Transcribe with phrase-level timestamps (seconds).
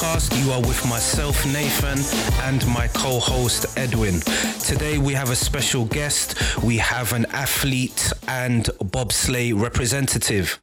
[0.00, 0.44] podcast.
[0.44, 1.98] You are with myself, Nathan,
[2.44, 4.20] and my co host, Edwin.
[4.60, 6.62] Today we have a special guest.
[6.62, 10.60] We have an athlete and bobsleigh representative.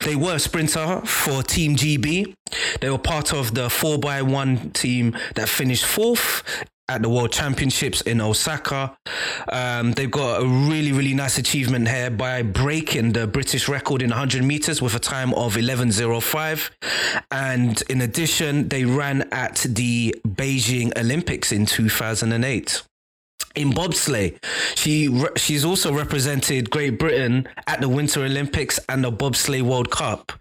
[0.00, 2.32] They were a sprinter for Team GB.
[2.80, 6.42] They were part of the 4x1 team that finished fourth
[6.90, 8.96] at the World Championships in Osaka.
[9.48, 14.10] Um, they've got a really, really nice achievement here by breaking the British record in
[14.10, 16.70] 100 meters with a time of 11.05.
[17.30, 22.82] And in addition, they ran at the Beijing Olympics in 2008
[23.54, 24.36] in bobsleigh.
[24.74, 30.32] She she's also represented Great Britain at the Winter Olympics and the Bobsleigh World Cup.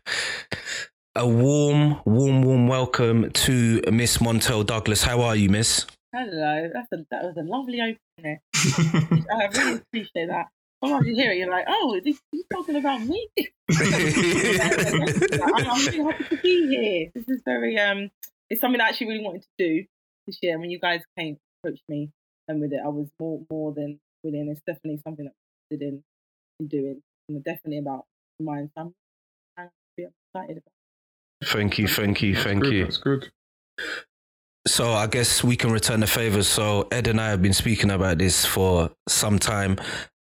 [1.15, 5.03] A warm, warm, warm welcome to Miss Montell Douglas.
[5.03, 5.85] How are you, Miss?
[6.11, 8.39] Hello, that's a, that was a lovely opening.
[8.55, 10.47] I really appreciate that.
[10.83, 13.27] Sometimes you hear it, you're like, oh, he's, he's talking about me.
[13.37, 13.45] I'm
[13.77, 14.57] really
[16.03, 17.11] happy to be here.
[17.13, 18.09] This is very, um,
[18.49, 19.85] it's something I actually really wanted to do
[20.25, 20.57] this year.
[20.57, 22.09] When you guys came, approached me
[22.47, 24.49] and with it, I was more more than willing.
[24.49, 26.03] It's definitely something that I'm interested in,
[26.59, 27.01] in doing.
[27.27, 28.05] And definitely about
[28.39, 28.93] my family.
[29.57, 30.73] I'm excited about.
[31.43, 32.83] Thank you, thank you, thank Good, you.
[32.85, 33.31] That's good.
[34.67, 36.43] So I guess we can return the favor.
[36.43, 39.77] So Ed and I have been speaking about this for some time,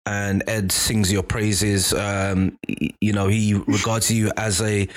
[0.06, 1.92] and Ed sings your praises.
[1.92, 2.58] Um,
[3.00, 4.88] you know, he regards you as a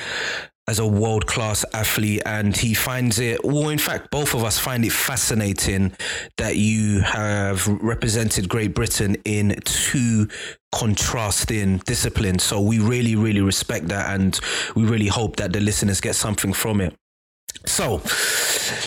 [0.69, 3.43] as a world class athlete, and he finds it.
[3.45, 5.93] Well, in fact, both of us find it fascinating
[6.37, 10.27] that you have represented Great Britain in two
[10.73, 12.43] contrasting disciplines.
[12.43, 14.37] So we really, really respect that, and
[14.75, 16.93] we really hope that the listeners get something from it.
[17.65, 18.01] So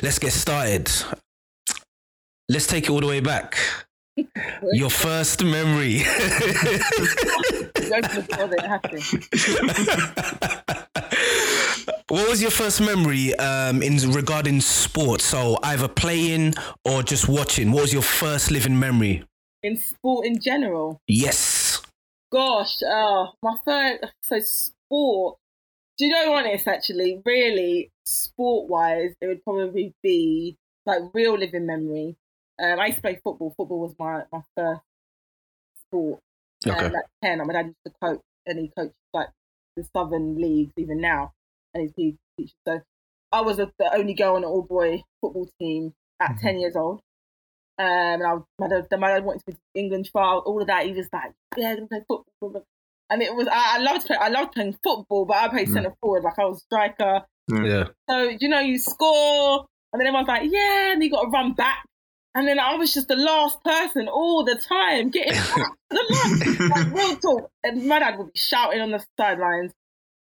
[0.03, 0.91] let's get started.
[2.49, 3.57] Let's take it all the way back.
[4.73, 5.99] Your first memory.
[6.01, 6.11] Go for
[8.21, 8.97] the ball, it has to.
[12.09, 15.21] what was your first memory um, in regarding sport?
[15.21, 16.55] So either playing
[16.85, 17.73] or just watching.
[17.73, 19.25] What was your first living memory?
[19.63, 21.83] In sport in general, Yes.
[22.33, 25.37] gosh, oh, my first, so sport.
[26.01, 30.57] Do you know honest, actually, really, sport wise, it would probably be
[30.87, 32.17] like real living memory.
[32.59, 33.53] Um, I used to play football.
[33.55, 34.81] Football was my, my first
[35.83, 36.21] sport.
[36.67, 36.87] Okay.
[36.87, 39.29] Um, at 10, my dad used to coach, and he coached like
[39.77, 41.35] the Southern Leagues even now,
[41.75, 42.55] and he's teacher.
[42.67, 42.81] So
[43.31, 46.77] I was a, the only girl on an all boy football team at 10 years
[46.77, 47.03] old.
[47.79, 50.67] Um, and I was, my, dad, my dad wanted to be England trial, all of
[50.69, 50.87] that.
[50.87, 52.01] He was like, yeah, I'm gonna play
[52.41, 52.65] football.
[53.11, 55.73] And it was, I, I loved play, I loved playing football, but I played Mm.
[55.73, 57.23] centre forward, like I was striker.
[57.49, 57.85] Yeah.
[58.09, 61.53] So, you know, you score, and then everyone's like, yeah, and you got to run
[61.55, 61.85] back.
[62.37, 66.61] And then I was just the last person all the time getting back the last.
[66.71, 67.51] Like, real talk.
[67.65, 69.73] And my dad would be shouting on the sidelines.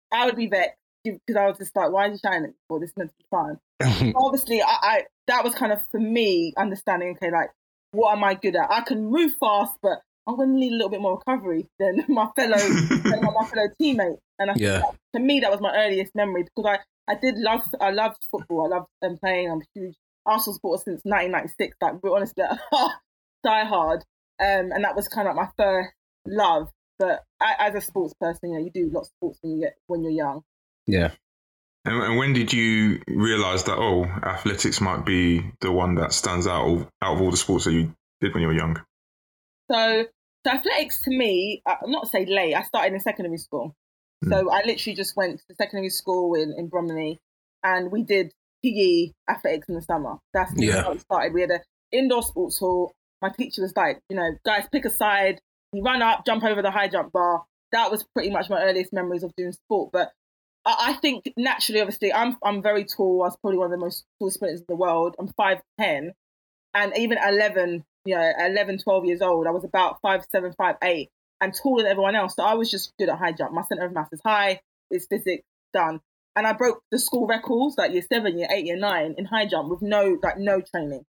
[0.10, 2.56] I would be vexed because I was just like, why is he shouting at me
[2.70, 2.80] for?
[2.80, 4.14] This is meant to be fun.
[4.16, 7.50] Obviously, I, I that was kind of for me understanding, okay, like,
[7.92, 8.72] what am I good at?
[8.72, 12.04] I can move fast, but I'm going to need a little bit more recovery than
[12.10, 14.18] my fellow than my fellow teammate.
[14.40, 14.80] And I think Yeah.
[14.80, 16.78] that- to me, that was my earliest memory because
[17.08, 18.66] I, I did love, I loved football.
[18.72, 19.50] I loved um, playing.
[19.50, 19.96] I'm a huge
[20.26, 21.78] Arsenal supporter since 1996.
[21.82, 22.44] Like, real honestly,
[23.44, 24.00] die hard.
[24.40, 25.90] Um, and that was kind of like my first
[26.28, 26.70] love.
[27.00, 29.62] But a- as a sports person, you know, you do lots of sports when you
[29.64, 30.42] get when you're young.
[30.86, 31.12] Yeah.
[31.86, 36.46] And, and when did you realise that oh, athletics might be the one that stands
[36.48, 38.82] out of, out of all the sports that you did when you were young?
[39.72, 40.06] So,
[40.48, 42.54] so athletics to me, I'm not say late.
[42.56, 43.76] I started in secondary school,
[44.24, 44.32] hmm.
[44.32, 47.20] so I literally just went to secondary school in in Bromley,
[47.64, 48.32] and we did
[48.64, 50.18] PE athletics in the summer.
[50.34, 50.84] That's Yeah.
[50.84, 51.34] how it started.
[51.34, 52.92] We had a indoor sports hall.
[53.22, 55.40] My teacher was like, you know, guys, pick a side.
[55.74, 57.44] You run up, jump over the high jump bar.
[57.72, 59.92] That was pretty much my earliest memories of doing sport.
[59.92, 60.12] But
[60.66, 63.24] I, I think naturally, obviously, I'm I'm very tall.
[63.24, 65.16] I was probably one of the most tall sprinters in the world.
[65.20, 66.14] I'm five ten,
[66.74, 70.76] and even 11, you know, 11, 12 years old, I was about five seven, five
[70.84, 71.10] eight,
[71.42, 72.36] and taller than everyone else.
[72.36, 73.54] So I was just good at high jump.
[73.54, 74.62] My center of mass is high.
[74.90, 75.44] It's physics
[75.74, 76.00] done,
[76.36, 79.46] and I broke the school records like year seven, year eight, year nine in high
[79.46, 81.06] jump with no like no training,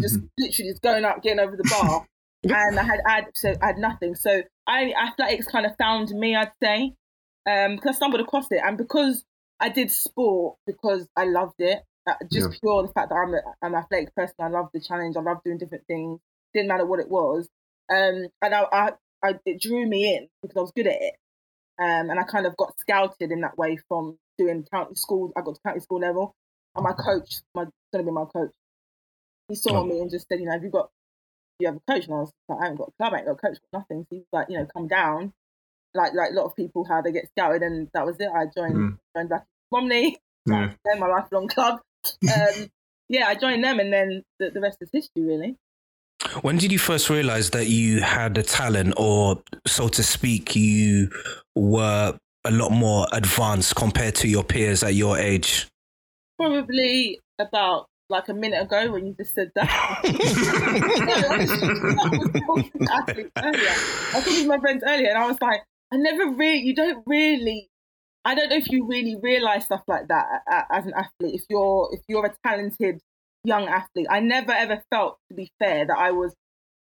[0.00, 2.06] just literally just going up, getting over the bar.
[2.44, 4.14] and I had I had, so I had nothing.
[4.14, 6.94] So I athletics kind of found me, I'd say,
[7.48, 9.24] um, because I stumbled across it, and because
[9.60, 11.84] I did sport because I loved it.
[12.32, 12.58] Just Yeah.
[12.60, 14.34] pure the fact that I'm a, I'm an athletic person.
[14.40, 15.16] I love the challenge.
[15.16, 16.20] I love doing different things.
[16.54, 17.48] Didn't matter what it was.
[17.90, 18.90] Um, and I, I,
[19.22, 21.14] I it drew me in because I was good at it.
[21.78, 25.32] Um, and I kind of got scouted in that way from doing county schools.
[25.36, 26.34] I got to county school level,
[26.76, 28.50] and my coach, my going to be my coach,
[29.48, 29.84] he saw Oh.
[29.84, 30.90] me and just said, you know, have you got,
[31.58, 32.04] you have a coach?
[32.06, 33.80] And I was like, I haven't got a club, I ain't got a coach, got
[33.80, 34.02] nothing.
[34.02, 35.32] So he was like, you know, come down,
[35.94, 38.28] like like a lot of people how they get scouted, and that was it.
[38.28, 38.98] I joined Mm.
[39.16, 40.72] joined back Bromley, Yeah.
[40.98, 41.80] My lifelong club.
[42.22, 42.68] Um,
[43.08, 45.56] yeah, I joined them, and then the, the rest is history, really.
[46.42, 51.10] When did you first realize that you had a talent, or so to speak, you
[51.54, 55.68] were a lot more advanced compared to your peers at your age?
[56.38, 59.68] Probably about like a minute ago when you just said that.
[63.36, 65.62] I was talking to my friends earlier, and I was like,
[65.92, 67.68] I never really, you don't really,
[68.24, 71.34] I don't know if you really realize stuff like that as an athlete.
[71.34, 73.00] If you're if you're a talented
[73.44, 76.34] young athlete, I never ever felt, to be fair, that I was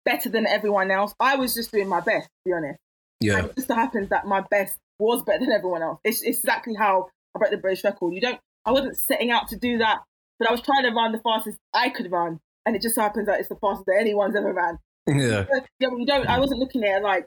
[0.04, 1.14] better than everyone else.
[1.20, 2.78] I was just doing my best, to be honest.
[3.20, 3.38] Yeah.
[3.38, 6.00] And it just so happens that my best was better than everyone else.
[6.04, 8.14] It's, it's exactly how I broke the British record.
[8.14, 9.98] You don't, I wasn't setting out to do that,
[10.38, 13.02] but I was trying to run the fastest I could run, and it just so
[13.02, 14.78] happens that it's the fastest that anyone's ever ran.
[15.06, 15.44] Yeah.
[15.80, 16.26] Yeah, you don't.
[16.26, 17.26] I wasn't looking at it like,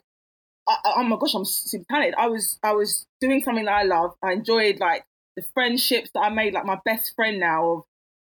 [0.67, 2.15] oh my gosh, I'm super talented.
[2.17, 4.15] I was, I was doing something that I love.
[4.21, 5.05] I enjoyed like
[5.35, 6.53] the friendships that I made.
[6.53, 7.83] Like my best friend now of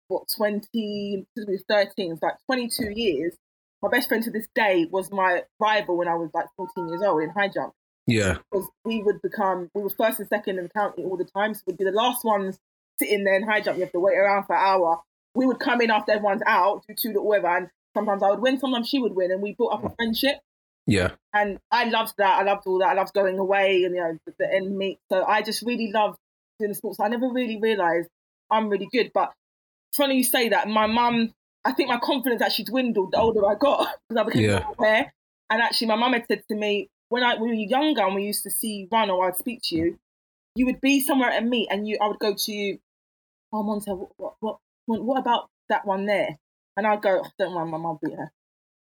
[0.09, 3.35] what 20, 13, it's like 22 years.
[3.83, 7.03] My best friend to this day was my rival when I was like 14 years
[7.03, 7.73] old in high jump.
[8.07, 8.39] Yeah.
[8.51, 11.55] Because we would become, we were first and second in the county all the time.
[11.55, 12.59] So we'd be the last ones
[12.99, 13.77] sitting there in high jump.
[13.77, 15.01] You have to wait around for an hour.
[15.35, 18.41] We would come in after everyone's out, do two little whatever, and sometimes I would
[18.41, 19.97] win, sometimes she would win, and we built up a mm.
[19.97, 20.39] friendship.
[20.87, 21.13] Yeah.
[21.35, 22.39] And I loved that.
[22.39, 22.89] I loved all that.
[22.89, 24.99] I loved going away and you know the, the end meet.
[25.11, 26.19] So I just really loved
[26.59, 27.01] doing the sports.
[27.01, 28.09] I never really realized
[28.51, 29.11] I'm really good.
[29.13, 29.33] But
[29.91, 30.69] it's funny you say that.
[30.69, 31.33] My mum,
[31.65, 34.61] I think my confidence actually dwindled the older I got because I became Yeah.
[34.61, 35.13] more aware.
[35.51, 38.15] And actually, my mum had said to me when I when we were younger and
[38.15, 39.99] we used to see you run or I'd speak to you,
[40.55, 42.79] you would be somewhere at a meet and you I would go to you,
[43.53, 46.39] oh Monte, what what what, what, about that one there?
[46.77, 48.31] And I'd go, "Oh, don't worry, mum, I'll beat her.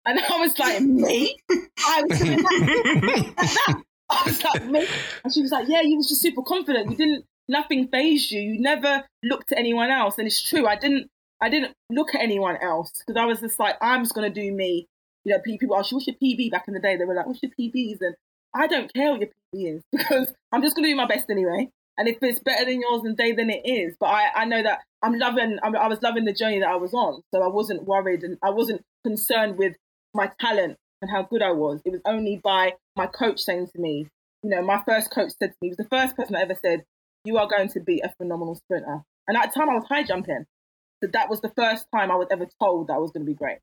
[0.06, 1.36] And I was like, me?
[1.50, 3.82] I was that.
[4.10, 4.86] I was like, me?
[5.24, 6.90] And she was like, yeah, you was just super confident.
[6.90, 8.40] You didn't, nothing phased you.
[8.40, 10.16] You never looked at anyone else.
[10.18, 10.66] And it's true.
[10.66, 11.10] I didn't,
[11.40, 14.40] I didn't look at anyone else because I was just like, I'm just going to
[14.40, 14.86] do me.
[15.24, 16.96] You know, people ask you, what's your PB back in the day?
[16.96, 17.98] They were like, what's your PBs?
[18.00, 18.14] And
[18.54, 21.28] I don't care what your PB is because I'm just going to do my best
[21.28, 21.70] anyway.
[21.98, 23.96] And if it's better than yours and day, then it is.
[23.98, 26.76] But I, I know that I'm loving, I'm, I was loving the journey that I
[26.76, 27.22] was on.
[27.34, 29.74] So I wasn't worried and I wasn't concerned with
[30.16, 31.80] my talent and how good I was.
[31.84, 34.08] It was only by my coach saying to me,
[34.42, 36.58] you know, my first coach said to me, he was the first person that ever
[36.60, 36.84] said,
[37.24, 39.02] you are going to be a phenomenal sprinter.
[39.28, 40.46] And at the time I was high jumping.
[41.02, 43.30] So that was the first time I was ever told that I was going to
[43.30, 43.58] be great.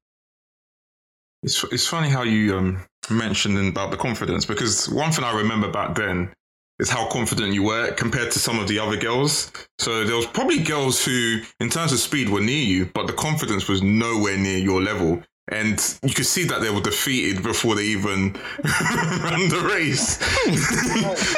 [1.42, 5.70] It's it's funny how you um, mentioned about the confidence because one thing I remember
[5.70, 6.32] back then
[6.80, 9.52] is how confident you were compared to some of the other girls.
[9.80, 13.14] So there was probably girls who, in terms of speed, were near you, but the
[13.14, 15.22] confidence was nowhere near your level.
[15.52, 20.18] And you could see that they were defeated before they even ran the race.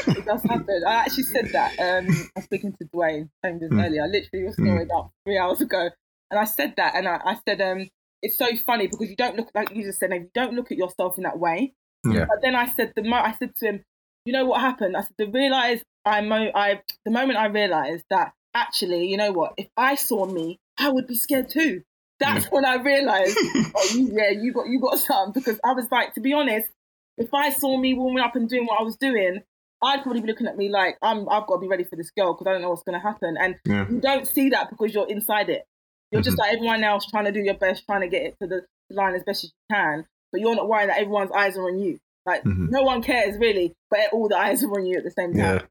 [0.07, 0.83] it does happen.
[0.87, 1.71] I actually said that.
[1.79, 3.83] Um, I was speaking to Dwain Chambers Mm.
[3.85, 5.89] earlier, I literally your story about three hours ago,
[6.29, 7.87] and I said that, and I, I said, um,
[8.21, 10.77] it's so funny because you don't look like you just said, you don't look at
[10.77, 11.73] yourself in that way.
[12.03, 12.25] Yeah.
[12.25, 13.83] But then I said the mo- I said to him,
[14.25, 14.95] you know what happened?
[14.95, 19.31] I said the realize I mo- I the moment I realized that actually, you know
[19.31, 19.53] what?
[19.57, 21.81] If I saw me, I would be scared too.
[22.19, 23.38] That's when I realized,
[23.75, 26.69] oh, you, yeah, you got you got something because I was like, to be honest,
[27.17, 29.41] if I saw me warming up and doing what I was doing,
[29.84, 31.27] I'd probably be looking at me like I'm.
[31.29, 33.05] I've got to be ready for this girl because I don't know what's going to
[33.05, 33.36] happen.
[33.39, 33.88] And Yeah.
[33.89, 35.65] you don't see that because you're inside it.
[36.12, 36.41] You're just Mhm.
[36.41, 39.15] like everyone else, trying to do your best, trying to get it to the line
[39.15, 40.05] as best as you can.
[40.31, 42.00] But you're not worrying that everyone's eyes are on you.
[42.25, 42.69] Like Mhm.
[42.69, 45.62] no one cares really, but all the eyes are on you at the same time.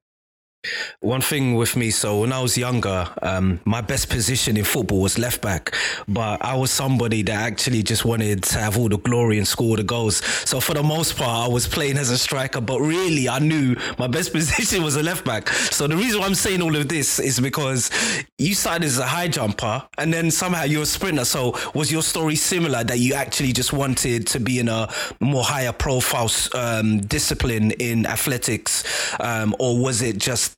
[1.01, 5.01] One thing with me, so when I was younger, um, my best position in football
[5.01, 5.75] was left back,
[6.09, 9.77] but I was somebody that actually just wanted to have all the glory and score
[9.77, 10.25] the goals.
[10.49, 13.77] So for the most part, I was playing as a striker, but really I knew
[13.99, 15.49] my best position was a left back.
[15.49, 17.91] So the reason why I'm saying all of this is because
[18.39, 21.25] you started as a high jumper and then somehow you're a sprinter.
[21.25, 24.89] So was your story similar that you actually just wanted to be in a
[25.21, 28.85] more higher profile um, discipline in athletics,
[29.21, 30.54] um, or was it just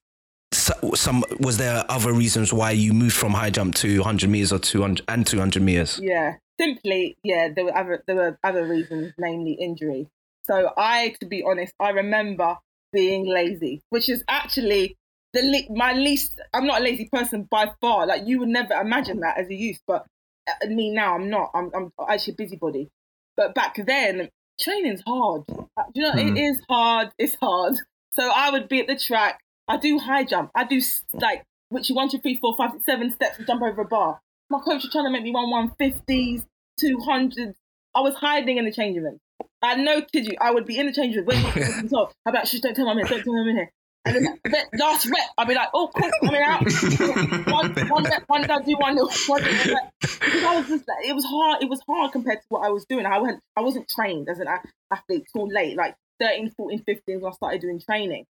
[0.53, 4.53] so- some was there other reasons why you moved from high jump to 100 meters
[4.53, 9.13] or 200 and 200 meters Yeah, simply, yeah, there were other there were other reasons,
[9.19, 10.09] namely injury.
[10.45, 12.57] So I, to be honest, I remember
[12.93, 14.97] being lazy, which is actually
[15.33, 16.41] the le- my least.
[16.55, 18.07] I'm not a lazy person by far.
[18.07, 20.07] Like you would never imagine that as a youth, but
[20.49, 21.51] uh, me now, I'm not.
[21.55, 22.89] I'm, I'm actually a busybody.
[23.37, 25.43] But back then, training's hard.
[25.77, 26.37] Uh, Do you know Mhm.
[26.37, 27.11] it is hard?
[27.19, 27.75] It's hard.
[28.13, 29.41] So I would be at the track.
[29.69, 30.51] I do high jump.
[30.55, 30.81] I do
[31.15, 34.21] like which one, two, three, four, five, six, seven steps and jump over a bar.
[34.49, 35.47] My coach was trying to make me run
[35.79, 36.45] 150s,
[36.81, 37.55] 200s.
[37.95, 39.19] I was hiding in the changing room.
[39.63, 41.27] I no kid you, I would be in the changing room.
[41.27, 43.45] Wait, wait, wait, wait, I'd be like, shush, don't tell my minute, don't tell my
[43.45, 43.71] minute.
[44.05, 46.63] And then the last rep, I'll be like, oh, cool, coming out.
[47.47, 48.97] one, one rep, one down, do one,
[49.27, 49.93] one rep.
[50.01, 51.63] Because I was just like, it was hard.
[51.63, 53.05] It was hard compared to what I was doing.
[53.05, 54.47] I went, I wasn't trained as an
[54.93, 58.27] athlete till late, like 13, 14, 15 when I started doing training.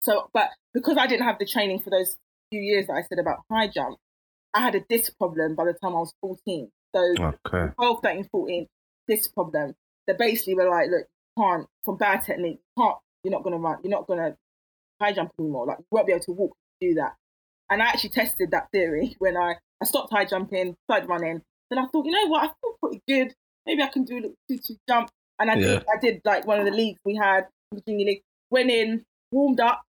[0.00, 2.16] So, but because I didn't have the training for those
[2.50, 3.96] few years that I said about high jump,
[4.54, 6.70] I had a disc problem by the time I was 14.
[6.94, 7.72] So okay.
[7.74, 8.66] 12, 13, 14,
[9.06, 9.74] disc problem.
[10.06, 11.04] They basically were like, look,
[11.36, 14.20] you can't, from bad technique, you can't, you're not going to run, you're not going
[14.20, 14.36] to
[15.00, 15.66] high jump anymore.
[15.66, 17.14] Like, you won't be able to walk to do that.
[17.70, 21.42] And I actually tested that theory when I, I stopped high jumping, started running.
[21.70, 23.34] Then I thought, you know what, I feel pretty good.
[23.66, 25.10] Maybe I can do a little two two jump.
[25.38, 25.66] And I yeah.
[25.66, 29.04] did, I did like one of the leagues we had, the junior league, went in,
[29.30, 29.82] warmed up,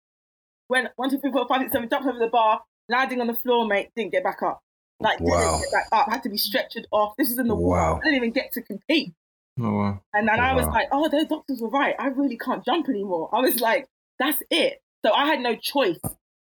[0.68, 3.34] went one, two, three, four, five, six, seven, jumped over the bar, landing on the
[3.34, 4.60] floor, mate, didn't get back up.
[5.00, 5.38] Like, wow.
[5.38, 7.14] didn't get back up, had to be stretchered off.
[7.16, 7.98] This is in the wow.
[8.00, 9.12] I didn't even get to compete.
[9.60, 10.02] Oh, wow.
[10.12, 10.72] And then oh, I was wow.
[10.72, 11.94] like, oh, those doctors were right.
[11.98, 13.28] I really can't jump anymore.
[13.32, 13.86] I was like,
[14.18, 14.82] that's it.
[15.04, 16.00] So I had no choice.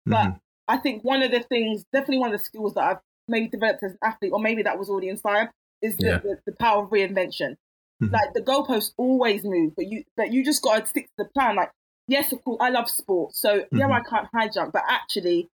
[0.05, 0.37] But mm-hmm.
[0.67, 2.97] I think one of the things, definitely one of the skills that I've
[3.27, 5.49] maybe developed as an athlete, or maybe that was already inside,
[5.81, 6.17] is the, yeah.
[6.19, 7.55] the, the, power of reinvention.
[8.01, 8.13] Mm-hmm.
[8.13, 11.55] Like the goalposts always move, but you but you just gotta stick to the plan.
[11.55, 11.71] Like,
[12.07, 13.35] yes, of course, I love sport.
[13.35, 13.77] So mm-hmm.
[13.77, 15.49] yeah, I can't high jump, but actually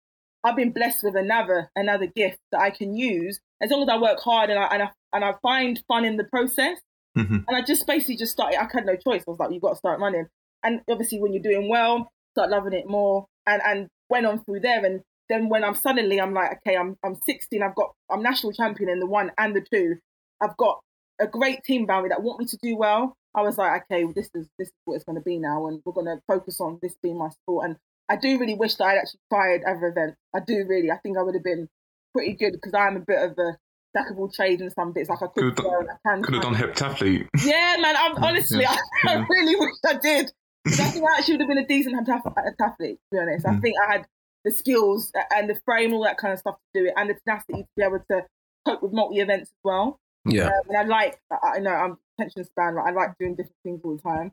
[0.45, 3.99] I've been blessed with another another gift that I can use as long as I
[3.99, 6.79] work hard and I and I, and I find fun in the process.
[7.17, 7.39] Mm-hmm.
[7.47, 8.59] And I just basically just started.
[8.59, 9.23] I had no choice.
[9.27, 10.27] I was like, you've got to start running.
[10.63, 13.27] And obviously, when you're doing well, start loving it more.
[13.47, 14.85] And and went on through there.
[14.85, 17.63] And then when I'm suddenly, I'm like, okay, I'm I'm 16.
[17.63, 19.97] I've got I'm national champion in the one and the two.
[20.41, 20.81] I've got
[21.21, 23.17] a great team around me that want me to do well.
[23.35, 25.67] I was like, okay, well, this is this is what it's going to be now,
[25.67, 27.67] and we're going to focus on this being my sport.
[27.67, 27.77] And
[28.09, 30.19] I do really wish that I'd actually tried other events.
[30.35, 30.91] I do really.
[30.91, 31.69] I think I would have been
[32.15, 33.57] pretty good because I'm a bit of a
[33.97, 35.09] jack of all trades in some bits.
[35.09, 37.29] Like I could, could have done, could have done heptathlete.
[37.45, 37.95] Yeah, man.
[37.97, 38.77] I'm honestly, yeah.
[39.07, 40.33] I, I, really wish I did.
[40.67, 42.79] I think I actually would have been a decent heptathlete.
[42.79, 43.57] To be honest, mm.
[43.57, 44.07] I think I had
[44.45, 47.15] the skills and the frame, all that kind of stuff to do it, and the
[47.15, 48.27] tenacity to be able to
[48.67, 49.99] cope with multi events as well.
[50.25, 52.77] Yeah, um, and I like, I know I'm attention span.
[52.77, 54.33] Like I like doing different things all the time.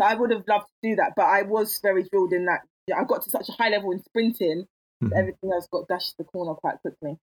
[0.00, 2.60] So I would have loved to do that, but I was very drilled in that.
[2.96, 4.66] I got to such a high level in sprinting,
[5.02, 5.12] mm-hmm.
[5.16, 7.18] everything else got dashed to the corner quite quickly.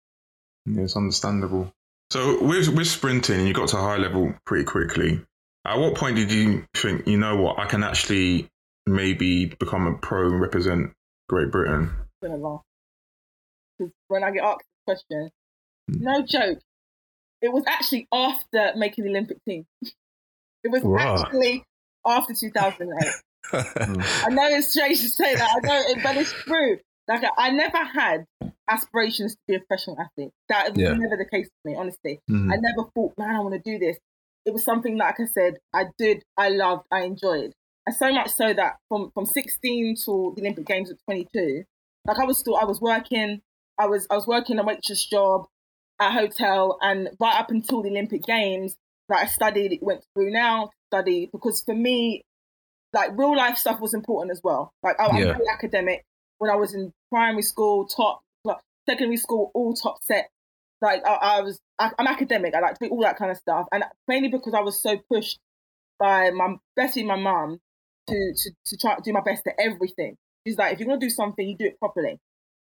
[0.65, 1.71] Yeah, it's understandable.
[2.09, 5.21] So with with sprinting, you got to a high level pretty quickly.
[5.65, 8.47] At what point did you think, you know what, I can actually
[8.85, 10.93] maybe become a pro and represent
[11.27, 11.91] Great Britain?
[12.21, 15.29] Because when I get asked this question,
[15.91, 15.99] mm.
[15.99, 16.59] no joke,
[17.41, 19.65] it was actually after making the Olympic team.
[20.63, 21.17] it was wow.
[21.21, 21.63] actually
[22.05, 23.13] after 2008.
[23.53, 26.77] I know it's strange to say that, I know, it, but it's true.
[27.07, 28.25] Like I never had
[28.69, 30.31] aspirations to be a professional athlete.
[30.49, 30.89] That was yeah.
[30.89, 32.19] never the case for me, honestly.
[32.29, 32.51] Mm-hmm.
[32.51, 33.97] I never thought, man, I want to do this.
[34.45, 37.53] It was something like I said, I did, I loved, I enjoyed.
[37.85, 41.63] And so much so that from from 16 to the Olympic Games at 22,
[42.05, 43.41] like I was still, I was working,
[43.77, 45.45] I was I was working a waitress job
[45.99, 48.75] at hotel, and right up until the Olympic Games,
[49.09, 52.23] like I studied, went to Brunel, study because for me,
[52.93, 54.73] like real life stuff was important as well.
[54.83, 55.09] Like I, yeah.
[55.09, 56.05] I'm very academic,
[56.37, 58.21] when I was in primary school, top,
[58.87, 60.29] secondary school, all top set.
[60.81, 62.53] Like I, I was, I, am academic.
[62.55, 64.97] I like to do all that kind of stuff, and mainly because I was so
[65.11, 65.39] pushed
[65.99, 67.59] by my, especially my mum,
[68.07, 70.15] to to to try to do my best at everything.
[70.45, 72.19] She's like, if you're gonna do something, you do it properly.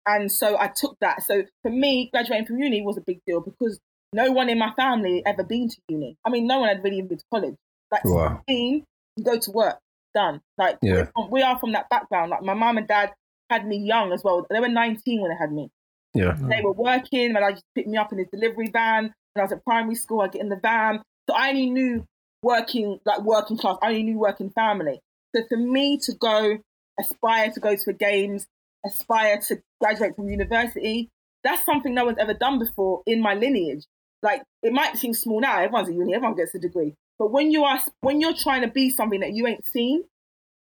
[0.07, 1.23] And so I took that.
[1.23, 3.79] So for me, graduating from uni was a big deal because
[4.13, 6.17] no one in my family ever been to uni.
[6.25, 7.55] I mean, no one had really been to college.
[7.93, 8.43] Like wow.
[8.49, 8.85] 16,
[9.17, 9.79] you go to work,
[10.15, 10.41] done.
[10.59, 11.07] Like yeah.
[11.31, 12.31] we are from that background.
[12.31, 13.13] Like my mom and dad
[13.51, 14.47] had me young as well.
[14.49, 15.71] They were 19 when they had me.
[16.15, 16.37] Yeah.
[16.39, 19.13] They were working, my dad just picked me up in his delivery van.
[19.35, 21.03] When I was at primary school, I get in the van.
[21.29, 22.05] So I only knew
[22.43, 25.01] working, like working class, I only knew working family.
[25.35, 26.59] So for me to go,
[26.99, 28.47] aspire to go to the games,
[28.85, 31.09] aspire to graduate from university,
[31.45, 33.85] that's something no one's ever done before in my lineage.
[34.23, 36.95] Like it might seem small now, everyone's at uni, everyone gets a degree.
[37.19, 40.05] But when you are when you're trying to be something that you ain't seen,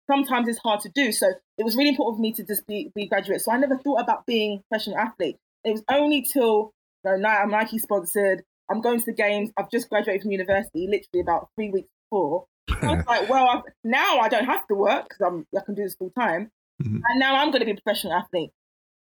[0.07, 1.11] sometimes it's hard to do.
[1.11, 1.27] So
[1.57, 3.41] it was really important for me to just be, be graduate.
[3.41, 5.37] So I never thought about being a professional athlete.
[5.63, 6.73] It was only till
[7.05, 8.43] you know, now I'm Nike sponsored.
[8.69, 9.51] I'm going to the games.
[9.57, 12.45] I've just graduated from university, literally about three weeks before.
[12.81, 15.75] I was like, well, I've, now I don't have to work because I'm I can
[15.75, 16.51] do this full time,
[16.81, 16.99] mm-hmm.
[17.07, 18.51] and now I'm going to be a professional athlete.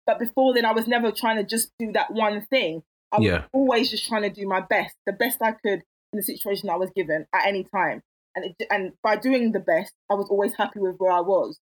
[0.06, 2.82] But before then, I was never trying to just do that one thing.
[3.12, 3.44] I was yeah.
[3.52, 6.76] always just trying to do my best, the best I could in the situation I
[6.76, 8.02] was given at any time
[8.34, 11.58] and it, and by doing the best, I was always happy with where I was.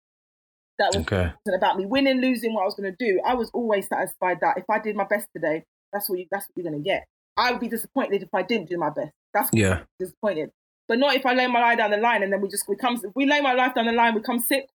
[0.79, 1.31] That was okay.
[1.55, 3.19] about me winning, losing, what I was going to do.
[3.25, 6.45] I was always satisfied that if I did my best today, that's what you that's
[6.45, 7.05] what you're going to get.
[7.35, 9.11] I would be disappointed if I didn't do my best.
[9.33, 10.51] That's yeah, disappointed.
[10.87, 12.75] But not if I lay my life down the line and then we just we
[12.75, 12.95] come.
[13.03, 14.67] If we lay my life down the line, we come sick.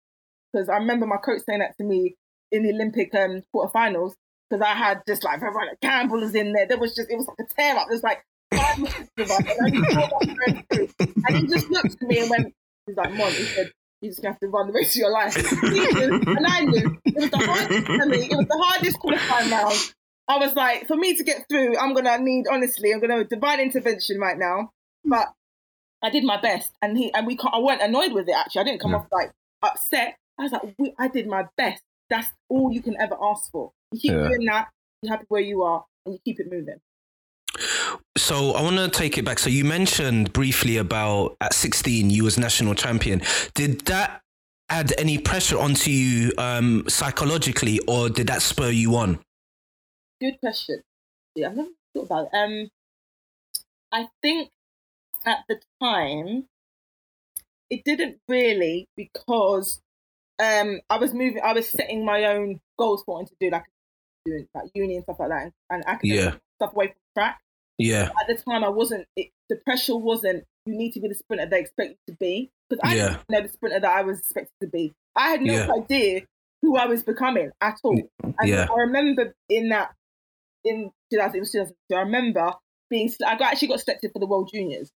[0.52, 2.16] Because I remember my coach saying that to me
[2.50, 4.12] in the Olympic um, quarterfinals
[4.48, 6.66] because I had just like Veronica Campbell was in there.
[6.66, 7.86] There was just it was like a tear up.
[7.88, 8.22] There's like
[8.54, 10.94] five minutes of us, and,
[11.26, 12.54] and he just looked at me and went,
[12.86, 15.36] "He's like, Mom," he said, "You just have to run the rest of your life."
[15.36, 18.28] and I knew it was the hardest for me.
[18.30, 19.94] It was the hardest qualifying round.
[20.28, 23.60] I was like, for me to get through, I'm gonna need honestly, I'm gonna divine
[23.60, 24.70] intervention right now.
[25.04, 25.32] But
[26.02, 28.34] I did my best, and he and we I weren't annoyed with it.
[28.36, 28.98] Actually, I didn't come yeah.
[28.98, 29.32] off like
[29.62, 30.16] upset.
[30.38, 31.82] I was like, we, I did my best.
[32.10, 33.72] That's all you can ever ask for.
[33.92, 34.28] You keep yeah.
[34.28, 34.68] doing that.
[35.02, 36.80] You're happy where you are, and you keep it moving.
[38.16, 39.38] So I want to take it back.
[39.38, 43.22] So you mentioned briefly about at 16 you was national champion.
[43.54, 44.22] Did that
[44.68, 49.18] add any pressure onto you um, psychologically, or did that spur you on?
[50.20, 50.82] Good question.
[51.34, 52.36] Yeah, I've never thought about it.
[52.36, 52.70] Um,
[53.92, 54.48] I think
[55.26, 56.46] at the time
[57.68, 59.81] it didn't really because
[60.42, 61.40] um, I was moving.
[61.42, 63.64] I was setting my own goals for wanting to do like
[64.24, 66.34] doing like uni and stuff like that, and, and academic yeah.
[66.58, 67.40] stuff away from track.
[67.78, 68.10] Yeah.
[68.20, 69.06] At the time, I wasn't.
[69.16, 70.44] It, the pressure wasn't.
[70.66, 73.08] You need to be the sprinter they expect you to be because I yeah.
[73.08, 74.92] didn't know the sprinter that I was expected to be.
[75.16, 75.72] I had no yeah.
[75.72, 76.22] idea
[76.62, 78.00] who I was becoming at all.
[78.22, 78.66] And yeah.
[78.70, 79.92] I remember in that
[80.64, 81.96] in 2000, it was 2002.
[81.96, 82.52] I remember
[82.90, 83.12] being.
[83.26, 84.90] I got, actually got selected for the World Juniors,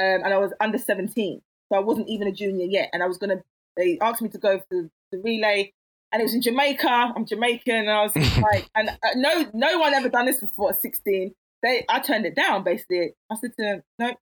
[0.00, 3.06] um, and I was under 17, so I wasn't even a junior yet, and I
[3.06, 3.42] was gonna
[3.76, 5.72] they asked me to go for the relay,
[6.12, 7.12] and it was in Jamaica.
[7.16, 10.70] I'm Jamaican, and I was like, and uh, no, no one ever done this before
[10.70, 11.34] at 16.
[11.62, 13.12] They, I turned it down basically.
[13.30, 14.14] I said to them, no.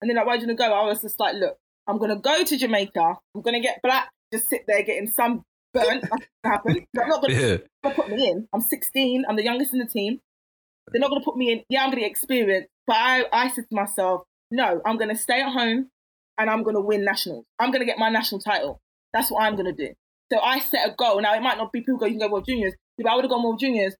[0.00, 0.72] And then like, why do you want to go?
[0.72, 1.56] I was just like, look,
[1.86, 3.18] I'm gonna go to Jamaica.
[3.34, 6.02] I'm gonna get black, just sit there getting sun burnt.
[6.02, 6.86] That's happen.
[6.92, 7.56] They're not gonna, yeah.
[7.82, 8.48] gonna put me in.
[8.52, 9.24] I'm 16.
[9.28, 10.20] I'm the youngest in the team.
[10.90, 11.62] They're not gonna put me in.
[11.68, 12.66] Yeah, I'm gonna experience.
[12.86, 15.88] But I, I said to myself, no, I'm gonna stay at home
[16.38, 17.44] and I'm gonna win nationals.
[17.58, 18.80] I'm gonna get my national title.
[19.12, 19.90] That's what I'm gonna do.
[20.32, 21.20] So I set a goal.
[21.20, 22.74] Now it might not be people go, you can go World Juniors.
[22.98, 23.94] If I would have gone World Juniors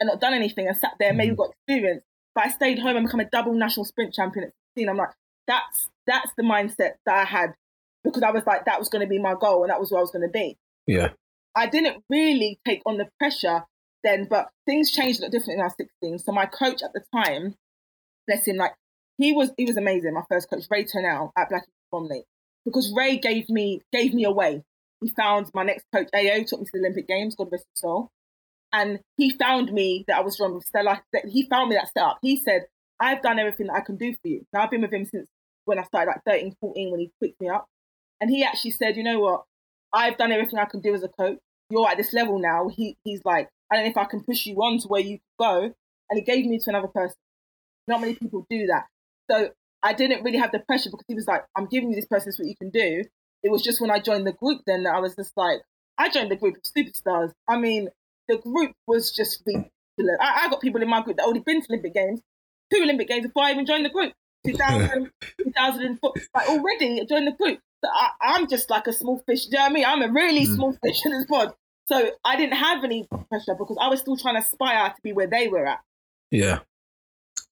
[0.00, 1.36] and not done anything and sat there, maybe mm-hmm.
[1.36, 2.02] got experience.
[2.34, 4.88] But I stayed home and become a double national sprint champion at 16.
[4.88, 5.10] I'm like,
[5.46, 7.50] that's that's the mindset that I had
[8.02, 10.02] because I was like, that was gonna be my goal and that was what I
[10.02, 10.56] was gonna be.
[10.86, 11.10] Yeah.
[11.54, 13.64] I didn't really take on the pressure
[14.02, 16.18] then, but things changed a lot differently when I was 16.
[16.18, 17.56] So my coach at the time,
[18.26, 18.72] bless him, like
[19.18, 20.14] he was he was amazing.
[20.14, 22.24] My first coach, Ray Turnell at Black Bromley
[22.64, 24.62] because Ray gave me gave me away.
[25.00, 27.80] He found my next coach, AO, took me to the Olympic Games, God rest his
[27.82, 28.10] soul.
[28.72, 31.02] And he found me that I was wrong with Stella.
[31.28, 32.18] He found me that setup.
[32.22, 32.62] He said,
[32.98, 34.44] I've done everything that I can do for you.
[34.52, 35.28] Now I've been with him since
[35.64, 37.66] when I started like 13, 14 when he picked me up.
[38.20, 39.44] And he actually said, you know what?
[39.92, 41.38] I've done everything I can do as a coach.
[41.70, 42.68] You're at this level now.
[42.68, 45.18] He he's like, I don't know if I can push you on to where you
[45.38, 45.72] go.
[46.10, 47.16] And he gave me to another person.
[47.86, 48.86] Not many people do that.
[49.30, 49.50] So
[49.82, 52.28] I didn't really have the pressure because he was like, I'm giving you this person,
[52.28, 53.04] this what you can do.
[53.42, 55.60] It was just when I joined the group then that I was just like,
[55.98, 57.32] I joined the group of superstars.
[57.48, 57.88] I mean,
[58.28, 60.18] the group was just ridiculous.
[60.20, 62.20] I, I got people in my group that already been to Olympic Games,
[62.72, 64.12] two Olympic Games before I even joined the group.
[64.46, 65.10] 2000,
[65.42, 67.58] 2004, like already joined the group.
[67.82, 69.46] So I, am just like a small fish.
[69.46, 69.84] Do you know what I mean?
[69.86, 70.54] I'm a really mm.
[70.54, 71.54] small fish in this pod.
[71.86, 75.12] So I didn't have any pressure because I was still trying to aspire to be
[75.12, 75.80] where they were at.
[76.30, 76.60] Yeah.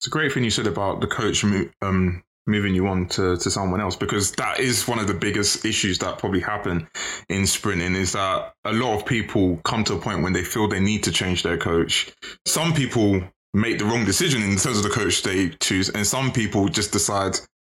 [0.02, 1.44] It's a great thing you said about the coach
[1.80, 5.64] um, moving you on to, to someone else because that is one of the biggest
[5.64, 6.88] issues that probably happen
[7.28, 10.66] in sprinting is that a lot of people come to a point when they feel
[10.66, 12.12] they need to change their coach.
[12.46, 13.22] Some people
[13.54, 16.90] make the wrong decision in terms of the coach they choose, and some people just
[16.90, 17.38] decide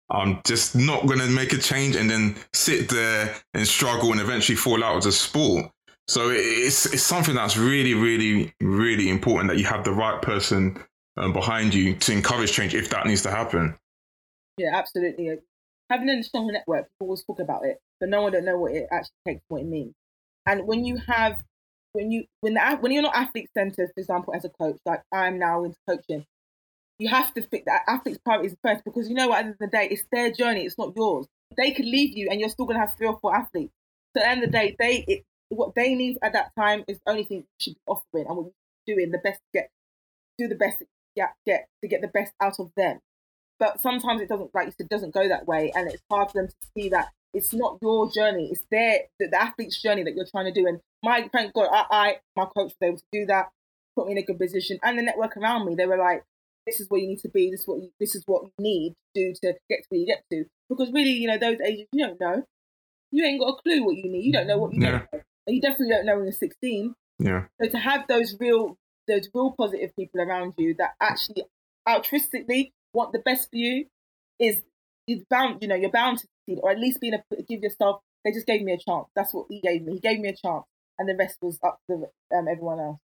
[0.09, 4.21] I'm just not going to make a change and then sit there and struggle and
[4.21, 5.73] eventually fall out of the sport.
[6.07, 10.79] So it's it's something that's really, really, really important that you have the right person
[11.17, 13.77] um, behind you to encourage change if that needs to happen.
[14.57, 15.39] Yeah, absolutely.
[15.91, 18.73] Having a strong network, people always talk about it, but no one don't know what
[18.73, 19.95] it actually takes, what it means.
[20.47, 21.43] And when you have,
[21.93, 25.03] when you when the when you're not athlete centered, for example, as a coach, like
[25.13, 26.25] I'm now into coaching,
[26.99, 29.57] you have to think that athlete's priorities first because you know what, at the end
[29.61, 31.27] of the day, it's their journey, it's not yours.
[31.57, 33.73] They could leave you, and you're still gonna have three or four athletes.
[34.17, 36.85] So at the end of the day, they it, what they need at that time
[36.89, 38.53] is the only thing you should be offering and what
[38.87, 39.71] you're doing the best to get
[40.39, 40.83] do the best
[41.17, 42.99] get, get to get the best out of them.
[43.59, 46.43] But sometimes it doesn't, like you said, doesn't go that way, and it's hard for
[46.43, 50.15] them to see that it's not your journey; it's their the, the athlete's journey that
[50.15, 50.67] you're trying to do.
[50.67, 53.51] And my thank God, I, I my coach was able to do that,
[53.97, 55.75] put me in a good position, and the network around me.
[55.77, 56.25] They were like,
[56.67, 57.51] "This is where you need to be.
[57.51, 60.01] This is what you, this is what you need to do to get to where
[60.01, 62.43] you get to." Because really, you know, those ages, you don't know.
[63.13, 64.25] You ain't got a clue what you need.
[64.25, 65.03] You don't know what you yeah.
[65.13, 65.23] need.
[65.47, 66.95] You definitely don't know when you're 16.
[67.19, 67.45] Yeah.
[67.61, 68.77] So to have those real
[69.15, 71.45] those real positive people around you that actually
[71.89, 73.87] altruistically want the best for you
[74.39, 74.63] is
[75.07, 78.01] you bound you know you're bound to succeed or at least being a give yourself
[78.25, 79.07] They just gave me a chance.
[79.17, 79.95] That's what he gave me.
[79.95, 80.65] He gave me a chance,
[80.99, 83.01] and the rest was up to um, everyone else.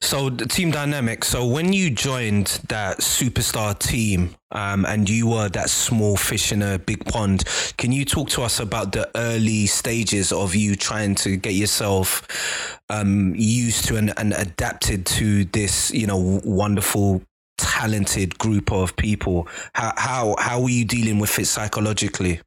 [0.00, 1.24] So the team dynamic.
[1.24, 6.62] So when you joined that superstar team, um, and you were that small fish in
[6.62, 7.44] a big pond,
[7.76, 12.78] can you talk to us about the early stages of you trying to get yourself
[12.90, 17.22] um, used to and, and adapted to this, you know, wonderful,
[17.58, 19.48] talented group of people?
[19.72, 22.40] How how how were you dealing with it psychologically?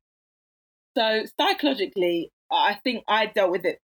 [0.98, 3.82] So psychologically, I think I dealt with it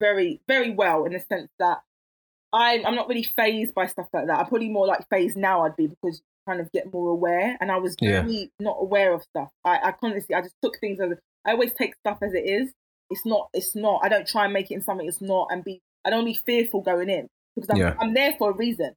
[0.00, 1.78] very very well in the sense that
[2.52, 4.38] I'm I'm not really phased by stuff like that.
[4.38, 5.64] I'm probably more like phased now.
[5.64, 8.46] I'd be because you kind of get more aware, and I was really yeah.
[8.58, 9.50] not aware of stuff.
[9.64, 11.12] I I honestly I just took things as
[11.46, 12.72] I always take stuff as it is.
[13.10, 13.48] It's not.
[13.52, 14.00] It's not.
[14.02, 15.80] I don't try and make it in something it's not, and be.
[16.04, 17.94] I don't be fearful going in because I'm, yeah.
[18.00, 18.94] I'm there for a reason.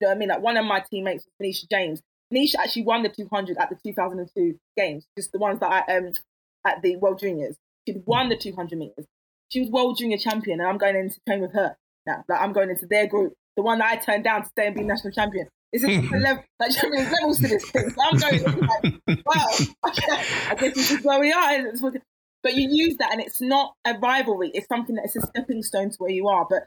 [0.00, 0.28] You know what I mean?
[0.28, 2.00] Like one of my teammates Nisha James.
[2.32, 6.12] Nisha actually won the 200 at the 2002 games, just the ones that I um
[6.66, 7.56] at the World Juniors.
[7.86, 9.04] She won the 200 meters.
[9.50, 12.24] She was World Junior champion, and I'm going in to train with her now.
[12.28, 14.74] Like I'm going into their group, the one that I turned down to stay and
[14.74, 15.48] be national champion.
[15.72, 16.44] It's a different level.
[16.60, 17.90] Like there's levels to this thing.
[17.90, 19.46] So I'm going like, wow,
[19.84, 21.72] I guess this is where we are.
[22.42, 24.50] But you use that, and it's not a rivalry.
[24.52, 26.46] It's something that is a stepping stone to where you are.
[26.48, 26.64] But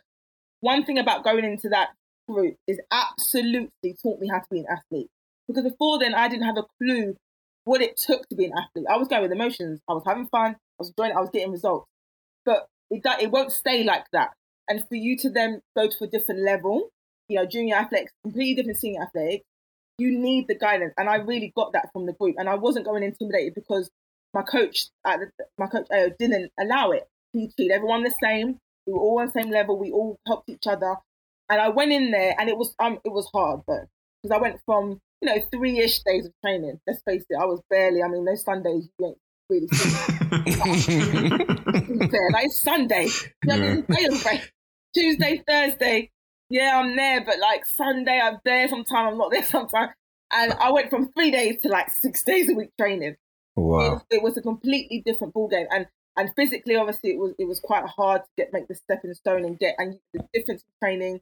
[0.60, 1.90] one thing about going into that
[2.28, 5.10] group is absolutely taught me how to be an athlete.
[5.48, 7.16] Because before then, I didn't have a clue
[7.64, 8.88] what it took to be an athlete.
[8.90, 9.80] I was going with emotions.
[9.88, 10.54] I was having fun.
[10.56, 11.18] I was enjoying it.
[11.18, 11.88] I was getting results.
[12.44, 14.32] But it, it won't stay like that
[14.70, 16.90] and for you to then go to a different level,
[17.30, 19.46] you know, junior athletics, completely different senior athletics,
[19.98, 20.94] you need the guidance.
[20.98, 22.36] And I really got that from the group.
[22.38, 23.90] And I wasn't going intimidated because
[24.34, 27.08] my coach, at the, my coach uh, didn't allow it.
[27.34, 28.60] He treated everyone the same.
[28.86, 29.78] We were all on the same level.
[29.78, 30.96] We all helped each other.
[31.50, 33.86] And I went in there, and it was um it was hard though
[34.22, 36.80] because I went from you know three ish days of training.
[36.86, 38.04] Let's face it, I was barely.
[38.04, 39.18] I mean, those Sundays you ain't
[39.50, 39.68] really
[42.10, 42.30] fair.
[42.34, 43.08] Like Sunday,
[43.46, 44.42] you know, yeah.
[44.98, 46.12] Tuesday, Thursday,
[46.50, 49.92] yeah, I'm there, but like Sunday, I'm there sometimes, I'm not there sometimes.
[50.32, 53.16] And I went from three days to like six days a week training.
[53.56, 54.02] Wow.
[54.10, 55.68] It, it was a completely different ball game.
[55.72, 59.14] And and physically, obviously, it was it was quite hard to get make the stepping
[59.14, 59.76] stone and get.
[59.78, 61.22] And the difference in training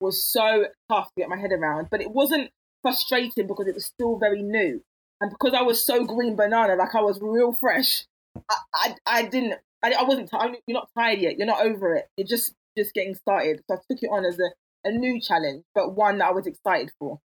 [0.00, 1.88] was so tough to get my head around.
[1.90, 2.50] But it wasn't
[2.82, 4.82] frustrating because it was still very new,
[5.20, 8.06] and because I was so green banana, like I was real fresh.
[8.50, 9.54] I I, I didn't.
[9.84, 10.30] I, I wasn't.
[10.30, 11.38] T- you're not tired yet.
[11.38, 12.08] You're not over it.
[12.16, 13.60] You're just just getting started.
[13.68, 16.46] So I took it on as a, a new challenge, but one that I was
[16.46, 17.20] excited for.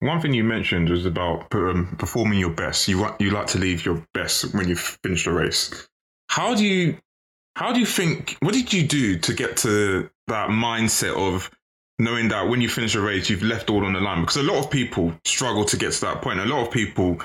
[0.00, 2.86] One thing you mentioned was about um, performing your best.
[2.86, 5.88] You want you like to leave your best when you finish the race.
[6.28, 6.98] How do you
[7.56, 8.36] how do you think?
[8.40, 11.50] What did you do to get to that mindset of
[11.98, 14.20] knowing that when you finish a race, you've left all on the line?
[14.20, 16.38] Because a lot of people struggle to get to that point.
[16.38, 17.18] A lot of people,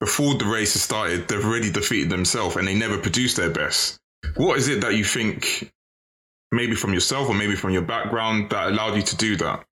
[0.00, 4.00] before the race has started, they've already defeated themselves and they never produce their best.
[4.34, 5.72] What is it that you think
[6.52, 9.64] maybe from yourself or maybe from your background that allowed you to do that?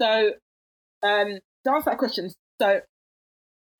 [0.00, 0.32] So,
[1.02, 2.80] um, to answer that question, so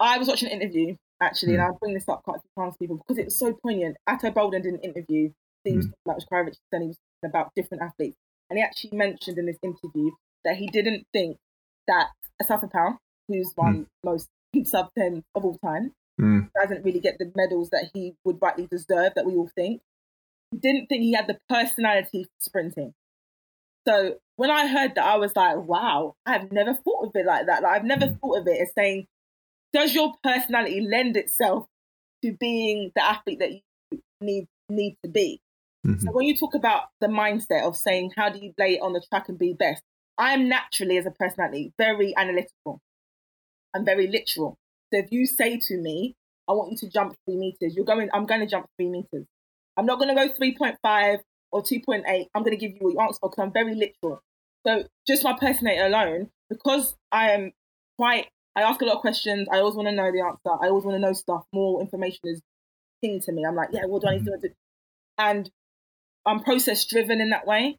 [0.00, 1.54] I was watching an interview actually, mm.
[1.54, 1.66] and hmm.
[1.66, 3.96] I'll bring this up quite a few times to people because it was so poignant.
[4.06, 5.30] Ato Boldon did an interview,
[5.64, 5.92] things mm.
[6.04, 8.16] like Kravitz, and he was about different athletes,
[8.50, 10.10] and he actually mentioned in this interview
[10.44, 11.36] that he didn't think
[11.86, 12.08] that
[12.42, 13.86] Asafa Powell, who's one mm.
[14.04, 14.28] most
[14.64, 16.48] sub 10 of all time, mm.
[16.60, 19.80] doesn't really get the medals that he would rightly deserve that we all think
[20.56, 22.94] didn't think he had the personality for sprinting.
[23.86, 27.46] So when I heard that, I was like, wow, I've never thought of it like
[27.46, 27.62] that.
[27.62, 28.20] Like, I've never mm.
[28.20, 29.06] thought of it as saying,
[29.72, 31.66] does your personality lend itself
[32.22, 35.40] to being the athlete that you need need to be?
[35.86, 36.00] Mm-hmm.
[36.00, 38.92] So when you talk about the mindset of saying, how do you lay it on
[38.92, 39.82] the track and be best?
[40.18, 42.80] I am naturally, as a personality, very analytical.
[43.74, 44.58] I'm very literal.
[44.92, 46.16] So if you say to me,
[46.48, 49.26] I want you to jump three meters, you're going, I'm going to jump three meters.
[49.78, 51.18] I'm not going to go 3.5
[51.52, 52.26] or 2.8.
[52.34, 54.20] I'm going to give you you asked because I'm very literal.
[54.66, 57.52] So just my personality alone, because I am
[57.96, 59.46] quite, I ask a lot of questions.
[59.52, 60.50] I always want to know the answer.
[60.60, 61.44] I always want to know stuff.
[61.52, 62.42] More information is
[63.02, 63.44] king to me.
[63.46, 64.48] I'm like, yeah, what do I need to do?
[65.16, 65.48] And
[66.26, 67.78] I'm process driven in that way.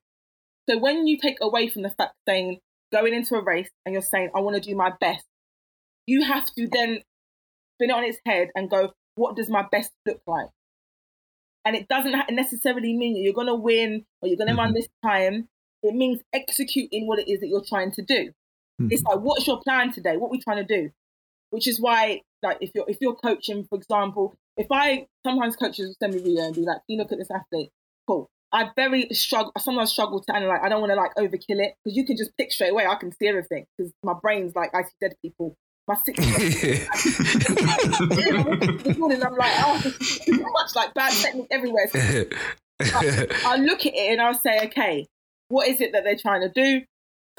[0.69, 2.59] So when you take away from the fact saying
[2.91, 5.25] going into a race and you're saying, I want to do my best,
[6.05, 6.99] you have to then
[7.75, 10.47] spin it on its head and go, what does my best look like?
[11.69, 14.60] And it doesn't necessarily mean you're going to win or you're going to mm-hmm.
[14.60, 15.47] run this time.
[15.84, 18.32] It means executing what it is that you're trying to do.
[18.82, 18.88] Mm-hmm.
[18.89, 20.17] It's like, what's your plan today?
[20.17, 20.89] What are we trying to do?
[21.51, 25.88] Which is why, like, if you're if you're coaching, for example, if I sometimes coaches
[25.88, 27.69] will send me video and be like, "You look at this athlete,
[28.08, 29.51] cool." I very struggle.
[29.55, 30.60] I sometimes struggle to analyze.
[30.63, 32.86] I don't want to like overkill it because you can just pick straight away.
[32.86, 35.55] I can see everything because my brain's like I see dead people
[35.89, 36.19] My six.
[36.19, 36.88] this
[38.99, 39.82] morning, I'm like, oh,
[40.23, 41.88] too much like bad technique everywhere.
[41.88, 42.25] So
[42.80, 45.08] I, I look at it and I'll say, okay,
[45.47, 46.86] what is it that they're trying to do?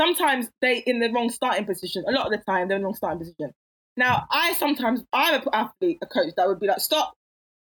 [0.00, 2.02] Sometimes they in the wrong starting position.
[2.08, 3.52] A lot of the time, they're in the wrong starting position.
[3.96, 7.14] Now, I sometimes I'm an athlete, a coach that would be like, stop.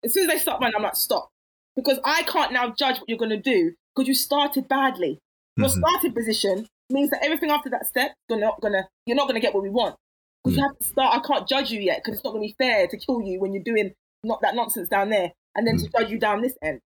[0.03, 1.29] As soon as they stop running, I'm like, stop,
[1.75, 5.19] because I can't now judge what you're going to do because you started badly.
[5.55, 5.77] Your Mhm.
[5.77, 9.53] starting position means that everything after that step, you're not gonna, you're not gonna get
[9.53, 9.95] what we want.
[10.43, 10.59] Because hmm.
[10.59, 11.17] you have to start.
[11.17, 13.53] I can't judge you yet because it's not gonna be fair to kill you when
[13.53, 15.91] you're doing not that nonsense down there, and then to hmm.
[15.97, 16.81] judge you down this end.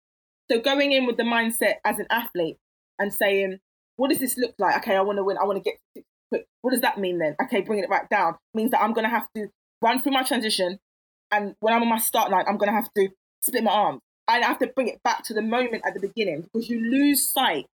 [0.50, 2.58] So going in with the mindset as an athlete
[2.98, 3.58] and saying,
[3.96, 4.76] what does this look like?
[4.78, 5.38] Okay, I want to win.
[5.38, 6.46] I want to get to quick.
[6.62, 7.36] What does that mean then?
[7.42, 9.48] Okay, bringing it back down means that I'm gonna have to
[9.80, 10.78] run through my transition,
[11.30, 13.08] and when I'm on my start line, I'm gonna have to
[13.40, 14.00] split my arms.
[14.28, 17.28] I have to bring it back to the moment at the beginning because you lose
[17.28, 17.66] sight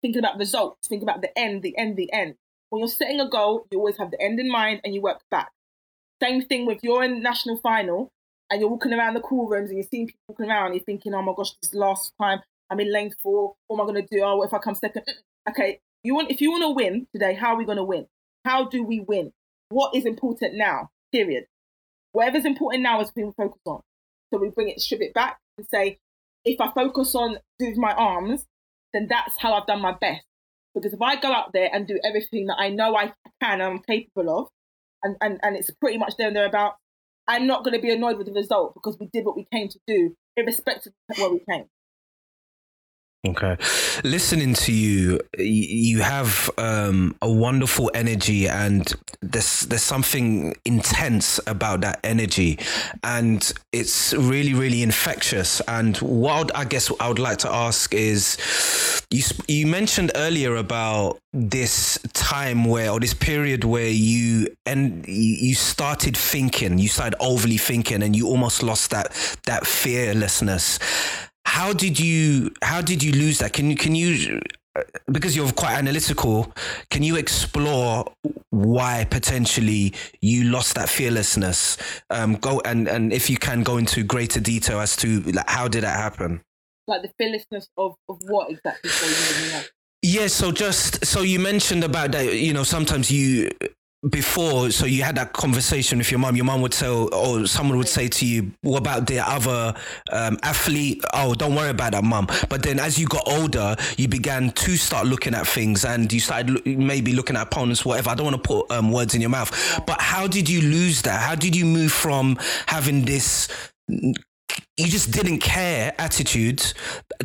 [0.00, 2.34] thinking about results, thinking about the end, the end, the end.
[2.72, 5.20] When you're setting a goal, you always have the end in mind and you work
[5.30, 5.50] back.
[6.22, 8.10] Same thing with you're in national final
[8.50, 10.84] and you're walking around the cool rooms and you're seeing people walking around and you're
[10.84, 14.06] thinking, oh my gosh, this last time I'm in lane four, what am I gonna
[14.10, 14.22] do?
[14.22, 15.04] Oh, if I come second?
[15.50, 18.06] Okay, you want if you want to win today, how are we gonna win?
[18.46, 19.34] How do we win?
[19.68, 20.88] What is important now?
[21.12, 21.44] Period.
[22.12, 23.82] Whatever's important now is what we focus on.
[24.32, 25.98] So we bring it, strip it back and say,
[26.46, 28.46] if I focus on doing my arms,
[28.94, 30.24] then that's how I've done my best.
[30.74, 33.62] Because if I go out there and do everything that I know I can and
[33.62, 34.48] I'm capable of,
[35.02, 36.76] and, and, and it's pretty much there and thereabout,
[37.28, 39.68] I'm not going to be annoyed with the result because we did what we came
[39.68, 41.66] to do, irrespective of where we came.
[43.24, 43.56] Okay.
[44.02, 51.82] Listening to you, you have um, a wonderful energy, and there's there's something intense about
[51.82, 52.58] that energy,
[53.04, 55.60] and it's really really infectious.
[55.68, 58.38] And what I'd- guess I would like to ask is,
[59.10, 65.54] you you mentioned earlier about this time where or this period where you and you
[65.54, 69.12] started thinking, you started overly thinking, and you almost lost that
[69.46, 70.80] that fearlessness
[71.52, 73.52] how did you how did you lose that?
[73.52, 74.40] Can you can you
[74.74, 76.50] uh, because you're quite analytical
[76.88, 78.10] can you explore
[78.48, 81.76] why potentially you lost that fearlessness?
[82.08, 85.68] Um go and and if you can go into greater detail as to like how
[85.68, 86.40] did that happen?
[86.88, 88.88] Like the fearlessness of, of what exactly?
[88.88, 89.62] So you
[90.00, 93.50] yeah so just so you mentioned about that you know sometimes you
[94.10, 97.78] before so you had that conversation with your mom your mom would tell or someone
[97.78, 99.72] would say to you what about the other
[100.10, 101.04] um, athlete?
[101.14, 104.76] Oh don't worry about that mom but then as you got older you began to
[104.76, 108.10] start looking at things and you started loo- maybe looking at opponents whatever.
[108.10, 109.50] I don't want to put um, words in your mouth.
[109.86, 111.20] But how did you lose that?
[111.20, 113.48] How did you move from having this
[113.88, 114.14] you
[114.88, 116.72] just didn't care attitude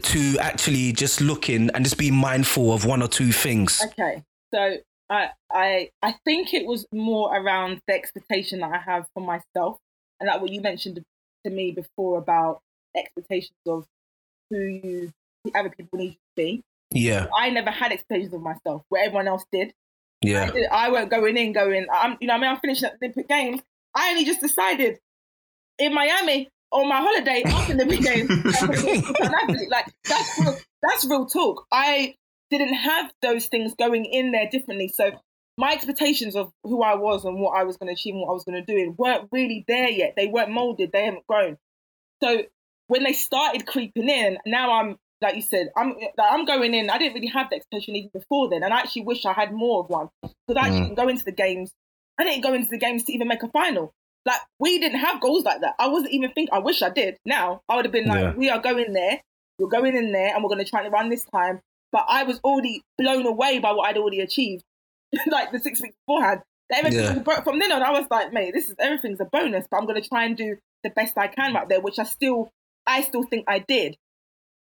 [0.02, 3.82] to actually just looking and just being mindful of one or two things?
[3.86, 4.78] Okay, so
[5.10, 9.80] I I I think it was more around the expectation that I have for myself,
[10.20, 11.04] and like what you mentioned
[11.46, 12.62] to me before about
[12.96, 13.86] expectations of
[14.50, 15.12] who you
[15.56, 16.64] other people need to be.
[16.92, 19.70] yeah I never had expectations of myself, where everyone else did.
[19.70, 19.74] I,
[20.22, 21.88] yeah did, I weren't going in, going.
[21.92, 23.62] I'm, you know, I mean, I'm finishing at the Olympic Games.
[23.96, 25.00] I only just decided
[25.80, 28.30] in Miami on my holiday after the Olympic Games.
[28.62, 29.72] I'm gonna be an athlete.
[29.72, 31.66] like that's real, that's real talk.
[31.72, 32.16] I
[32.52, 35.12] didn't have those things going in there differently, so
[35.58, 38.30] my expectations of who I was and what I was going to achieve and what
[38.30, 40.14] I was going to do weren't really there yet.
[40.16, 40.92] They weren't molded.
[40.92, 41.58] They haven't grown.
[42.24, 42.44] So
[42.88, 46.92] when they started creeping in, now I'm like you said, I'm like, I'm going in.
[46.92, 49.52] I didn't really have the expectation even before then, and I actually wish I had
[49.52, 50.74] more of one because I Mm.
[50.74, 51.72] didn't go into the games.
[52.20, 53.94] I didn't go into the games to even make a final.
[54.26, 55.74] Like we didn't have goals like that.
[55.80, 56.50] I wasn't even think.
[56.52, 57.18] I wish I did.
[57.26, 58.34] Now I would have been like, Yeah.
[58.36, 59.22] we are going there.
[59.58, 61.62] We're going in there, and we're going to try to run this time.
[61.92, 64.64] But I was already blown away by what I'd already achieved,
[65.28, 66.42] like the six weeks beforehand.
[66.74, 67.10] Everything Yeah.
[67.10, 69.66] was a bo- from then on, I was like, mate, this is everything's a bonus.
[69.72, 72.04] But I'm going to try and do the best I can right there, which I
[72.04, 72.50] still,
[72.86, 73.96] I still think I did.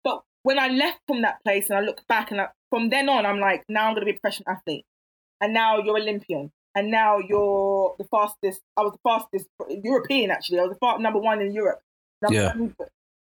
[0.03, 3.07] But when I left from that place and I look back and I, from then
[3.07, 4.85] on, I'm like, now I'm going to be a professional athlete,
[5.39, 8.61] and now you're Olympian, and now you're the fastest.
[8.77, 9.47] I was the fastest
[9.83, 10.59] European actually.
[10.59, 11.81] I was the fa- number one in Europe.
[12.29, 12.55] Yeah.
[12.55, 12.75] one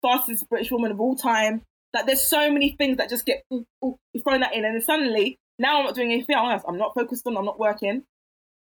[0.01, 1.61] fastest British woman of all time.
[1.93, 4.75] Like there's so many things that just get ooh, ooh, you throw that in, and
[4.75, 6.63] then suddenly now I'm not doing anything else.
[6.67, 7.37] I'm not focused on.
[7.37, 8.03] I'm not working.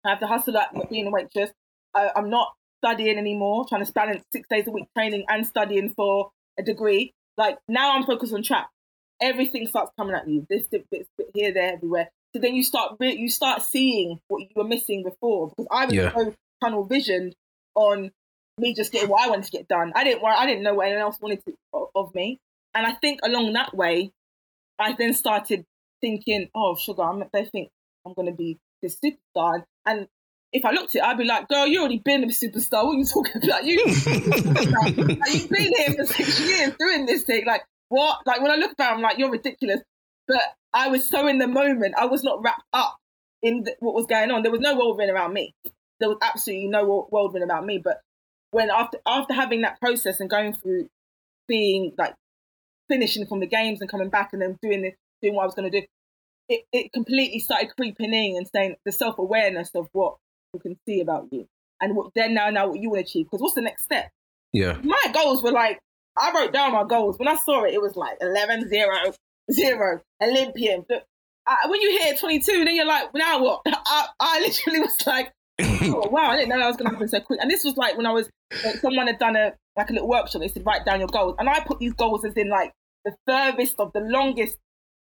[0.06, 1.52] I have to hustle at being a waitress.
[1.94, 3.65] I, I'm not studying anymore.
[3.67, 7.13] Trying to balance six days a week training and studying for a degree.
[7.38, 8.70] Like now I'm focused on track.
[9.22, 10.46] Everything starts coming at you.
[10.50, 12.10] This bit, bit, bit here, there, everywhere.
[12.36, 15.86] So then you start re- you start seeing what you were missing before because I
[15.86, 16.12] was Yeah.
[16.15, 17.36] so tunnel visioned
[17.76, 18.12] on
[18.58, 19.91] me just getting what I wanted to get done.
[19.96, 20.24] I didn't.
[20.26, 21.54] I didn't know what anyone else wanted to,
[21.96, 22.39] of me.
[22.74, 24.12] And I think along that way,
[24.80, 25.65] I then started
[26.01, 27.69] thinking, "Oh, sugar, I'm, they think
[28.05, 30.07] I'm going to be this superstar." And
[30.53, 32.83] if I looked at it, I'd be like, girl, you already been a superstar.
[32.83, 33.63] What are you talking about?
[33.63, 37.45] You, like, you've been here for six years doing this thing.
[37.45, 38.19] Like, what?
[38.25, 39.81] Like, when I look back, I'm like, you're ridiculous.
[40.27, 40.41] But
[40.73, 41.95] I was so in the moment.
[41.97, 42.97] I was not wrapped up
[43.41, 44.43] in the, what was going on.
[44.43, 45.55] There was no whirlwind around me.
[45.99, 47.77] There was absolutely no whirlwind about me.
[47.77, 48.01] But
[48.51, 50.89] when after after having that process and going through
[51.47, 52.15] being like
[52.89, 55.55] finishing from the games and coming back and then doing the, doing what I was
[55.55, 55.88] going to do,
[56.49, 60.15] it, it completely started creeping in and saying the self awareness of what
[60.53, 61.47] people can see about you
[61.81, 63.25] and what then now now what you want to achieve.
[63.25, 64.10] Because what's the next step?
[64.53, 64.77] Yeah.
[64.84, 65.79] My goals were like
[66.17, 67.17] I wrote down my goals.
[67.17, 69.13] When I saw it, it was like 11, 0,
[69.51, 70.86] 0, Olympian.
[70.88, 71.05] But
[71.47, 73.62] uh, when you hit 22, then you're like, now what?
[73.67, 75.31] I, I literally was like,
[75.62, 77.39] oh, wow, I didn't know that was going to happen so quick.
[77.41, 78.29] And this was like when I was,
[78.63, 80.41] like, someone had done a like a little workshop.
[80.41, 81.36] They said, write down your goals.
[81.39, 82.73] And I put these goals as in like
[83.05, 84.57] the furthest of the longest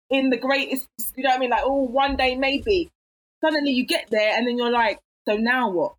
[0.09, 1.49] in the greatest, you know what I mean?
[1.49, 2.91] Like, oh, one day maybe.
[3.43, 5.95] Suddenly you get there and then you're like, so now what?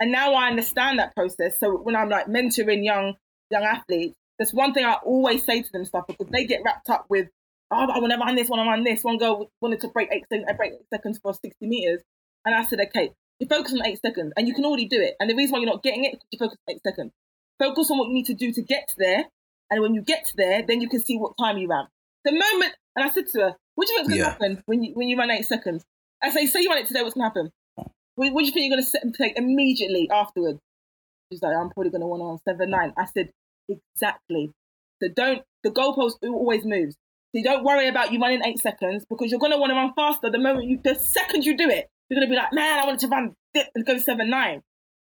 [0.00, 1.58] And now I understand that process.
[1.58, 3.14] So when I'm like mentoring young
[3.50, 6.88] young athletes, there's one thing I always say to them stuff because they get wrapped
[6.90, 7.28] up with,
[7.70, 9.02] oh, I want to run this, want to run this.
[9.02, 12.02] One girl wanted to break eight, uh, break eight seconds for 60 meters.
[12.44, 15.14] And I said, okay, you focus on eight seconds and you can already do it.
[15.18, 17.12] And the reason why you're not getting it is you focus on eight seconds.
[17.58, 19.24] Focus on what you need to do to get there.
[19.70, 21.86] And when you get there, then you can see what time you ran.
[22.24, 24.30] The moment, and I said to her, what do you think's going to yeah.
[24.30, 25.84] happen when you, when you run eight seconds?
[26.22, 27.52] I say, say you run it today, what's going to happen?
[28.16, 30.58] What, what, do you think you're going to set and take immediately afterwards?
[31.32, 32.92] She's like, I'm probably going to want on seven nine.
[32.98, 33.30] I said,
[33.68, 34.50] exactly.
[35.00, 36.94] So don't, the goalpost always moves.
[36.94, 39.76] So you don't worry about you running eight seconds because you're going to want to
[39.76, 41.86] run faster the moment you, the second you do it.
[42.08, 44.62] You're going to be like, man, I wanted to run and go seven nine.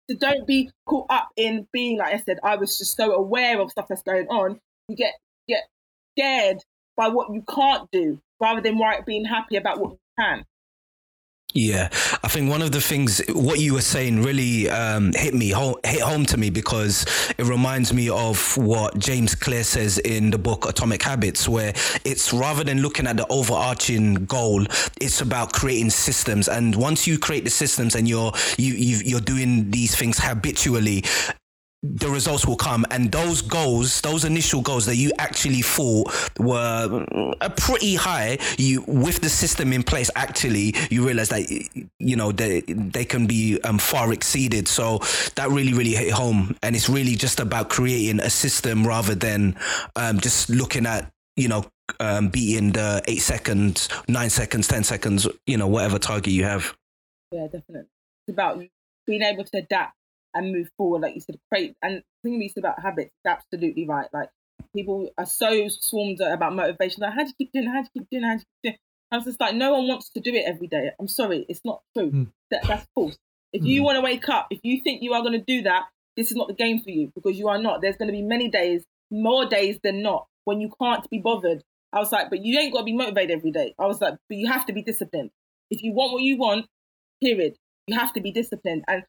[0.08, 2.38] So don't be caught up in being like I said.
[2.44, 4.60] I was just so aware of stuff that's going on.
[4.88, 5.14] You get
[5.48, 5.62] get
[6.12, 6.58] scared
[7.00, 10.44] by what you can't do rather than right being happy about what you can.
[11.54, 11.88] Yeah,
[12.22, 16.00] I think one of the things what you were saying really um, hit me hit
[16.00, 17.06] home to me because
[17.38, 21.72] it reminds me of what James Clear says in the book Atomic Habits, where
[22.04, 24.64] it's rather than looking at the overarching goal,
[25.00, 26.48] it's about creating systems.
[26.48, 31.02] And once you create the systems and you're you, you you're doing these things habitually,
[31.82, 32.84] the results will come.
[32.90, 37.06] And those goals, those initial goals that you actually thought were
[37.40, 41.48] uh, pretty high, you with the system in place, actually you realize that
[41.98, 44.68] you know they they can be um, far exceeded.
[44.68, 44.98] So
[45.36, 49.56] that really really hit home, and it's really just about creating a system rather than
[49.96, 51.64] um, just looking at you know
[51.98, 56.76] um, beating the eight seconds, nine seconds, ten seconds, you know whatever target you have.
[57.32, 57.88] Yeah, definitely.
[58.26, 58.62] It's about
[59.06, 59.94] being able to adapt
[60.34, 61.74] and move forward, like you said, create.
[61.82, 64.08] And thinking you said about habits, absolutely right.
[64.12, 64.30] Like
[64.74, 67.02] people are so swarmed about motivation.
[67.02, 67.66] Like, how do you keep doing?
[67.66, 68.24] How do you keep doing?
[68.24, 68.78] How do you keep doing?
[69.12, 70.90] I was just like, no one wants to do it every day.
[71.00, 72.10] I'm sorry, it's not true.
[72.12, 72.32] Mm.
[72.50, 73.18] That that's false.
[73.52, 73.66] If mm.
[73.66, 73.86] you hmm.
[73.86, 76.36] want to wake up, if you think you are going to do that, this is
[76.36, 77.82] not the game for you because you are not.
[77.82, 81.62] There's going to be many days, more days than not, when you can't be bothered.
[81.92, 83.74] I was like, but you ain't got to be motivated every day.
[83.78, 85.30] I was like, but you have to be disciplined.
[85.70, 86.66] If you want what you want,
[87.22, 87.56] period,
[87.88, 88.84] you have to be disciplined.
[88.86, 89.02] And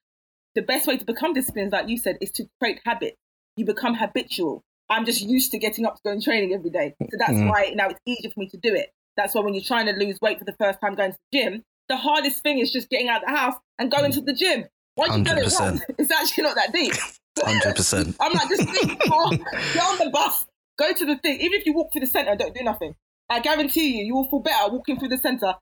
[0.55, 3.17] the best way to become disciplined, like you said, is to create habits.
[3.57, 4.63] You become habitual.
[4.89, 6.95] I'm just used to getting up to go and training every day.
[7.01, 7.49] So that's mm.
[7.49, 8.89] why now it's easier for me to do it.
[9.15, 11.39] That's why when you're trying to lose weight for the first time going to the
[11.39, 14.33] gym, the hardest thing is just getting out of the house and going to the
[14.33, 14.65] gym.
[14.97, 16.93] Once you get it once, it's actually not that deep.
[17.41, 18.15] Hundred percent.
[18.19, 18.67] I'm like, just
[19.09, 20.45] oh, get on the bus,
[20.77, 21.39] go to the thing.
[21.39, 22.95] Even if you walk through the centre don't do nothing,
[23.29, 25.55] I guarantee you, you will feel better walking through the centre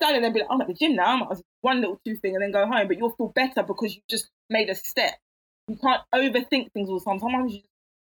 [0.00, 2.16] standing there and be like, I'm at the gym now, I'm at one little two
[2.16, 5.14] thing and then go home, but you'll feel better because you just made a step.
[5.68, 7.20] You can't overthink things all the time.
[7.20, 7.60] Sometimes you,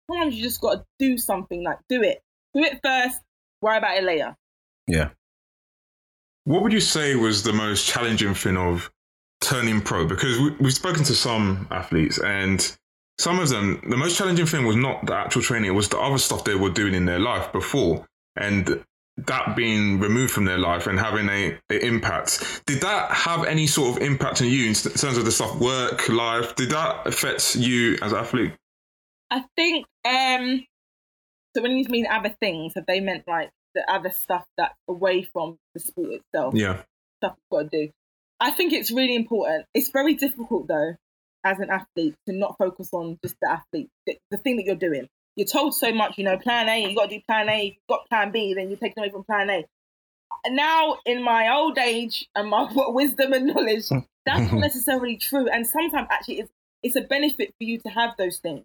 [0.10, 2.22] sometimes you just got to do something, like do it.
[2.54, 3.20] Do it first,
[3.62, 4.36] worry about it later.
[4.88, 5.10] Yeah.
[6.44, 8.92] What would you say was the most challenging thing of
[9.42, 10.06] turning pro?
[10.06, 12.76] Because we, we've spoken to some athletes and
[13.18, 15.98] some of them, the most challenging thing was not the actual training, it was the
[15.98, 18.06] other stuff they were doing in their life before.
[18.36, 18.84] And
[19.18, 23.66] that being removed from their life and having a, a, impact did that have any
[23.66, 26.56] sort of impact on you in terms of the stuff work life?
[26.56, 28.54] Did that affect you as an athlete?
[29.32, 30.66] I think um
[31.56, 35.24] so when you mean other things have they meant like the other stuff that's away
[35.24, 36.54] from the sport itself?
[36.54, 36.82] Yeah.
[37.22, 37.92] Stuff you've got to do.
[38.40, 39.66] I think it's really important.
[39.74, 40.96] It's very difficult though
[41.46, 44.76] as an athlete to not focus on just the athlete the, the thing that you're
[44.76, 47.66] doing you're told so much, you know, plan A, you got to do plan A,
[47.66, 49.66] you've got plan B, then you take away from plan A.
[50.46, 54.00] And now, in my old age and my wisdom and knowledge, hmm.
[54.26, 55.48] that's not necessarily true.
[55.50, 56.52] And sometimes, actually, it's,
[56.84, 58.64] it's a benefit for you to have those things.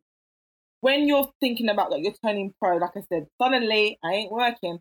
[0.81, 4.79] When you're thinking about like you're turning pro, like I said, suddenly I ain't working.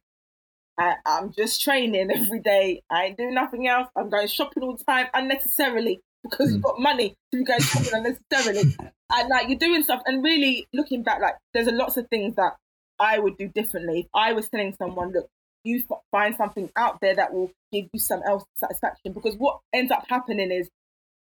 [0.77, 2.83] I, I'm just training every day.
[2.89, 3.89] I ain't doing nothing else.
[3.97, 6.01] I'm going shopping all the time unnecessarily.
[6.23, 6.65] Because you've mm.
[6.65, 8.75] got money to go shopping unnecessarily.
[9.11, 12.35] And like you're doing stuff and really looking back, like there's a lots of things
[12.35, 12.55] that
[12.99, 14.01] I would do differently.
[14.01, 15.27] If I was telling someone, look,
[15.63, 19.13] you find something out there that will give you some else satisfaction.
[19.13, 20.69] Because what ends up happening is,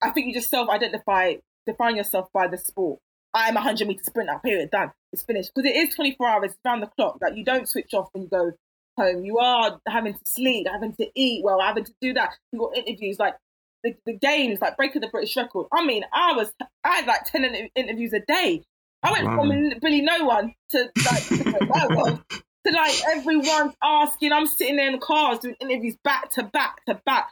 [0.02, 1.36] I think you just self-identify,
[1.66, 3.00] define yourself by the sport.
[3.34, 4.92] I'm a 100 meter sprinter, period, done.
[5.14, 5.52] It's finished.
[5.56, 7.18] Because it is 24 hours around the clock.
[7.22, 8.52] Like you don't switch off when you go
[8.98, 9.24] home.
[9.24, 12.32] You are having to sleep, having to eat well, having to do that.
[12.52, 13.36] You've got interviews like
[13.84, 15.68] the, the games, like breaking the British record.
[15.72, 16.52] I mean, I was,
[16.84, 18.64] I had like 10 interviews a day.
[19.04, 19.50] I went from
[19.84, 22.20] really no one to like, to
[22.72, 24.34] like everyone's asking.
[24.34, 27.32] I'm sitting there in the cars doing interviews back to back to back.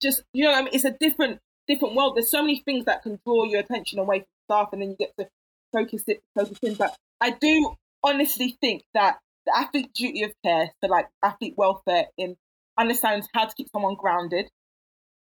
[0.00, 2.16] Just, you know, I mean, it's a different, different world.
[2.16, 4.96] There's so many things that can draw your attention away from stuff and then you
[4.96, 5.28] get to
[5.72, 6.74] focus it, focus in.
[6.74, 7.74] But I do
[8.04, 12.36] honestly think that the athlete duty of care, so like athlete welfare in
[12.78, 14.48] understands how to keep someone grounded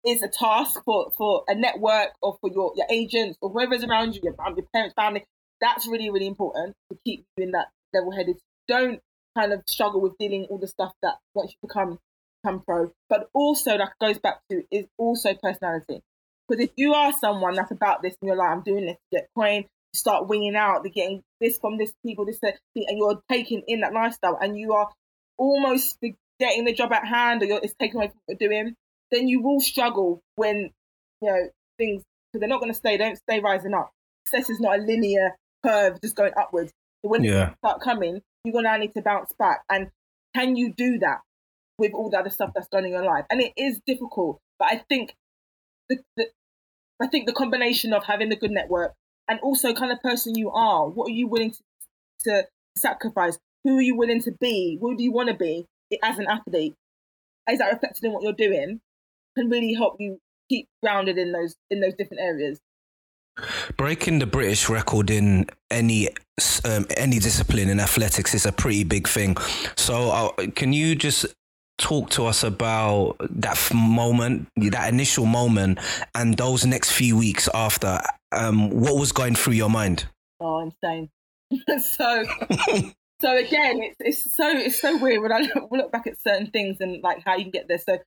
[0.05, 4.15] is a task for, for a network or for your, your agents or whoever's around
[4.15, 5.25] you, your, your parents, family.
[5.61, 8.37] That's really, really important to keep you in that level headed.
[8.67, 9.01] Don't
[9.37, 11.99] kind of struggle with dealing all the stuff that once you become
[12.41, 12.91] become pro.
[13.09, 16.01] But also that goes back to is also personality.
[16.47, 19.17] Because if you are someone that's about this and you're like, I'm doing this to
[19.17, 23.63] get coin, start winging out, they're getting this from this people, this and you're taking
[23.67, 24.89] in that lifestyle and you are
[25.37, 25.97] almost
[26.39, 28.75] getting the job at hand or it's taken away from what you're doing,
[29.11, 30.71] then you will struggle when,
[31.21, 33.91] you know, things, because they're not going to stay, don't stay rising up.
[34.25, 35.35] Success is not a linear
[35.65, 36.71] curve just going upwards.
[37.03, 37.53] So when yeah.
[37.57, 39.63] start coming, you're going to need to bounce back.
[39.69, 39.89] And
[40.35, 41.21] can you do that
[41.77, 43.25] with all the other stuff that's done in your life?
[43.29, 45.15] And it is difficult, but I think
[45.89, 46.27] the, the
[47.01, 48.93] I think the combination of having the good network
[49.27, 51.59] and also kind of person you are, what are you willing to,
[52.25, 53.37] to sacrifice?
[53.63, 54.77] Who are you willing to be?
[54.81, 55.65] Who do you want to be
[56.03, 56.75] as an athlete?
[57.49, 58.81] Is that reflected in what you're doing?
[59.37, 60.19] Can really help you
[60.49, 62.59] keep grounded in those in those different areas.
[63.77, 66.09] Breaking the British record in any
[66.65, 69.37] um, any discipline in athletics is a pretty big thing.
[69.77, 71.25] So, uh, can you just
[71.77, 75.79] talk to us about that moment, that initial moment,
[76.13, 77.99] and those next few weeks after?
[78.31, 80.05] Um, what was going through your mind?
[80.39, 81.09] Oh, insane!
[81.81, 82.25] so,
[83.21, 86.47] so again, it's it's so it's so weird when I look, look back at certain
[86.47, 87.79] things and like how you can get there.
[87.79, 87.99] So,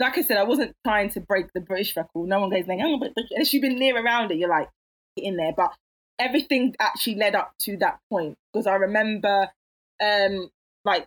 [0.00, 2.28] like I said, I wasn't trying to break the British record.
[2.28, 4.68] No one goes like, oh, but unless you've been near around it, you're like
[5.16, 5.52] in there.
[5.56, 5.72] But
[6.18, 9.48] everything actually led up to that point because I remember,
[10.02, 10.50] um,
[10.84, 11.06] like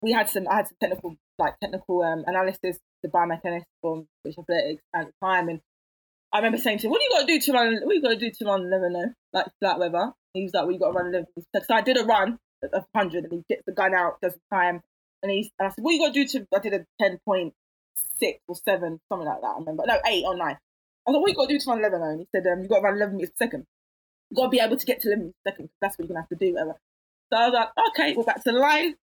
[0.00, 4.38] we had some, I had some technical, like technical um, analysis, the biomechanics from British
[4.38, 5.60] Athletics at the time, and
[6.32, 7.80] I remember saying to him, "What do you got to do to run?
[7.82, 9.12] What you got to do to run 11 no?
[9.32, 11.26] like flat weather?" He was like, "Well, you got to run 11."
[11.64, 14.56] So I did a run of 100, and he gets the gun out, does the
[14.56, 14.80] time,
[15.22, 17.18] and he's, and I said, "What you got to do to?" I did a 10
[17.24, 17.54] point
[18.20, 19.54] six or seven, something like that.
[19.56, 19.84] I remember.
[19.86, 20.56] No, eight or nine.
[21.06, 22.62] I was like, what you got to do to run 11 And he said, um,
[22.62, 23.66] you got to run 11 meters per second.
[24.30, 25.70] You got to be able to get to 11 meters per second.
[25.80, 26.52] That's what you're going to have to do.
[26.52, 26.76] Whatever.
[27.32, 28.94] So I was like, okay, we're back to the line.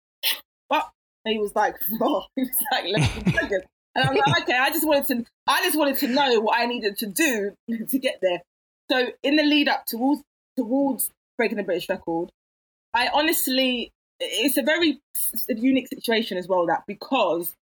[0.70, 0.90] But
[1.26, 3.64] he was like, oh, he was like, 11 seconds.
[3.96, 6.60] And I was like, okay, I just wanted to, I just wanted to know what
[6.60, 7.54] I needed to do
[7.90, 8.42] to get there.
[8.92, 10.22] So in the lead up towards
[10.56, 12.30] towards breaking the British record,
[12.94, 15.00] I honestly, it's a very
[15.50, 16.68] unique situation as well.
[16.68, 17.54] That because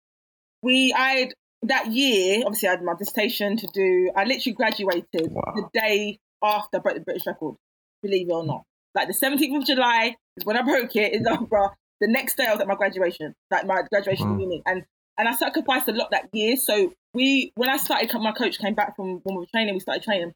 [0.61, 1.31] we, I
[1.67, 4.11] that year, obviously, I had my dissertation to do.
[4.15, 5.53] I literally graduated wow.
[5.55, 7.55] the day after I broke the British record,
[8.01, 8.63] believe it or not.
[8.93, 11.71] Like the 17th of July is when I broke it in Loughborough.
[12.01, 14.39] The next day I was at my graduation, like my graduation wow.
[14.39, 14.61] uni.
[14.65, 14.83] And
[15.17, 16.57] and I sacrificed a lot that year.
[16.57, 19.79] So we, when I started, my coach came back from when we were training, we
[19.79, 20.33] started training.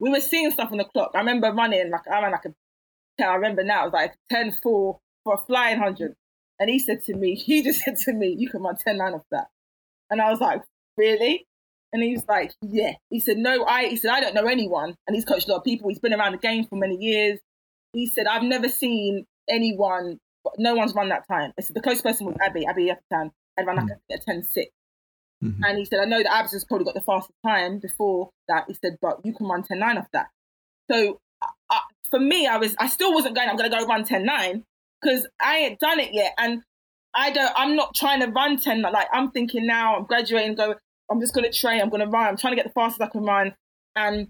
[0.00, 1.10] We were seeing stuff on the clock.
[1.14, 4.56] I remember running, like I ran like a, I remember now, it was like 10
[4.62, 6.14] 4 for a flying 100.
[6.58, 9.12] And he said to me, he just said to me, you can run 10 9
[9.12, 9.48] off that.
[10.10, 10.62] And I was like,
[10.96, 11.46] really?
[11.92, 12.92] And he was like, yeah.
[13.10, 14.94] He said, no, I, he said, I don't know anyone.
[15.06, 15.88] And he's coached a lot of people.
[15.88, 17.38] He's been around the game for many years.
[17.92, 20.18] He said, I've never seen anyone,
[20.56, 21.52] no one's run that time.
[21.58, 24.14] I said, the closest person was Abby, Abi Oyepitan, and ran like mm-hmm.
[24.14, 24.70] a 10 6.
[25.44, 25.64] Mm-hmm.
[25.64, 28.64] And he said, I know that Abs has probably got the fastest time before that.
[28.68, 30.28] He said, but you can run 10 9 off that.
[30.90, 31.78] So uh,
[32.10, 34.64] for me, I was, I still wasn't going, I'm going to go run 10 9
[35.00, 36.32] because I ain't done it yet.
[36.38, 36.62] And
[37.14, 37.52] I don't.
[37.56, 38.82] I'm not trying to run ten.
[38.82, 39.96] Like I'm thinking now.
[39.96, 40.54] I'm graduating.
[40.54, 40.74] Go.
[41.10, 41.80] I'm just going to train.
[41.80, 42.26] I'm going to run.
[42.26, 43.54] I'm trying to get the fastest I can run.
[43.94, 44.28] And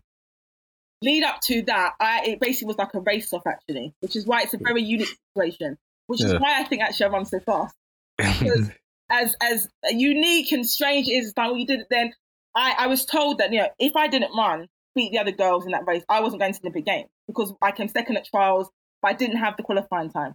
[1.03, 4.27] lead up to that, I it basically was like a race off actually, which is
[4.27, 5.79] why it's a very unique situation.
[6.09, 6.29] Which yeah.
[6.29, 7.75] is why I think actually I run so fast.
[8.19, 8.71] Because
[9.11, 12.13] as as unique and strange it is, like what you did it then.
[12.55, 15.65] I I was told that you know if I didn't run, beat the other girls
[15.65, 18.27] in that race, I wasn't going to the Olympic Games because I came second at
[18.27, 18.69] trials,
[19.01, 20.35] but I didn't have the qualifying time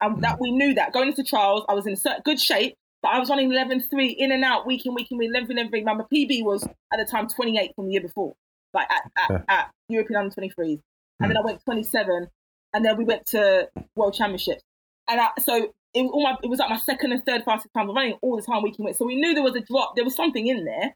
[0.00, 3.18] and that we knew that going into trials, I was in good shape, but I
[3.18, 6.44] was running 11.3 in and out, week in, week in, week, 11, 11, My PB
[6.44, 8.34] was at the time 28 from the year before.
[8.74, 10.80] like at, at, at European under 23s.
[11.20, 11.38] And then hmm.
[11.38, 12.28] I went 27,
[12.74, 14.62] and then we went to World Championships.
[15.08, 17.72] And I, so it was, all my, it was like my second and third fastest
[17.74, 17.90] time.
[17.90, 18.94] Running all the time week in week.
[18.94, 19.94] So we knew there was a drop.
[19.96, 20.94] There was something in there.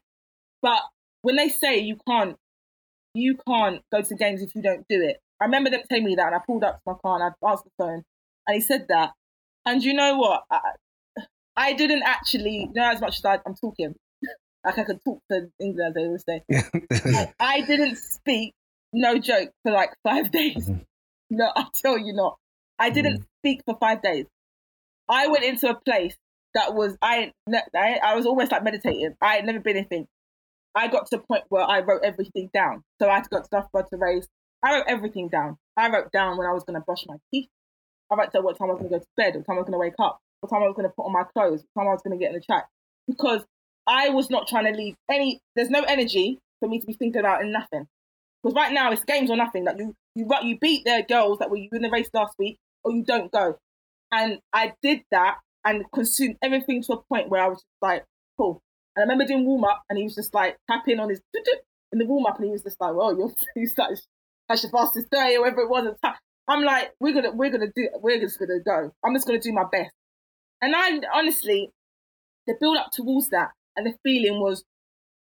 [0.61, 0.79] But
[1.23, 2.37] when they say you can't,
[3.13, 5.17] you can't go to games if you don't do it.
[5.41, 7.49] I remember them telling me that, and I pulled up to my car and I
[7.49, 8.03] answered the phone,
[8.47, 9.11] and he said that.
[9.65, 10.43] And you know what?
[10.51, 10.59] I,
[11.55, 13.95] I didn't actually know as much as I, am talking.
[14.65, 16.43] like I could talk to England, as they always say.
[17.17, 18.53] I, I, didn't speak,
[18.91, 20.67] no joke, for like five days.
[20.67, 20.81] Mm-hmm.
[21.31, 22.37] No, I'll tell you not.
[22.79, 23.23] I didn't mm-hmm.
[23.39, 24.25] speak for five days.
[25.07, 26.15] I went into a place
[26.55, 27.31] that was I,
[27.75, 29.15] I I was almost like meditating.
[29.21, 30.07] I had never been anything.
[30.75, 32.83] I got to the point where I wrote everything down.
[33.01, 34.27] So I had to go to race.
[34.63, 35.57] I wrote everything down.
[35.77, 37.49] I wrote down when I was going to brush my teeth.
[38.13, 39.59] I wrote down what time I was going to go to bed, what time I
[39.59, 41.63] was going to wake up, what time I was going to put on my clothes,
[41.73, 42.67] what time I was going to get in the track.
[43.07, 43.41] Because
[43.87, 47.19] I was not trying to leave any, there's no energy for me to be thinking
[47.19, 47.87] about in nothing.
[48.41, 49.65] Because right now it's games or nothing.
[49.65, 52.91] Like you, you, you beat their girls that were in the race last week, or
[52.91, 53.57] you don't go.
[54.11, 58.03] And I did that and consumed everything to a point where I was just like,
[58.37, 58.61] cool.
[58.95, 61.21] And I remember doing warm up, and he was just like tapping on his
[61.91, 63.97] in the warm up, and he was just like, "Well, you're you like
[64.47, 65.95] that's your fastest day, or whatever it was."
[66.47, 68.91] I'm like, "We're gonna, we're gonna do, we're just gonna go.
[69.03, 69.93] I'm just gonna do my best."
[70.61, 71.71] And I honestly,
[72.47, 74.63] the build up towards that, and the feeling was,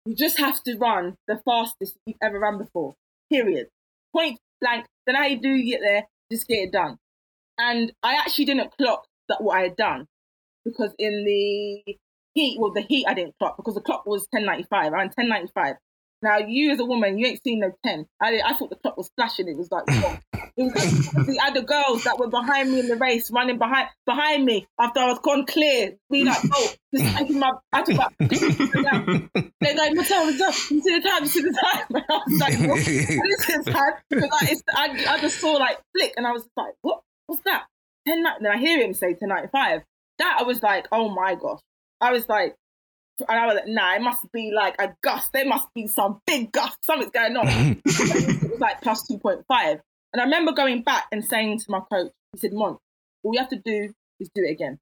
[0.07, 2.95] you just have to run the fastest you've ever run before.
[3.31, 3.69] Period.
[4.15, 4.87] Point blank.
[5.07, 6.99] Then how you do get there, just get it done.
[7.59, 10.07] And I actually didn't clock that what I had done
[10.65, 11.97] because in the
[12.35, 15.77] heat, well, the heat I didn't clock because the clock was 10.95, around 10.95.
[16.23, 18.07] Now, you as a woman, you ain't seen no 10.
[18.21, 19.49] I, I thought the clock was flashing.
[19.49, 22.97] It was like, it was like the other girls that were behind me in the
[22.97, 27.39] race, running behind behind me after I was gone clear, be like, oh, just taking
[27.39, 31.53] my, I took my, they're like, Montell, Montell, you see the time, you see the
[31.53, 31.85] time.
[31.89, 32.85] And I was like, what?
[32.85, 33.93] this is time.
[34.11, 37.01] Like, it's, I, I just saw like flick and I was like, what?
[37.27, 37.65] What's that?
[38.07, 39.83] 10, then I hear him say 1095.
[40.19, 41.61] That I was like, oh my gosh.
[42.01, 42.57] I was like,
[43.29, 45.33] and I was like, nah, it must be like a gust.
[45.33, 46.79] There must be some big gust.
[46.85, 47.47] Something's going on.
[47.85, 49.81] it was like plus 2.5.
[50.13, 52.79] And I remember going back and saying to my coach, he said, Mon,
[53.23, 54.79] all you have to do is do it again.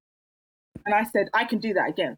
[0.85, 2.17] And I said, I can do that again.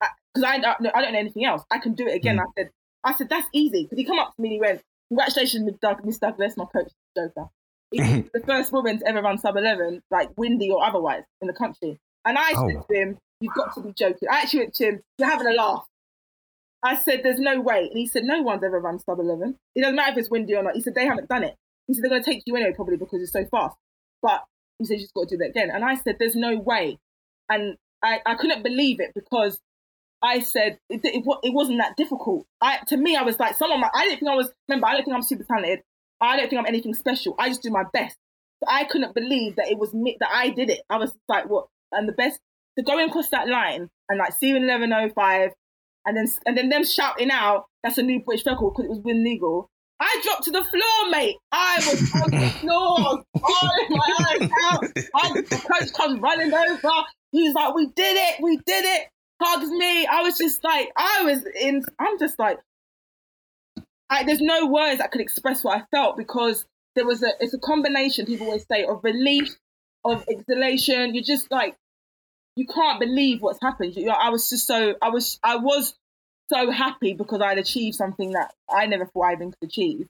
[0.00, 1.62] Because I, I, I, don't know anything else.
[1.70, 2.36] I can do it again.
[2.36, 2.40] Mm.
[2.40, 2.70] I said,
[3.04, 3.84] I said, that's easy.
[3.84, 6.64] Because he come up to me and he went, congratulations, Miss, Doug, Miss Douglas, my
[6.64, 7.48] coach, Joker.
[7.92, 11.98] The first woman to ever run sub 11, like windy or otherwise, in the country.
[12.26, 12.68] And I oh.
[12.68, 14.28] said to him, You've got to be joking.
[14.30, 15.86] I actually went to him, You're having a laugh.
[16.82, 17.88] I said, There's no way.
[17.88, 19.56] And he said, No one's ever run sub 11.
[19.74, 20.74] It doesn't matter if it's windy or not.
[20.74, 21.54] He said, They haven't done it.
[21.86, 23.76] He said, They're going to take you anyway, probably because it's so fast.
[24.22, 24.44] But
[24.78, 25.70] he said, You just got to do that again.
[25.72, 26.98] And I said, There's no way.
[27.48, 29.60] And I, I couldn't believe it because
[30.22, 32.46] I said it, it, it, wasn't that difficult.
[32.60, 33.82] I to me, I was like someone.
[33.94, 34.50] I didn't think I was.
[34.68, 35.80] Remember, I don't think I'm super talented.
[36.20, 37.34] I don't think I'm anything special.
[37.38, 38.16] I just do my best.
[38.60, 40.80] So I couldn't believe that it was me that I did it.
[40.88, 41.66] I was like, what?
[41.92, 42.40] And the best
[42.78, 45.50] to go across that line and like seeing 1105
[46.04, 49.00] and then and then them shouting out that's a new British record because it was
[49.04, 49.70] Win Legal.
[49.98, 51.36] I dropped to the floor, mate.
[51.52, 54.84] I was on the floor, bawling my eyes out.
[55.14, 56.90] I, the coach comes running over.
[57.30, 59.08] He's like, "We did it, we did it."
[59.40, 60.06] Hugs me.
[60.06, 61.84] I was just like, I was in.
[61.98, 62.58] I'm just like,
[64.10, 67.54] I, there's no words that could express what I felt because there was a it's
[67.54, 69.54] a combination people always say of relief
[70.12, 71.76] of exhalation you're just like
[72.56, 75.94] you can't believe what's happened you know, i was just so i was i was
[76.50, 80.06] so happy because i'd achieved something that i never thought i even could achieve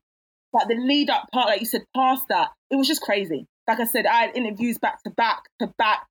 [0.52, 3.80] but the lead up part like you said past that it was just crazy like
[3.80, 6.06] i said i had interviews back to back to back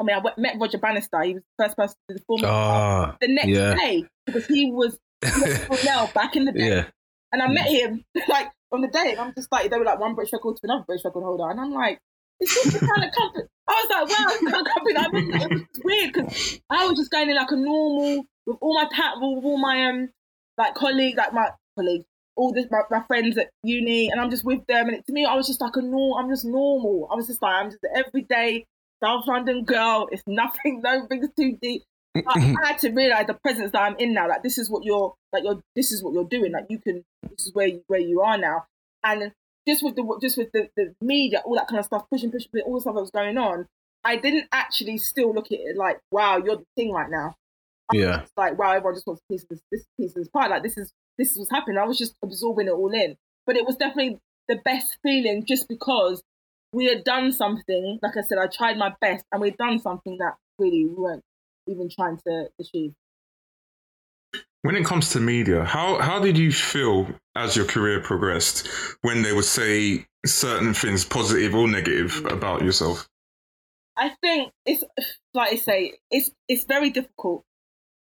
[0.00, 1.22] I mean, I met Roger Bannister.
[1.22, 3.74] He was the first person to perform oh, the next yeah.
[3.74, 6.68] day because he was, was back in the day.
[6.68, 6.84] Yeah.
[7.32, 7.78] And I met mm.
[7.78, 10.56] him like on the day, and I'm just like, they were like one British record
[10.56, 11.98] to another British record holder, and I'm like,
[12.40, 13.44] the kind of company?
[13.68, 14.96] I was like, wow, it's kind of company.
[14.96, 18.74] I it was weird because I was just going in like a normal with all
[18.74, 20.08] my pat, with all my um
[20.58, 22.04] like colleagues, like my colleagues,
[22.36, 25.12] all this my, my friends at uni, and I'm just with them, and it, to
[25.12, 26.16] me, I was just like a normal.
[26.18, 27.08] I'm just normal.
[27.12, 28.66] I was just like, I'm just an everyday
[29.02, 30.08] South London girl.
[30.10, 31.82] It's nothing, nothing's too deep.
[32.16, 34.28] I, I had to realize the presence that I'm in now.
[34.28, 35.44] Like this is what you're like.
[35.44, 36.52] You're this is what you're doing.
[36.52, 37.04] Like you can.
[37.22, 38.64] This is where you, where you are now.
[39.04, 39.32] And
[39.68, 42.50] just with the just with the, the media, all that kind of stuff, pushing, pushing,
[42.52, 43.66] pushing all the stuff that was going on,
[44.04, 47.34] I didn't actually still look at it like, wow, you're the thing right now.
[47.92, 48.24] I yeah.
[48.36, 50.46] like, wow, everyone just wants a piece of this, this piece of this pie.
[50.46, 51.78] Like this is this is what's happening.
[51.78, 53.16] I was just absorbing it all in.
[53.46, 56.22] But it was definitely the best feeling just because
[56.72, 57.98] we had done something.
[58.02, 61.22] Like I said, I tried my best, and we'd done something that really we weren't
[61.66, 62.92] even trying to achieve.
[64.62, 68.68] When it comes to media, how how did you feel as your career progressed
[69.02, 73.08] when they would say certain things, positive or negative, about yourself?
[73.96, 74.84] I think it's
[75.34, 77.44] like I say, it's it's very difficult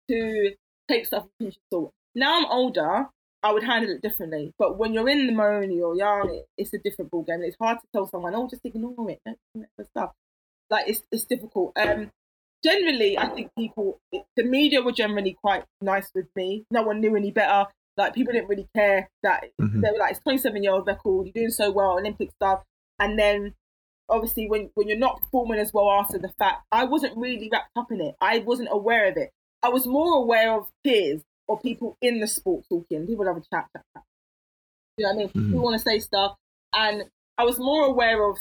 [0.09, 0.53] to
[0.89, 1.93] take stuff with pinch of salt.
[2.15, 3.07] Now I'm older,
[3.43, 4.55] I would handle it differently.
[4.59, 7.43] But when you're in the moment, you're young, it's a different ball game.
[7.43, 10.13] It's hard to tell someone, oh, just ignore it, don't stuff.
[10.71, 11.73] Like it's it's difficult.
[11.77, 12.11] Um,
[12.63, 16.65] generally, I think people, the media were generally quite nice with me.
[16.71, 17.67] No one knew any better.
[17.97, 19.81] Like people didn't really care that mm-hmm.
[19.81, 22.63] they were like, it's 27 year old record, you're doing so well, Olympic stuff.
[22.99, 23.55] And then
[24.09, 27.71] obviously when, when you're not performing as well after the fact, I wasn't really wrapped
[27.77, 28.15] up in it.
[28.21, 29.31] I wasn't aware of it.
[29.63, 33.07] I was more aware of peers or people in the sport talking.
[33.07, 34.05] People have a chat, chat, chat.
[34.99, 35.29] You know what I mean?
[35.29, 35.47] Mm-hmm.
[35.47, 36.37] People want to say stuff.
[36.75, 37.05] And
[37.39, 38.37] I was more aware of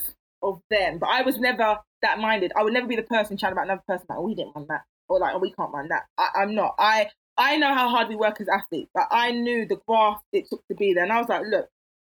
[0.45, 2.51] of them, but I was never that minded.
[2.55, 4.67] I would never be the person chatting about another person like, oh, we didn't want
[4.69, 6.03] that, or like, oh, we can't mind that.
[6.17, 6.75] I, am not.
[6.79, 10.47] I I know how hard we work as athletes, but I knew the graft it
[10.49, 11.67] took to be there, and I was like, look,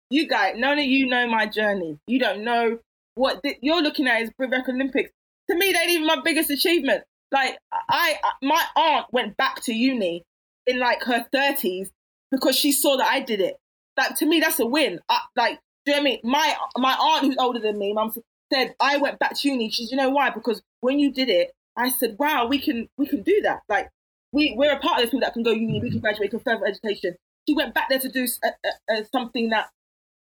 [0.09, 1.97] you guys, none of you know my journey.
[2.07, 2.79] You don't know
[3.15, 5.11] what th- you're looking at is Record Olympics.
[5.49, 7.03] To me, that ain't even my biggest achievement.
[7.31, 7.57] Like
[7.89, 10.23] I, my aunt went back to uni
[10.65, 11.91] in like her thirties
[12.31, 13.57] because she saw that I did it.
[13.97, 14.99] Like to me, that's a win.
[15.09, 16.19] I, like, do you know what I mean?
[16.25, 18.11] My my aunt who's older than me, mum
[18.51, 19.69] said I went back to uni.
[19.69, 20.31] She's, you know why?
[20.31, 23.61] Because when you did it, I said, wow, we can we can do that.
[23.69, 23.89] Like
[24.33, 26.39] we we're a part of those people that can go uni, we can graduate to
[26.39, 27.15] further education.
[27.47, 29.69] She went back there to do a, a, a, something that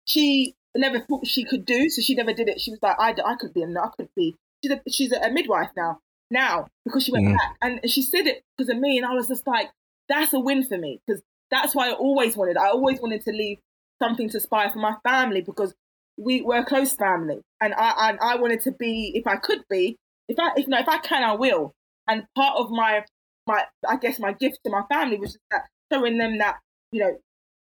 [0.06, 2.60] she never thought she could do, so she never did it.
[2.60, 4.36] She was like, I, I couldn't be, I couldn't be.
[4.62, 7.38] She's a, she's a, midwife now, now because she went mm.
[7.38, 9.70] back, and she said it because of me, and I was just like,
[10.10, 12.58] that's a win for me because that's why I always wanted.
[12.58, 13.60] I always wanted to leave
[14.02, 15.74] something to spy for my family because
[16.18, 19.64] we were a close family, and I and I wanted to be, if I could
[19.70, 21.74] be, if I if know, if I can, I will.
[22.08, 23.06] And part of my
[23.48, 26.58] my I guess my gift to my family was just that showing them that
[26.92, 27.18] you know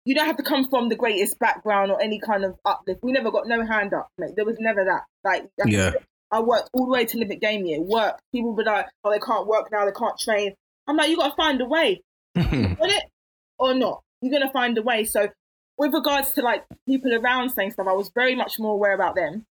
[0.05, 3.01] you don't have to come from the greatest background or any kind of uplift.
[3.03, 4.32] We never got no hand up, mate.
[4.37, 5.03] There was never that.
[5.24, 5.93] Like yeah.
[6.30, 7.80] I worked all the way to Olympic game year.
[7.80, 8.18] Work.
[8.32, 9.85] People would be like, oh, they can't work now.
[9.85, 10.55] They can't train.
[10.87, 12.03] I'm like, you got to find a way.
[12.35, 13.05] Got it
[13.59, 14.03] or not?
[14.20, 15.05] You're gonna find a way.
[15.05, 15.28] So
[15.79, 19.14] with regards to like people around saying stuff, I was very much more aware about
[19.14, 19.47] them.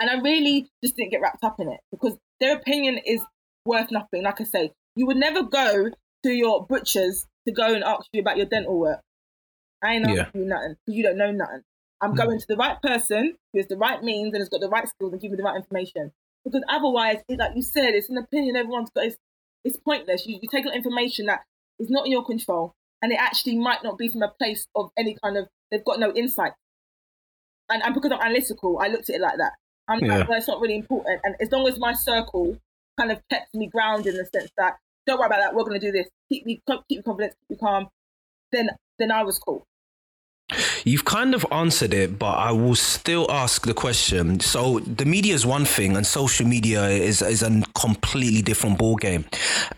[0.00, 3.20] And I really just didn't get wrapped up in it because their opinion is
[3.64, 4.22] worth nothing.
[4.22, 5.90] Like I say, you would never go
[6.24, 9.00] to your butchers to go and ask you about your dental work.
[9.82, 10.22] I ain't yeah.
[10.22, 11.62] asking you nothing because you don't know nothing.
[12.00, 12.16] I'm mm.
[12.16, 14.88] going to the right person who has the right means and has got the right
[14.88, 16.12] skills and give me the right information.
[16.44, 19.04] Because otherwise, it, like you said, it's an opinion everyone's got.
[19.04, 19.16] It's,
[19.64, 20.26] it's pointless.
[20.26, 21.40] You, you take information that
[21.78, 24.90] is not in your control and it actually might not be from a place of
[24.98, 26.52] any kind of they've got no insight.
[27.70, 29.52] And, and because I'm analytical, I looked at it like that.
[29.88, 30.18] I'm yeah.
[30.18, 31.20] like, well, it's not really important.
[31.24, 32.56] And as long as my circle
[32.98, 34.76] kind of kept me grounded in the sense that
[35.06, 36.08] don't worry about that, we're going to do this.
[36.30, 37.88] Keep me keep me confident, keep me calm.
[38.52, 39.66] Then then I was cool.
[40.84, 44.40] You've kind of answered it, but I will still ask the question.
[44.40, 48.96] So the media is one thing, and social media is is a completely different ball
[48.96, 49.26] game.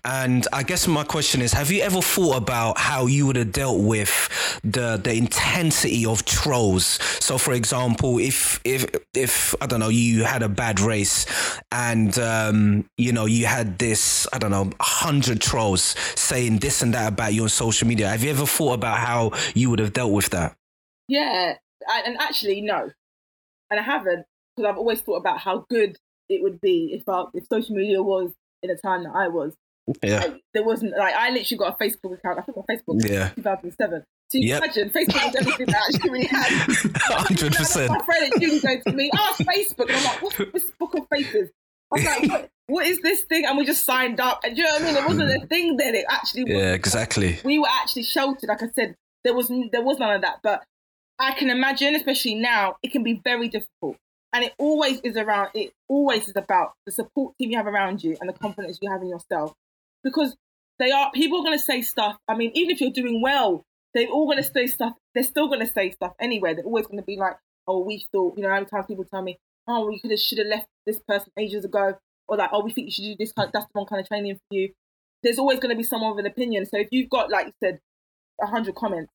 [0.04, 3.50] And I guess my question is: Have you ever thought about how you would have
[3.50, 4.28] dealt with
[4.62, 6.84] the the intensity of trolls?
[7.18, 11.26] So, for example, if if if I don't know, you had a bad race,
[11.72, 16.94] and um, you know you had this I don't know hundred trolls saying this and
[16.94, 18.08] that about you on social media.
[18.08, 20.59] Have you ever thought about how you would have dealt with that?
[21.10, 21.54] Yeah,
[22.06, 22.88] and actually no,
[23.68, 25.96] and I haven't because I've always thought about how good
[26.28, 28.32] it would be if I, if social media was
[28.62, 29.56] in a time that I was.
[30.04, 32.38] Yeah, like, there wasn't like I literally got a Facebook account.
[32.38, 33.10] I think on Facebook.
[33.10, 34.04] Yeah, 2007.
[34.30, 34.62] So you yep.
[34.62, 36.48] imagine Facebook was everything that I actually really had.
[37.26, 37.90] Hundred percent.
[37.90, 40.94] My friend at uni going to me, "Oh, Facebook," and I'm like, "What's this book
[40.94, 41.50] of faces?"
[41.92, 43.46] I was like, what, what is this thing?
[43.46, 44.42] And we just signed up.
[44.44, 44.96] And do you know what I mean?
[44.96, 45.48] It wasn't a mm.
[45.48, 45.96] thing then.
[45.96, 46.52] It actually was.
[46.52, 47.40] Yeah, exactly.
[47.44, 48.48] We were actually sheltered.
[48.48, 48.94] Like I said,
[49.24, 50.38] there was there was none of that.
[50.44, 50.62] But
[51.20, 53.96] I can imagine, especially now, it can be very difficult.
[54.32, 58.02] And it always is around, it always is about the support team you have around
[58.02, 59.52] you and the confidence you have in yourself.
[60.02, 60.36] Because
[60.78, 62.16] they are, people are going to say stuff.
[62.26, 64.94] I mean, even if you're doing well, they're all going to say stuff.
[65.14, 66.54] They're still going to say stuff anyway.
[66.54, 69.20] They're always going to be like, oh, we thought, you know, every time people tell
[69.20, 69.36] me,
[69.68, 71.98] oh, we could have, should have left this person ages ago.
[72.28, 74.00] Or like, oh, we think you should do this kind of, that's the wrong kind
[74.00, 74.72] of training for you.
[75.22, 76.64] There's always going to be someone with an opinion.
[76.64, 77.80] So if you've got, like you said,
[78.36, 79.12] 100 comments,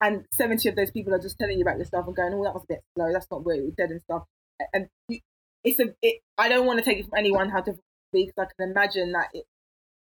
[0.00, 2.54] and 70 of those people are just telling you about yourself and going, oh, that
[2.54, 4.24] was a bit slow, that's not where was dead and stuff.
[4.72, 5.20] And you,
[5.64, 8.26] it's a, it, I don't want to take it from anyone how difficult it be
[8.26, 9.44] because I can imagine that it,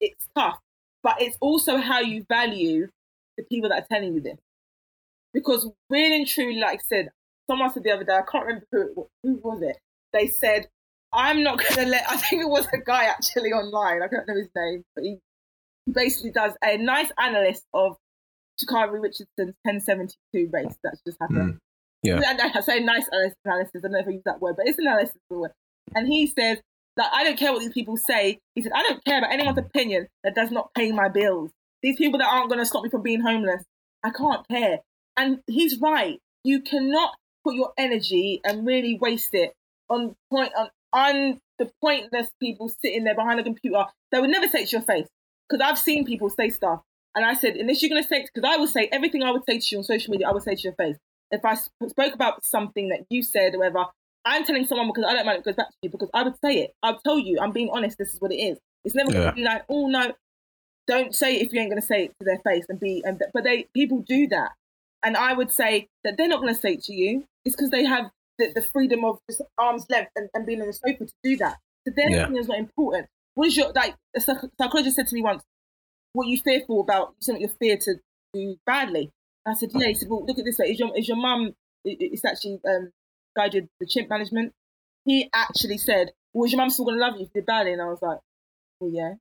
[0.01, 0.59] it's tough,
[1.03, 2.89] but it's also how you value
[3.37, 4.39] the people that are telling you this.
[5.35, 7.09] Because really and truly, like I said,
[7.49, 9.79] someone said the other day, I can't remember who, who was it.
[10.13, 10.69] They said,
[11.13, 14.27] I'm not going to let, I think it was a guy actually online, I don't
[14.27, 15.19] know his name, but he
[15.91, 17.97] basically does a nice analyst of
[18.61, 21.55] Sha'Carri Richardson's 1072 race that's just happened.
[21.55, 21.59] Mm.
[22.03, 22.21] Yeah.
[22.25, 23.07] I, I say nice
[23.45, 23.73] analysis.
[23.77, 25.53] I don't know if I use that word, but it's analysis of the word.
[25.95, 26.59] And he says
[26.97, 28.39] that I don't care what these people say.
[28.55, 31.51] He said, I don't care about anyone's opinion that does not pay my bills.
[31.83, 33.65] These people that aren't going to stop me from being homeless,
[34.03, 34.79] I can't care.
[35.17, 36.19] And he's right.
[36.45, 39.53] You cannot put your energy and really waste it
[39.89, 43.85] on point on, on the pointless people sitting there behind a computer.
[44.11, 45.09] They would never say it to your face
[45.49, 46.83] because I've seen people say stuff,
[47.15, 49.31] and I said, unless you're going to say, it, because I would say everything I
[49.31, 50.97] would say to you on social media, I would say to your face.
[51.31, 53.87] If I spoke about something that you said or whatever,
[54.25, 56.39] I'm telling someone because I don't mind it goes back to you because I would
[56.45, 56.75] say it.
[56.83, 57.99] I'll tell you, I'm being honest.
[57.99, 58.59] This is what it is.
[58.85, 60.13] It's never going to be like, oh no,
[60.87, 63.03] don't say it if you ain't going to say it to their face and be.
[63.05, 64.53] And but they people do that,
[65.03, 67.25] and I would say that they're not going to say it to you.
[67.45, 70.67] It's because they have the, the freedom of just arm's length and, and being on
[70.67, 71.59] the sofa to do that.
[71.87, 72.23] So their Yeah.
[72.23, 73.09] opinion is not important.
[73.35, 73.95] What is your like?
[74.15, 75.43] A psych- psychologist said to me once,
[76.13, 77.15] "What you fearful about?
[77.21, 77.97] Something you're fear to
[78.35, 79.11] do badly."
[79.45, 80.71] And I said, "Yeah." He said, "Well, look at this way.
[80.71, 81.55] Is your is your mum?
[81.85, 82.91] It's actually um,
[83.35, 84.53] the chimp management.
[85.05, 87.73] He actually said, "Well, is your mum still gonna love you if you did badly?"
[87.73, 88.19] And I was like,
[88.81, 89.15] "Well, yeah,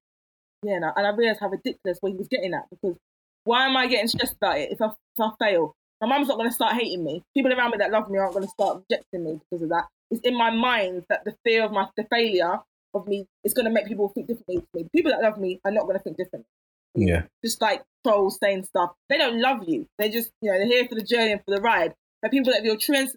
[0.63, 2.97] yeah." And I, and I realized how ridiculous what he was getting at because
[3.43, 5.73] why am I getting stressed about it if I if I fail?
[6.01, 7.23] My mum's not gonna start hating me.
[7.35, 9.85] People around me that love me aren't gonna start rejecting me because of that.
[10.09, 12.59] It's in my mind that the fear of my the failure
[12.93, 14.89] of me is gonna make people think differently to me.
[14.93, 16.47] People that love me are not gonna think differently
[16.93, 17.23] Yeah.
[17.43, 18.91] just like trolls saying stuff.
[19.09, 19.87] They don't love you.
[19.97, 21.93] They just, you know, they're here for the journey and for the ride.
[22.21, 23.15] But people that have your true, ins-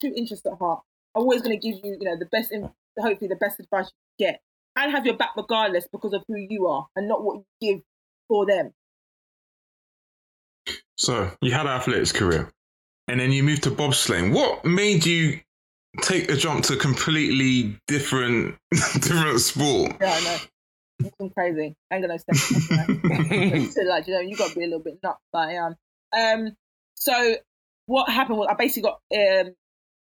[0.00, 0.80] true interest at heart
[1.14, 3.86] are always going to give you, you know, the best, in, hopefully the best advice
[4.18, 4.40] you can get
[4.76, 7.80] and have your back regardless because of who you are and not what you give
[8.28, 8.72] for them.
[10.96, 12.50] So you had an athletics career,
[13.08, 14.32] and then you moved to bobsleighing.
[14.32, 15.40] What made you
[16.00, 18.56] take a jump to a completely different
[18.94, 19.96] different sport?
[20.00, 20.36] Yeah, I know.
[20.98, 21.74] It's been crazy.
[21.90, 23.74] I ain't gonna sense.
[23.74, 25.76] so, like, you know, you got to be a little bit nuts, but I am.
[26.16, 26.56] Um,
[26.94, 27.36] so
[27.86, 29.54] what happened was I basically got um,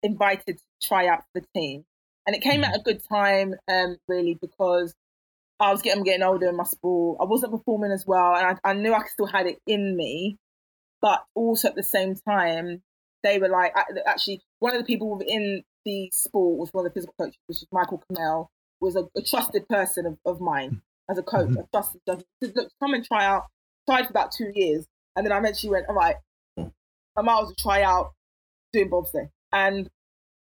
[0.04, 1.84] invited to try out for the team,
[2.26, 4.94] and it came at a good time, um, really, because
[5.60, 7.20] I was getting getting older in my sport.
[7.22, 10.38] I wasn't performing as well, and I, I knew I still had it in me,
[11.02, 12.82] but also at the same time,
[13.24, 13.74] they were like,
[14.06, 17.58] actually, one of the people within the sport was one of the physical coaches, which
[17.58, 18.50] is Michael Kamel,
[18.82, 21.50] was a, a trusted person of, of mine as a coach.
[21.50, 21.60] Mm-hmm.
[21.60, 22.24] I trusted him.
[22.40, 23.46] He said, look, come and try out.
[23.90, 26.16] Tried for about two years, and then I eventually went, all right,
[26.60, 28.12] I might as well try out
[28.72, 29.32] doing bobsleigh.
[29.52, 29.90] And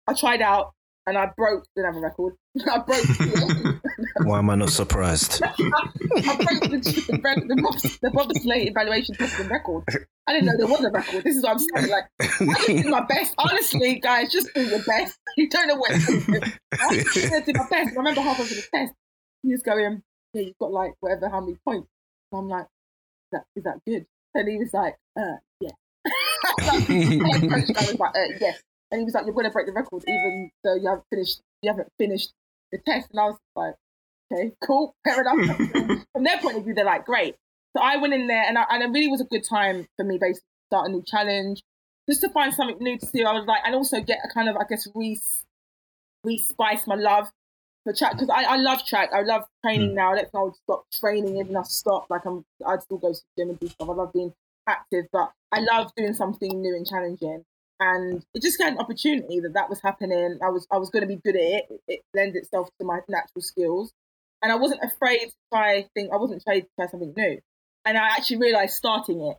[0.06, 0.74] I tried out,
[1.06, 1.64] and I broke.
[1.74, 2.34] Didn't have a record.
[2.70, 3.80] I broke.
[4.24, 5.42] Why am I not surprised?
[5.44, 9.84] I broke the, the, the, the, bob- the bobsleigh evaluation testing record.
[10.26, 11.24] I didn't know there was a record.
[11.24, 11.90] This is what I'm saying.
[11.90, 13.34] Like, I just did my best.
[13.38, 15.18] Honestly, guys, just do your best.
[15.36, 16.40] You don't know what to do.
[16.72, 17.92] I just did my best.
[17.92, 18.92] I remember halfway through the test,
[19.42, 20.02] he was going,
[20.34, 21.88] "Yeah, you've got like whatever, how many points?"
[22.30, 25.70] And I'm like, "Is that is that good?" And he was like, "Uh, yeah."
[26.60, 28.62] Like, the coach guy was like, uh, "Yes."
[28.92, 31.40] And he was like, "You're going to break the record, even though you haven't finished.
[31.62, 32.32] You haven't finished
[32.70, 33.74] the test." And I was like,
[34.30, 35.56] "Okay, cool, fair enough."
[36.12, 37.36] From their point of view, they're like, "Great."
[37.74, 40.04] So I went in there, and I, and it really was a good time for
[40.04, 41.62] me, basically, to start a new challenge,
[42.08, 43.24] just to find something new to do.
[43.24, 45.18] I was like, and also get a kind of, I guess, re
[46.24, 47.28] re-spice my love
[47.84, 49.10] for track because I, I love track.
[49.12, 49.96] I love training hmm.
[49.96, 50.12] now.
[50.12, 52.06] I don't think I would stop training even I stop.
[52.10, 53.88] Like I'm, I'd still go to the gym and do stuff.
[53.88, 54.32] I love being
[54.66, 57.44] active, but I love doing something new and challenging.
[57.80, 60.38] And it just got an opportunity that that was happening.
[60.42, 61.64] I was I was going to be good at it.
[61.88, 63.92] It, lends itself to my natural skills,
[64.42, 66.10] and I wasn't afraid to try thing.
[66.12, 67.38] I wasn't afraid to try something new.
[67.84, 69.36] And I actually realized starting it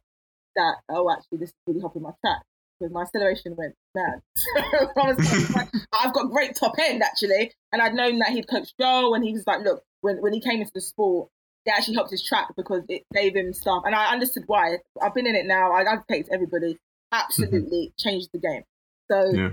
[0.55, 2.41] that oh actually this is really helping my track
[2.79, 4.21] because my acceleration went mad.
[4.97, 8.73] I was like, I've got great top end actually, and I'd known that he'd coached
[8.79, 11.29] Joe, and he was like, look, when when he came into the sport,
[11.65, 14.79] it actually helped his track because it gave him stuff, and I understood why.
[15.01, 15.71] I've been in it now.
[15.71, 16.77] I advocate to everybody.
[17.13, 18.63] Absolutely changed the game.
[19.09, 19.49] So Yeah.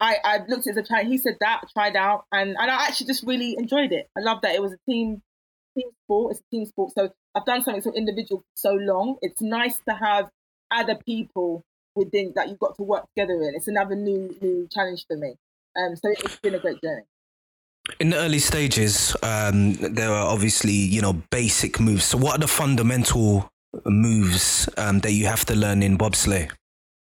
[0.00, 1.08] I, I looked at the challenge.
[1.08, 4.08] He said that, tried out, and, and I actually just really enjoyed it.
[4.16, 5.22] I love that it was a team
[5.76, 6.32] team sport.
[6.32, 6.92] It's a team sport.
[6.96, 9.16] So I've done something so individual for so long.
[9.22, 10.28] It's nice to have
[10.70, 11.62] other people
[11.94, 13.54] within that you've got to work together in.
[13.54, 15.34] It's another new new challenge for me.
[15.76, 17.02] Um, so it's been a great journey.
[18.00, 22.04] In the early stages, um, there are obviously you know basic moves.
[22.04, 23.50] So, what are the fundamental
[23.84, 26.50] moves um, that you have to learn in bobsleigh?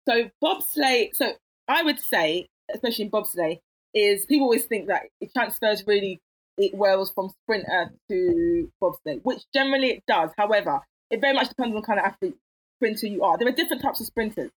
[0.08, 1.14] So bobsleigh.
[1.14, 1.32] So
[1.68, 3.58] I would say, especially in bobsleigh,
[3.94, 6.20] is people always think that it transfers really
[6.56, 10.30] it well from sprinter to bobsleigh, which generally it does.
[10.36, 10.80] However,
[11.10, 12.36] it very much depends on the kind of athlete
[12.76, 13.38] sprinter you are.
[13.38, 14.50] There are different types of sprinters.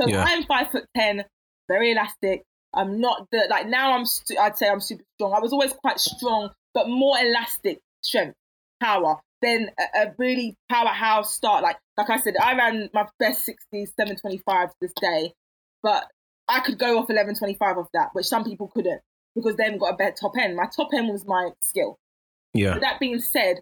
[0.00, 0.24] So Yeah.
[0.26, 1.24] I'm five foot ten,
[1.68, 2.44] very elastic.
[2.74, 3.92] I'm not the like now.
[3.92, 5.32] I'm st- I'd say I'm super strong.
[5.32, 8.36] I was always quite strong, but more elastic strength.
[8.80, 9.16] Power.
[9.40, 11.62] Then a, a really powerhouse start.
[11.62, 15.32] Like like I said, I ran my best 60, 725 to this day,
[15.82, 16.08] but
[16.48, 19.00] I could go off 1125 of that, which some people couldn't
[19.34, 20.56] because they haven't got a better top end.
[20.56, 21.98] My top end was my skill.
[22.54, 22.74] Yeah.
[22.74, 23.60] But that being said,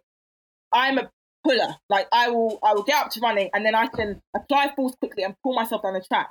[0.72, 1.10] I'm a
[1.44, 1.76] puller.
[1.88, 4.94] Like I will I will get up to running and then I can apply force
[4.96, 6.30] quickly and pull myself down the track.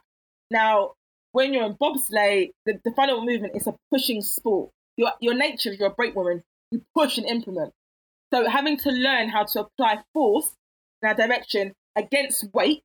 [0.51, 0.93] Now,
[1.31, 4.71] when you're in bobsleigh, the, the fundamental movement is a pushing sport.
[4.97, 7.73] Your your nature, you're a brake woman, you push and implement.
[8.33, 10.55] So having to learn how to apply force
[11.01, 12.83] in that direction against weight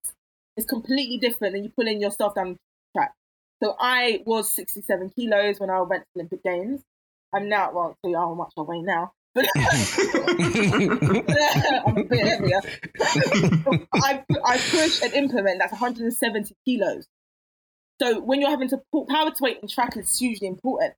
[0.57, 2.59] is completely different than you pulling yourself down the
[2.97, 3.13] track.
[3.63, 6.83] So I was 67 kilos when I went to Olympic Games.
[7.33, 9.13] I'm now, well, I'll tell you how much I weigh now.
[9.35, 9.69] But I'm
[11.97, 12.61] a bit heavier.
[13.95, 17.07] I, I push and implement that's 170 kilos.
[18.01, 20.95] So when you're having to pull power to weight in track is hugely important.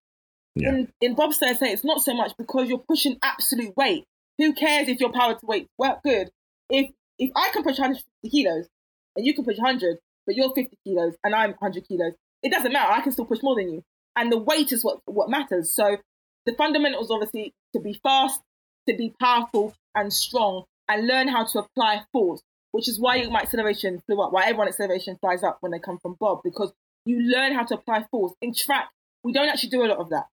[0.54, 0.68] Yeah.
[0.68, 4.04] In in bobsleigh, I say it's not so much because you're pushing absolute weight.
[4.42, 6.28] Who cares if your power to weight well good?
[6.68, 8.66] If if I can push 150 kilos
[9.14, 12.72] and you can push 100, but you're 50 kilos and I'm 100 kilos, it doesn't
[12.72, 12.92] matter.
[12.92, 13.84] I can still push more than you,
[14.16, 15.70] and the weight is what what matters.
[15.70, 15.96] So
[16.44, 18.40] the fundamentals, obviously, to be fast,
[18.88, 23.42] to be powerful and strong, and learn how to apply force, which is why my
[23.42, 24.32] acceleration flew up.
[24.32, 26.72] Why everyone acceleration flies up when they come from Bob because
[27.04, 28.32] you learn how to apply force.
[28.42, 28.90] In track,
[29.22, 30.26] we don't actually do a lot of that.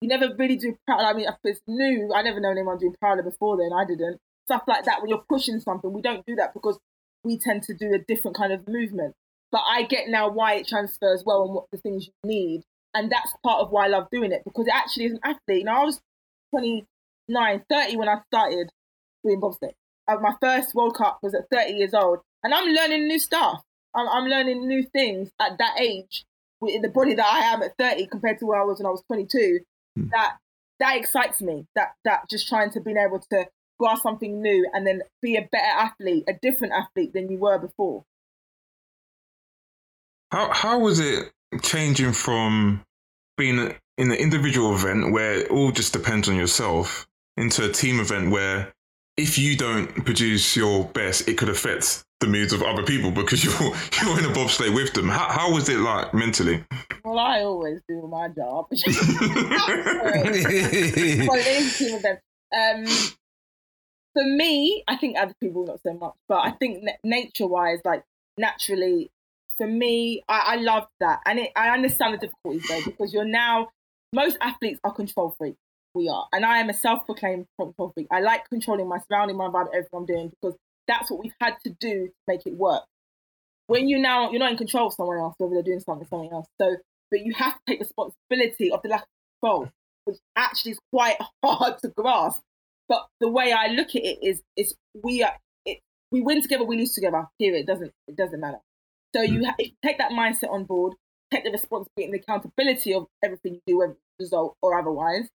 [0.00, 1.10] You never really do parallel.
[1.10, 3.70] I mean, if it's new, I never known anyone doing parallel before then.
[3.76, 4.18] I didn't.
[4.46, 6.78] Stuff like that, when you're pushing something, we don't do that because
[7.22, 9.14] we tend to do a different kind of movement.
[9.52, 12.62] But I get now why it transfers well and what the things you need.
[12.94, 15.58] And that's part of why I love doing it because it actually is an athlete.
[15.58, 16.00] You know, I was
[16.50, 18.70] 29, 30 when I started
[19.24, 19.74] doing bobsleigh.
[20.08, 22.20] Uh, my first World Cup was at 30 years old.
[22.42, 23.62] And I'm learning new stuff.
[23.94, 26.24] I'm, I'm learning new things at that age
[26.60, 28.90] with the body that I am at 30 compared to where I was when I
[28.90, 29.60] was 22
[29.96, 30.08] Hmm.
[30.12, 30.36] that
[30.78, 31.66] that excites me.
[31.74, 33.46] That that just trying to being able to
[33.78, 37.58] grasp something new and then be a better athlete, a different athlete than you were
[37.58, 38.04] before.
[40.32, 41.32] How how was it
[41.62, 42.84] changing from
[43.36, 48.00] being in an individual event where it all just depends on yourself into a team
[48.00, 48.72] event where
[49.16, 53.42] if you don't produce your best, it could affect the moods of other people because
[53.44, 55.08] you're you're in a bobsleigh with them.
[55.08, 56.64] How how was it like mentally?
[57.04, 58.66] Well, I always do my job.
[58.70, 58.80] well,
[61.38, 62.20] it is a team event.
[62.52, 62.84] Um,
[64.12, 68.02] for me, I think other people not so much, but I think na- nature-wise, like
[68.36, 69.10] naturally,
[69.56, 73.24] for me, I, I love that, and it, I understand the difficulties though because you're
[73.24, 73.68] now
[74.12, 75.58] most athletes are control freaks.
[75.94, 78.08] We are, and I am a self-proclaimed control freak.
[78.10, 80.56] I like controlling my surrounding, my environment, everything I'm doing because
[80.90, 82.82] that's what we've had to do to make it work.
[83.66, 86.30] When you now you're not in control of someone else, whether they're doing something something
[86.32, 86.46] else.
[86.60, 86.76] So,
[87.10, 89.08] but you have to take responsibility of the lack of
[89.40, 89.68] control,
[90.04, 92.42] which actually is quite hard to grasp.
[92.88, 95.34] But the way I look at it is, is we are
[95.64, 95.78] it,
[96.10, 97.26] we win together, we lose together.
[97.38, 97.60] Period.
[97.60, 98.58] It doesn't it doesn't matter.
[99.14, 99.46] So you, mm.
[99.46, 100.94] ha- you take that mindset on board,
[101.32, 105.28] take the responsibility and the accountability of everything you do, whether result or otherwise,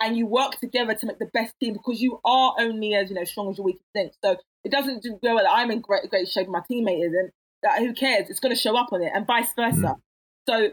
[0.00, 3.16] and you work together to make the best team because you are only as you
[3.16, 4.12] know strong as your weakest link.
[4.24, 7.32] So it doesn't do go that I'm in great great shape, my teammate isn't.
[7.62, 8.30] That who cares?
[8.30, 9.76] It's going to show up on it, and vice versa.
[9.76, 10.00] Mm.
[10.48, 10.70] So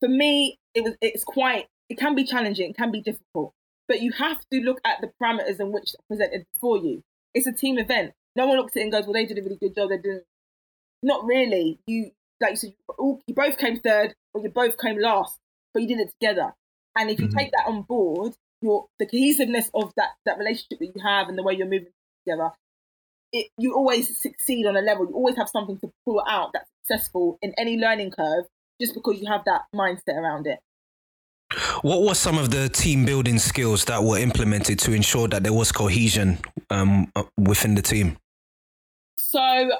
[0.00, 3.52] for me, it was it's quite it can be challenging, it can be difficult,
[3.86, 7.02] but you have to look at the parameters in which presented before you.
[7.34, 8.12] It's a team event.
[8.36, 9.90] No one looks at it and goes, "Well, they did a really good job.
[9.90, 10.20] They're doing."
[11.02, 11.78] Not really.
[11.86, 15.38] You like you said, you, all, you both came third, or you both came last,
[15.72, 16.54] but you did it together.
[16.98, 17.38] And if you Mhm.
[17.38, 21.38] take that on board, your the cohesiveness of that that relationship that you have and
[21.38, 21.92] the way you're moving
[22.26, 22.50] together,
[23.32, 25.06] it, you always succeed on a level.
[25.06, 28.46] You always have something to pull out that's successful in any learning curve,
[28.80, 30.58] just because you have that mindset around it.
[31.82, 35.52] What were some of the team building skills that were implemented to ensure that there
[35.52, 36.38] was cohesion
[36.70, 38.18] um, uh, within the team?
[39.16, 39.70] So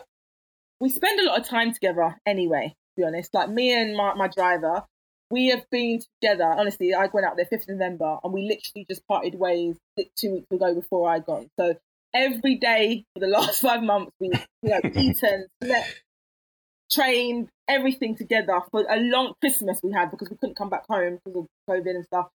[0.81, 3.35] we spend a lot of time together anyway, to be honest.
[3.35, 4.85] Like me and my, my driver,
[5.31, 6.45] we have been together.
[6.45, 9.77] Honestly, I went out there 5th November and we literally just parted ways
[10.17, 11.45] two weeks ago before I got.
[11.59, 11.75] So
[12.15, 14.31] every day for the last five months, we
[14.63, 16.03] you know, eaten, slept,
[16.91, 21.19] trained, everything together for a long Christmas we had because we couldn't come back home
[21.25, 22.29] because of COVID and stuff.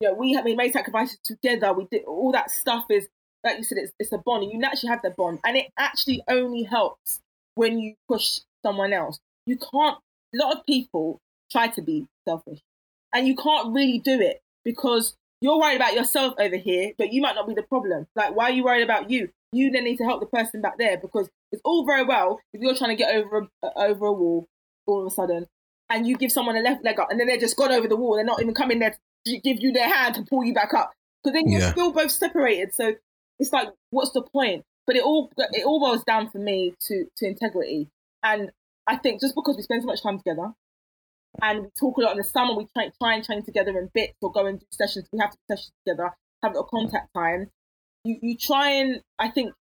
[0.00, 1.72] You know, we have we made sacrifices together.
[1.72, 3.08] We did all that stuff is
[3.44, 4.42] like you said, it's, it's a bond.
[4.42, 7.20] And you naturally have that bond, and it actually only helps
[7.54, 9.18] when you push someone else.
[9.46, 9.98] You can't.
[10.34, 12.60] A lot of people try to be selfish,
[13.14, 17.20] and you can't really do it because you're worried about yourself over here, but you
[17.20, 18.06] might not be the problem.
[18.14, 19.30] Like, why are you worried about you?
[19.52, 22.60] You then need to help the person back there because it's all very well if
[22.60, 24.46] you're trying to get over a, over a wall
[24.86, 25.46] all of a sudden,
[25.90, 27.96] and you give someone a left leg up, and then they're just gone over the
[27.96, 28.16] wall.
[28.16, 30.92] They're not even coming there to give you their hand to pull you back up
[31.22, 31.72] because then you're Yeah.
[31.72, 32.74] still both separated.
[32.74, 32.94] So
[33.38, 34.64] it's like, what's the point?
[34.86, 37.88] But it all it all boils down for me to to integrity.
[38.22, 38.50] And
[38.86, 40.52] I think just because we spend so much time together
[41.42, 43.90] and we talk a lot in the summer, we try, try and train together in
[43.94, 46.10] bits or go and do sessions, we have to sessions together,
[46.42, 47.50] have a little contact time.
[48.04, 49.52] You you try and I think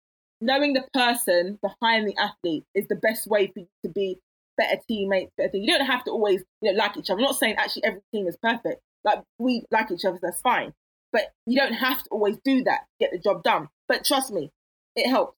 [0.41, 4.19] knowing the person behind the athlete is the best way for you to be
[4.57, 5.63] better teammates, better thing.
[5.63, 7.19] You don't have to always you know like each other.
[7.19, 8.83] I'm not saying actually every team is perfect.
[9.05, 10.73] Like we like each other, that's fine.
[11.13, 13.69] But you don't have to always do that to get the job done.
[13.89, 14.51] But trust me,
[14.97, 15.37] it helps.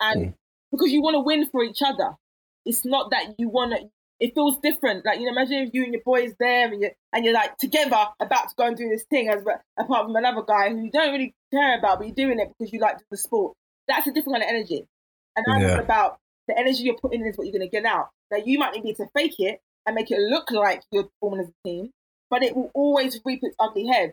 [0.00, 0.34] And mm.
[0.72, 2.14] because you want to win for each other.
[2.64, 3.88] It's not that you want to,
[4.20, 5.04] it feels different.
[5.04, 7.56] Like, you know, imagine if you and your boys there and you're, and you're like
[7.58, 10.84] together about to go and do this thing as but apart from another guy who
[10.84, 13.56] you don't really care about, but you're doing it because you like the sport.
[13.86, 14.86] That's a different kind of energy.
[15.36, 15.78] And I'm yeah.
[15.78, 18.08] about the energy you're putting in is what you're going to get out.
[18.30, 21.48] Now, you might need to fake it and make it look like you're performing as
[21.48, 21.90] a team,
[22.28, 24.12] but it will always reap its ugly head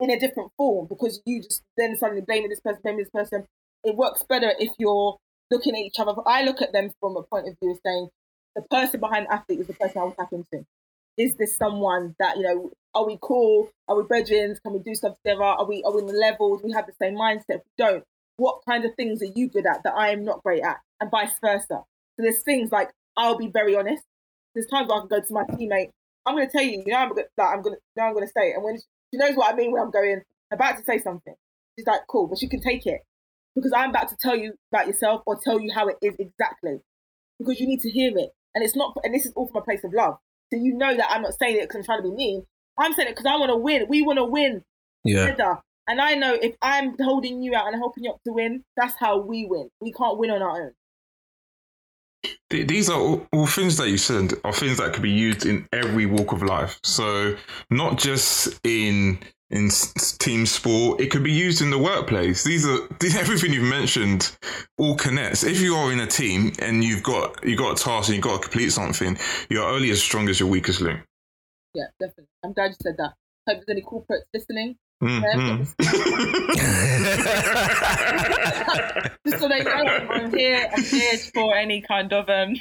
[0.00, 3.46] in a different form because you just then suddenly blaming this person, blaming this person.
[3.84, 5.16] It works better if you're
[5.50, 6.12] looking at each other.
[6.26, 8.08] I look at them from a point of view of saying
[8.56, 10.64] the person behind the athlete is the person I will tap into.
[11.18, 13.70] Is this someone that, you know, are we cool?
[13.86, 14.56] Are we brethren?
[14.64, 15.44] Can we do stuff together?
[15.44, 16.62] Are we are we in the levels?
[16.64, 17.44] We have the same mindset.
[17.48, 18.04] If we don't,
[18.36, 20.78] what kind of things are you good at that I am not great at?
[21.00, 21.66] And vice versa.
[21.68, 21.84] So
[22.18, 24.02] there's things like I'll be very honest.
[24.54, 25.90] There's times where I can go to my teammate.
[26.24, 28.08] I'm going to tell you, you know, I'm going to, I'm going to, you know,
[28.08, 28.54] I'm going to say it.
[28.54, 31.34] And when she knows what I mean when I'm going about to say something,
[31.78, 33.00] she's like, cool, but she can take it
[33.54, 36.80] because I'm about to tell you about yourself or tell you how it is exactly
[37.38, 38.30] because you need to hear it.
[38.56, 40.16] And it's not, and this is all from a place of love.
[40.50, 42.46] So you know that I'm not saying it because I'm trying to be mean.
[42.78, 43.86] I'm saying it because I want to win.
[43.88, 44.62] We want to win
[45.04, 45.26] yeah.
[45.26, 45.58] together.
[45.86, 48.94] And I know if I'm holding you out and helping you up to win, that's
[48.98, 49.68] how we win.
[49.80, 50.72] We can't win on our own.
[52.48, 55.68] These are all, all, things that you said are things that could be used in
[55.72, 56.80] every walk of life.
[56.82, 57.36] So
[57.70, 59.18] not just in
[59.50, 59.70] in
[60.18, 62.42] team sport, it could be used in the workplace.
[62.42, 62.78] These are
[63.18, 64.36] everything you've mentioned
[64.76, 65.44] all connects.
[65.44, 68.24] If you are in a team and you've got you got a task and you've
[68.24, 69.16] got to complete something,
[69.48, 71.00] you're only as strong as your weakest link.
[71.74, 72.26] Yeah, definitely.
[72.44, 73.14] I'm glad you said that.
[73.48, 74.76] Hope there's any corporates listening.
[75.02, 75.62] Mm-hmm.
[79.26, 80.68] Just so they know, I'm here.
[80.72, 82.54] I'm here for any kind of um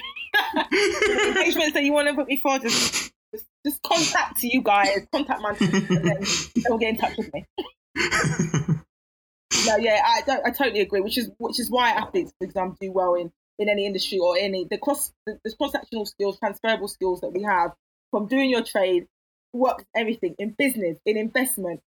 [0.72, 2.60] engagements that you want to put me for.
[2.60, 3.05] Just,
[3.36, 5.08] just, just contact you guys.
[5.12, 6.24] Contact my team, and then
[6.68, 7.46] they'll get in touch with me.
[9.66, 10.46] no, yeah, I don't.
[10.46, 11.02] I totally agree.
[11.02, 14.38] Which is which is why athletes, for example, do well in in any industry or
[14.38, 17.72] any the cross the, the cross sectional skills, transferable skills that we have
[18.12, 19.08] from doing your trade,
[19.54, 21.82] work everything in business, in investment,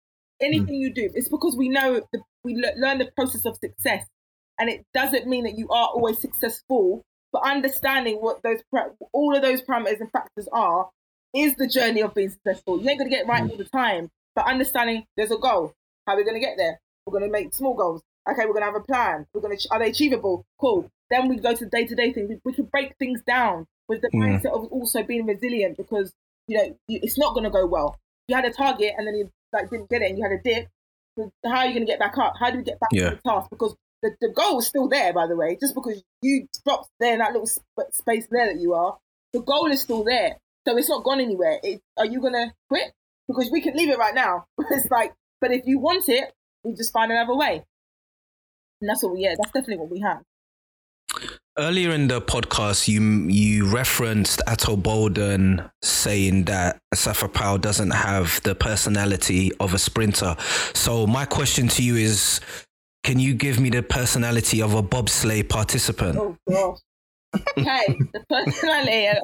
[0.41, 0.79] anything mm.
[0.79, 4.05] you do, it's because we know the, we le- learn the process of success,
[4.59, 7.03] and it doesn't mean that you are always successful.
[7.31, 8.61] But understanding what those
[9.11, 10.89] all of those parameters and factors are
[11.35, 12.81] is the journey of being successful.
[12.81, 13.51] You ain't gonna get right mm.
[13.51, 15.73] all the time, but understanding there's a goal.
[16.07, 16.79] How are we gonna get there?
[17.05, 18.01] We're gonna make small goals.
[18.29, 19.25] Okay, we're gonna have a plan.
[19.33, 20.45] We're gonna are they achievable?
[20.59, 20.89] Cool.
[21.09, 22.27] Then we go to the day to day thing.
[22.27, 24.21] We, we can break things down with the mm.
[24.21, 26.11] mindset of also being resilient because
[26.47, 27.99] you know you, it's not gonna go well.
[28.27, 30.41] You had a target and then you like didn't get it and you had a
[30.41, 30.67] dip,
[31.45, 32.33] how are you going to get back up?
[32.39, 33.11] How do we get back yeah.
[33.11, 33.49] to the task?
[33.49, 35.57] Because the, the goal is still there, by the way.
[35.59, 38.97] Just because you dropped there in that little sp- space there that you are,
[39.33, 40.37] the goal is still there.
[40.67, 41.59] So it's not gone anywhere.
[41.63, 42.93] It, are you going to quit?
[43.27, 44.45] Because we can leave it right now.
[44.71, 47.63] it's like, but if you want it, we just find another way.
[48.81, 50.21] And that's what we, yeah, that's definitely what we have.
[51.57, 58.41] Earlier in the podcast, you you referenced Ato Boldon saying that Asafa Powell doesn't have
[58.43, 60.35] the personality of a sprinter.
[60.73, 62.41] So my question to you is,
[63.05, 66.17] can you give me the personality of a bobsleigh participant?
[66.17, 66.79] Oh gosh.
[67.57, 69.17] Okay, the personality of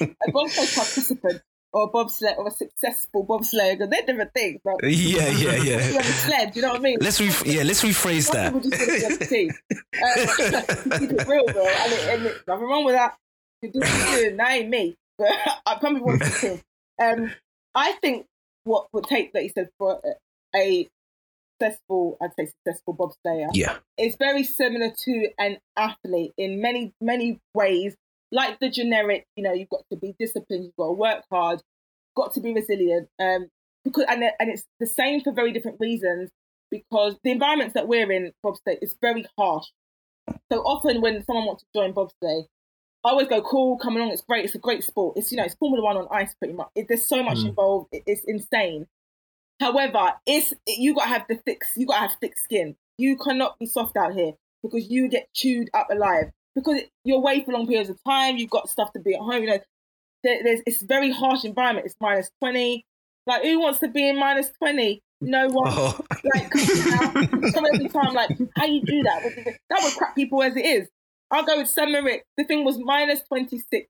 [0.00, 1.42] a bobsleigh participant
[1.76, 4.60] or a bobsled or a successful bobsleigh because they're different things.
[4.64, 5.86] But yeah, yeah, yeah.
[5.86, 6.98] You have a sled, you know what I mean?
[7.00, 8.54] Let's re- yeah, let's rephrase that.
[8.54, 9.50] People just team.
[9.70, 11.66] Uh, keep it real, bro.
[11.66, 13.16] And, it, and it, nothing wrong with that.
[13.60, 14.96] You do what you That ain't me.
[15.18, 15.32] But
[15.64, 16.60] I probably want to.
[17.02, 17.32] Um,
[17.74, 18.26] I think
[18.64, 20.02] what would take that you said for
[20.54, 20.88] a
[21.60, 23.48] successful, I'd say successful bobslayer.
[23.52, 27.96] Yeah, it's very similar to an athlete in many many ways
[28.32, 31.62] like the generic, you know, you've got to be disciplined, you've got to work hard,
[32.16, 33.08] got to be resilient.
[33.20, 33.48] Um,
[33.84, 36.30] because and and it's the same for very different reasons.
[36.68, 39.66] Because the environments that we're in, bobsleigh, is very harsh.
[40.50, 42.46] So often when someone wants to join bobsleigh,
[43.04, 45.16] I always go, cool, come along, it's great, it's a great sport.
[45.16, 46.68] It's you know, it's Formula One on ice, pretty much.
[46.74, 47.50] It, there's so much mm.
[47.50, 48.86] involved, it, it's insane.
[49.60, 52.76] However, it's you gotta have the thick, you gotta have thick skin.
[52.98, 54.32] You cannot be soft out here
[54.62, 58.36] because you get chewed up alive because you're away for long periods of time.
[58.36, 59.42] You've got stuff to be at home.
[59.42, 59.58] You know,
[60.24, 61.86] there, there's it's very harsh environment.
[61.86, 62.84] It's minus twenty.
[63.26, 65.02] Like who wants to be in minus twenty?
[65.20, 65.98] No one Oh.
[66.34, 66.50] like
[67.54, 69.22] come every time like how you do that?
[69.22, 69.56] What is it?
[69.70, 70.88] That would crap people as it is.
[71.30, 72.24] I'll go with Sam Merrick.
[72.36, 73.88] The thing was minus twenty six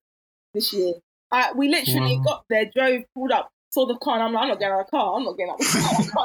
[0.55, 0.95] this year.
[1.33, 2.23] Uh, we literally Wow.
[2.25, 4.81] got there, drove, pulled up, saw the car, and I'm like, I'm not getting out
[4.81, 5.17] of the car.
[5.17, 6.25] I'm not getting out of the car.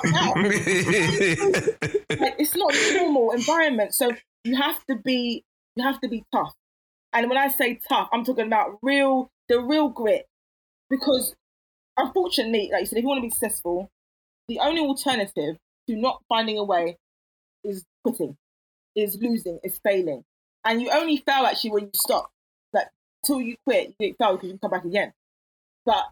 [2.09, 3.93] I like it's not a normal environment.
[3.93, 4.11] So
[4.45, 5.43] you have to be
[5.75, 6.53] you have to be tough.
[7.11, 10.27] And when I say tough, I'm talking about real the real grit.
[10.89, 11.35] Because
[11.97, 13.89] unfortunately, like you said, if you want to be successful,
[14.47, 15.57] the only alternative
[15.89, 16.97] to not finding a way
[17.65, 18.37] is quitting,
[18.95, 20.23] is losing, is failing.
[20.63, 22.29] And you only fail actually when you stop.
[22.71, 22.87] Like
[23.25, 25.11] till you quit, you fail because you can come back again.
[25.85, 26.05] But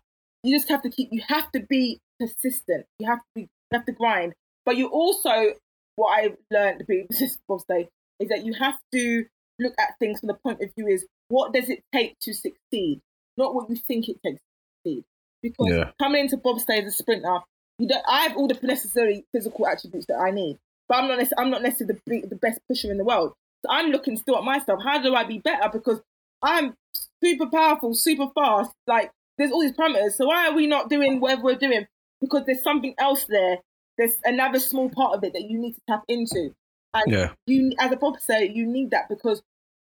[0.43, 2.85] you just have to keep you have to be persistent.
[2.99, 4.33] You have to be you have to grind.
[4.65, 5.53] But you also
[5.95, 9.25] what I learned to be persistent Bob say is that you have to
[9.59, 13.01] look at things from the point of view is what does it take to succeed,
[13.37, 15.03] not what you think it takes to succeed.
[15.41, 15.91] Because Yeah.
[15.99, 17.39] coming into bobsleigh as a sprinter,
[17.77, 18.03] you don't.
[18.07, 21.25] I have all the necessary physical attributes that I need, but I'm not.
[21.37, 23.33] I'm not necessarily the, the best pusher in the world.
[23.65, 24.81] So I'm looking still at myself.
[24.83, 25.69] How do I be better?
[25.71, 26.01] Because
[26.41, 26.75] I'm
[27.23, 28.71] super powerful, super fast.
[28.85, 30.11] Like there's all these parameters.
[30.11, 31.87] So why are we not doing whatever we're doing?
[32.21, 33.59] Because there's something else there.
[33.97, 36.53] There's another small part of it that you need to tap into.
[36.93, 37.33] And Yeah.
[37.47, 39.41] you, as a bobsleigh, you need that because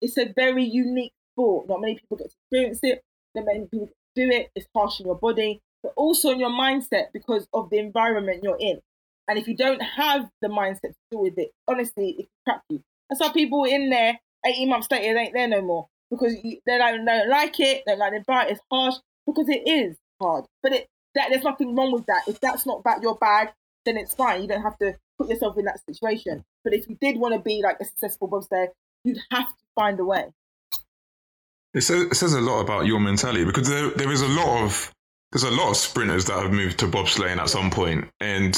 [0.02, 1.68] it's a very unique sport.
[1.68, 3.04] Not many people get to experience it.
[3.36, 4.52] Not many people do it.
[4.56, 8.58] It's harsh on your body, but also on your mindset because of the environment you're
[8.60, 8.80] in.
[9.28, 12.64] And if you don't have the mindset to deal with it, honestly, it can trap
[12.70, 12.84] you.
[13.10, 16.60] That's why people in there 18 months later they ain't there no more because you,
[16.66, 17.84] they don't, they don't like it.
[17.86, 18.52] They don't like the environment.
[18.58, 20.46] It's harsh because it is hard.
[20.64, 22.24] But it that there's nothing wrong with that.
[22.28, 23.50] If that's not about your bag,
[23.86, 24.42] then it's fine.
[24.42, 26.44] You don't have to put yourself in that situation.
[26.64, 28.68] But if you did want to be like a successful bobsleigh,
[29.04, 30.26] you'd have to find a way.
[31.74, 34.64] It says, it says a lot about your mentality because there, there is a lot
[34.64, 34.94] of
[35.32, 38.54] there's a lot of sprinters that have moved to bobsleighing at some point, and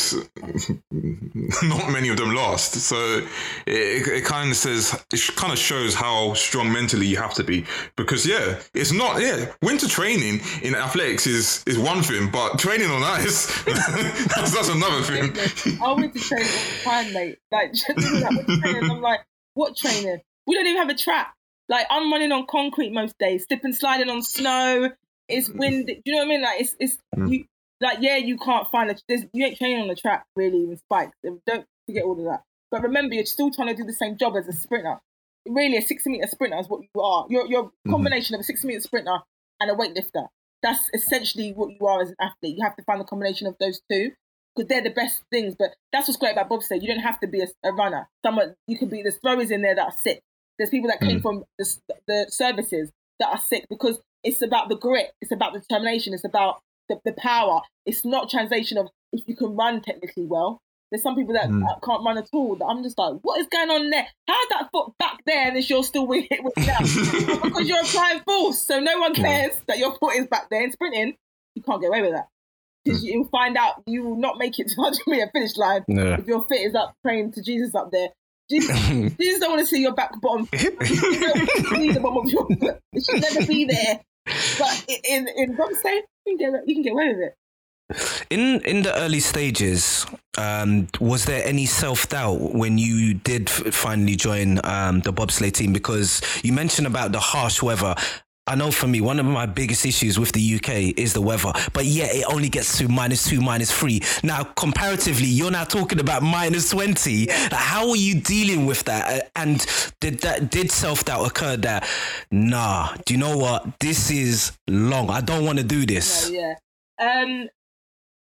[1.63, 2.73] not many of them last.
[2.73, 3.25] So
[3.65, 7.43] it, it kind of says it kind of shows how strong mentally you have to
[7.43, 7.65] be
[7.95, 9.51] because yeah, it's not yeah.
[9.61, 15.01] Winter training in athletics is is one thing, but training on ice that's, that's another
[15.01, 15.79] thing.
[15.81, 17.37] I went to train all the time, mate.
[17.51, 19.21] Like, just like with training, I'm like,
[19.53, 20.21] what training?
[20.47, 21.33] We don't even have a track.
[21.69, 24.91] Like, I'm running on concrete most days, slip and sliding on snow.
[25.27, 25.87] It's wind.
[25.87, 26.41] Do you know what I mean?
[26.41, 27.31] Like, it's it's Mm.
[27.31, 27.45] you.
[27.81, 28.95] Like, yeah, you can't find a.
[29.09, 31.11] There's, you ain't training on the track really, even spikes.
[31.45, 32.41] Don't forget all of that.
[32.71, 34.99] But remember, you're still trying to do the same job as a sprinter.
[35.47, 37.25] Really, a 60 meter sprinter is what you are.
[37.29, 39.17] You're you're a combination of a 60 meter sprinter
[39.59, 40.27] and a weightlifter.
[40.61, 42.55] That's essentially what you are as an athlete.
[42.57, 44.11] You have to find the combination of those two
[44.55, 45.55] because they're the best things.
[45.59, 46.81] But that's what's great about bobsleigh.
[46.81, 48.07] You don't have to be a, a runner.
[48.25, 49.01] Someone you could be.
[49.01, 50.21] There's throwers in there that are sick.
[50.57, 51.21] There's people that came Mm.
[51.21, 51.75] from the,
[52.07, 55.11] the services that are sick because it's about the grit.
[55.21, 56.13] It's about the determination.
[56.13, 57.61] It's about the, the power.
[57.85, 60.59] It's not translation of if you can run technically well.
[60.91, 61.63] There's some people that Mm.
[61.83, 62.55] can't run at all.
[62.55, 64.05] That I'm just like, what is going on there?
[64.27, 66.53] How's that foot back there and it's you're still with it with
[67.43, 70.71] because you're applying force, so no one cares that your foot is back there and
[70.71, 71.15] sprinting.
[71.55, 72.27] You can't get away with that
[72.85, 75.83] because you'll find out you will not make it to the 100 meter finish line
[75.87, 76.17] Yeah.
[76.19, 78.09] if your fit is up praying to Jesus up there.
[78.51, 78.77] Jesus,
[79.19, 80.45] Jesus don't want to see your back bottom.
[80.53, 80.67] See
[81.91, 82.79] the bottom of your foot.
[82.93, 84.01] It should never be there.
[84.25, 87.37] But in in bobsleigh, you can get you can get away with it.
[88.29, 90.05] In in the early stages,
[90.37, 95.73] um, was there any self doubt when you did finally join um, the bobsleigh team?
[95.73, 97.95] Because you mentioned about the harsh weather.
[98.45, 101.53] I know for me, one of my biggest issues with the UK is the weather,
[101.71, 104.01] but yeah, it only gets to minus two, minus three.
[104.21, 107.27] Now, comparatively, you're now talking about minus 20.
[107.27, 109.23] Like, how are you dealing with that?
[109.23, 109.65] Uh, And
[110.01, 111.87] did that, did self doubt occur that,
[112.31, 113.79] nah, do you know what?
[113.79, 115.09] This is long.
[115.09, 116.29] I don't want to do this.
[116.29, 116.55] No, yeah.
[116.99, 117.47] Um,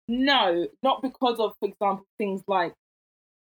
[0.08, 2.74] no, not because of, for example, things like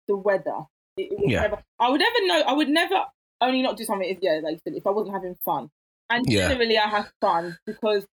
[0.06, 0.66] the weather.
[0.98, 1.40] It, it Yeah.
[1.42, 2.42] never, I would never know.
[2.46, 3.04] I would never
[3.40, 5.70] only not do something if, yeah, like you said, if I wasn't having fun.
[6.10, 6.48] And Yeah.
[6.48, 8.06] generally, I have fun because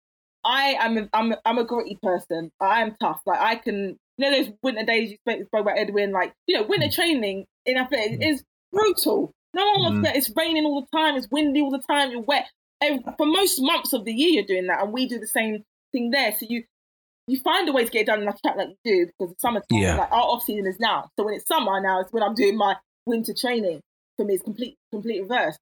[0.45, 2.51] I am a, I'm a, I'm a gritty person.
[2.61, 3.21] I am tough.
[3.27, 6.11] Like I can, you know, those winter days you spoke, spoke about Edwin.
[6.13, 9.33] Like you know, winter training in athletics is brutal.
[9.55, 10.03] No one wants Mm.
[10.05, 10.17] that.
[10.17, 11.17] It's raining all the time.
[11.17, 12.11] It's windy all the time.
[12.11, 12.47] You're wet.
[12.81, 15.63] Ev- For most months of the year, you're doing that, and we do the same
[15.93, 16.33] thing there.
[16.33, 16.65] So you
[17.29, 19.33] you find a way to get it done in a track like you do because
[19.33, 19.79] it's summertime.
[19.79, 19.97] Yeah.
[19.97, 21.11] Like our off season is now.
[21.17, 23.81] So when it's summer now, it's when I'm doing my winter training.
[24.17, 25.57] For me, it's complete complete reverse.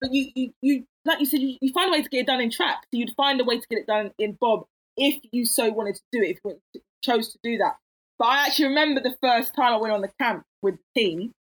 [0.00, 2.26] But you you, you like you said, you, you find a way to get it
[2.26, 2.84] done in track.
[2.84, 4.64] So you'd find a way to get it done in bob
[4.96, 7.76] if you so wanted to do it, if you chose to do that.
[8.18, 11.32] But I actually remember the first time I went on the camp with the team,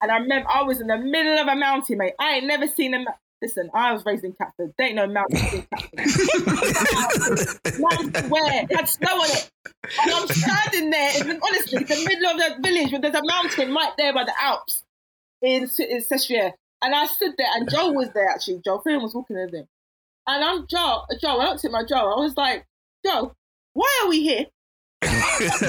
[0.00, 2.14] and I remember I was in the middle of a mountain, mate.
[2.18, 3.00] I ain't never seen a.
[3.00, 3.12] ma-
[3.42, 4.72] listen, I was raised in Catford.
[4.78, 5.98] They ain't no mountains in Catford.
[7.78, 8.62] mountains where?
[8.62, 9.50] It had snow on it.
[10.02, 13.24] And I'm standing there, in, honestly, in the middle of the village where there's a
[13.24, 14.82] mountain right there by the Alps
[15.42, 16.54] in, in Sestriere.
[16.84, 18.60] And I stood there, and Joe was there actually.
[18.62, 19.66] Joe Freeman was walking with him.
[20.26, 21.96] And I'm Joe, Joe, I looked at my Joe.
[21.96, 22.66] I was like,
[23.06, 23.34] Joe,
[23.72, 24.44] why are we here?
[25.02, 25.60] he's,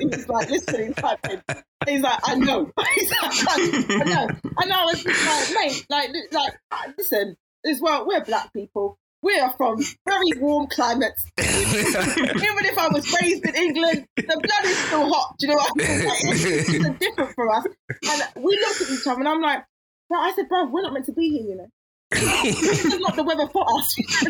[0.00, 1.40] he's like listening, typing.
[1.86, 2.72] He's like, I know.
[2.96, 4.28] He's like, I know.
[4.58, 6.54] And I was like, mate, like, like,
[6.98, 8.98] listen, as well, we're black people.
[9.22, 11.26] We are from very warm climates.
[11.38, 15.34] Even if I was raised in England, the blood is still hot.
[15.38, 16.06] Do you know what I mean?
[16.06, 17.64] Like, it's, it's different for us.
[17.66, 19.64] And we looked at each other, and I'm like,
[20.08, 21.68] bro, I said, bro, we're not meant to be here, you know
[22.10, 23.96] this is not the weather for us.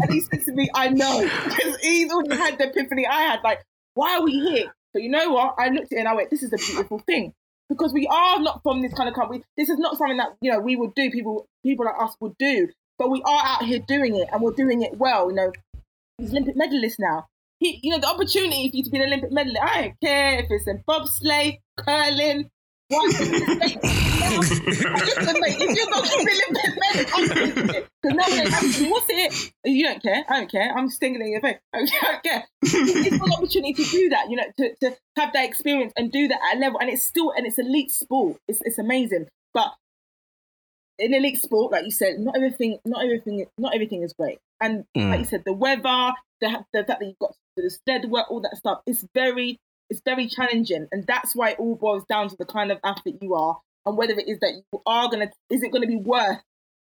[0.00, 1.22] and he said to me, I know.
[1.22, 3.40] Because he's already had the epiphany I had.
[3.42, 3.64] Like,
[3.94, 4.72] why are we here?
[4.92, 5.54] But you know what?
[5.58, 7.32] I looked at it and I went, this is a beautiful thing.
[7.68, 9.44] Because we are not from this kind of country.
[9.56, 12.36] This is not something that, you know, we would do, people people like us would
[12.38, 12.68] do.
[12.98, 15.30] But we are out here doing it and we're doing it well.
[15.30, 15.52] You know,
[16.18, 17.26] he's Olympic medalist now.
[17.60, 20.38] He, you know, the opportunity for you to be an Olympic medalist, I don't care
[20.38, 22.50] if it's in bobsleigh, curling,
[22.88, 23.14] what?
[23.20, 23.36] if
[25.60, 27.86] you're not feeling better, I'm taking it.
[28.04, 29.52] No one asks me, what's it?
[29.64, 30.24] You don't care.
[30.26, 30.72] I don't care.
[30.74, 31.58] I'm stinging in your face.
[31.74, 32.44] I don't care.
[32.62, 36.28] It's an opportunity to do that, you know, to, to have that experience and do
[36.28, 36.78] that at a level.
[36.80, 38.38] And it's still, and it's elite sport.
[38.48, 39.26] It's, it's amazing.
[39.52, 39.74] But
[40.98, 44.38] in elite sport, like you said, not everything, not everything, not everything is great.
[44.60, 45.10] And mm.
[45.10, 48.10] like you said, the weather, the, the fact that you've got to do the stead
[48.10, 49.58] work, all that stuff, is very
[49.90, 53.18] it's very challenging, and that's why it all boils down to the kind of athlete
[53.22, 56.38] you are, and whether it is that you are gonna is it gonna be worth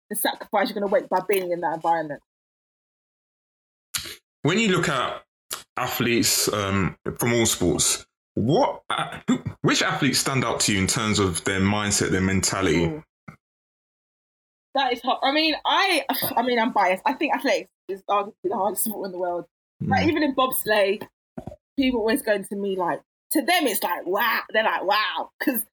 [0.09, 2.21] the sacrifice you're gonna make by being in that environment.
[4.41, 5.23] When you look at
[5.77, 8.83] athletes um, from all sports, what
[9.61, 12.85] which athletes stand out to you in terms of their mindset, their mentality?
[12.85, 13.03] Ooh.
[14.77, 15.17] That is hard.
[15.23, 16.05] I mean, I
[16.37, 17.01] I mean, I'm biased.
[17.05, 19.45] I think athletics is arguably the hardest sport in the world.
[19.83, 19.89] Mm.
[19.89, 21.01] Like even in bobsleigh,
[21.77, 23.01] people always going to me like,
[23.31, 24.41] to them it's like wow.
[24.53, 25.63] They're like wow because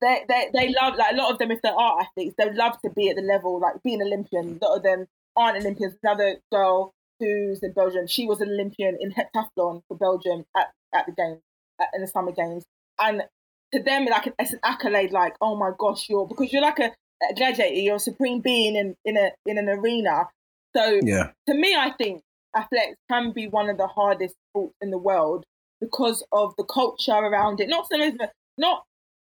[0.00, 2.80] they they they love like a lot of them if they are athletes they love
[2.82, 4.60] to be at the level like being Olympian.
[4.62, 5.06] A lot of them
[5.36, 5.94] aren't Olympians.
[6.04, 11.06] Another girl who's in Belgium, she was an Olympian in heptathlon for Belgium at, at
[11.06, 11.40] the games
[11.80, 12.64] at, in the summer games,
[13.00, 13.24] and
[13.72, 16.84] to them like it's an accolade like oh my gosh you're because you're like a,
[16.84, 16.92] a
[17.36, 20.28] gladiator you're a supreme being in in a in an arena.
[20.76, 21.30] So yeah.
[21.48, 22.22] to me I think
[22.56, 25.44] athletics can be one of the hardest sports in the world
[25.80, 27.68] because of the culture around it.
[27.68, 28.14] Not so much,
[28.58, 28.84] not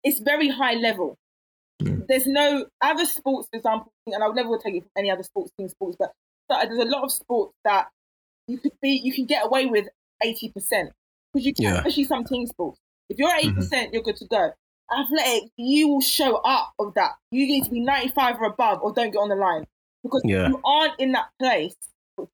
[0.04, 1.16] it's very high level.
[1.82, 2.06] Mm.
[2.08, 5.22] There's no other sports, for example, and I would never take it from any other
[5.22, 6.12] sports, team sports, but,
[6.48, 7.88] but there's a lot of sports that
[8.48, 9.88] you could be, you can get away with
[10.22, 10.90] eighty percent
[11.32, 11.76] because you can, yeah.
[11.76, 12.78] especially some team sports.
[13.08, 13.94] If you're 80 percent, mm-hmm.
[13.94, 14.52] you're good to go.
[14.98, 17.12] Athletics, you will show up of that.
[17.30, 19.66] You need to be ninety five or above, or don't get on the line
[20.02, 20.48] because yeah.
[20.48, 21.76] you aren't in that place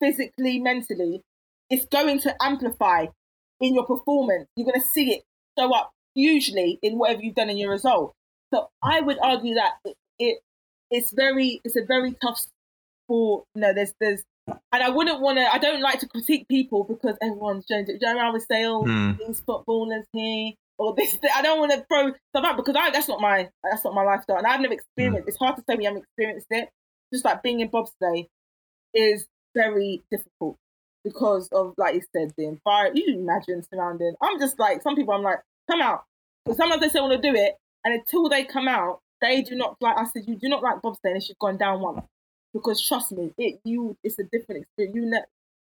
[0.01, 1.23] physically, mentally,
[1.71, 3.07] it's going to amplify
[3.61, 4.49] in your performance.
[4.57, 5.23] You're going to see it
[5.59, 8.15] show up hugely in whatever you've done in your result.
[8.53, 10.39] So I would argue that it, it
[10.91, 12.41] it's very it's a very tough
[13.05, 13.45] sport.
[13.55, 15.45] You know, there's there's and I wouldn't want to.
[15.45, 17.89] I don't like to critique people because everyone's it.
[17.89, 19.13] You know, I would say, "Oh, hmm.
[19.19, 23.09] these footballers here." Or this, I don't want to throw stuff out because I, that's
[23.09, 25.27] not my that's not my lifestyle, and I've never experienced.
[25.27, 25.29] Mm.
[25.29, 26.71] It's hard to say we haven't experienced it.
[27.13, 28.29] Just like being in bobsleigh
[28.95, 30.57] is very difficult
[31.05, 32.97] because of, like you said, the environment.
[32.97, 34.15] You imagine surrounding.
[34.21, 35.41] I'm just like, some people I'm like,
[35.71, 36.05] come out.
[36.45, 39.55] But sometimes they say want to do it, and until they come out, they do
[39.57, 39.97] not like.
[39.97, 42.03] I said, you do not like bobsleigh, and you've gone down one.
[42.55, 44.97] Because trust me, it you it's a different experience.
[44.97, 45.25] You ne-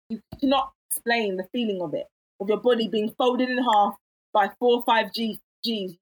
[0.09, 2.07] you cannot explain the feeling of it,
[2.39, 3.95] of your body being folded in half
[4.33, 5.95] by four or five G G's.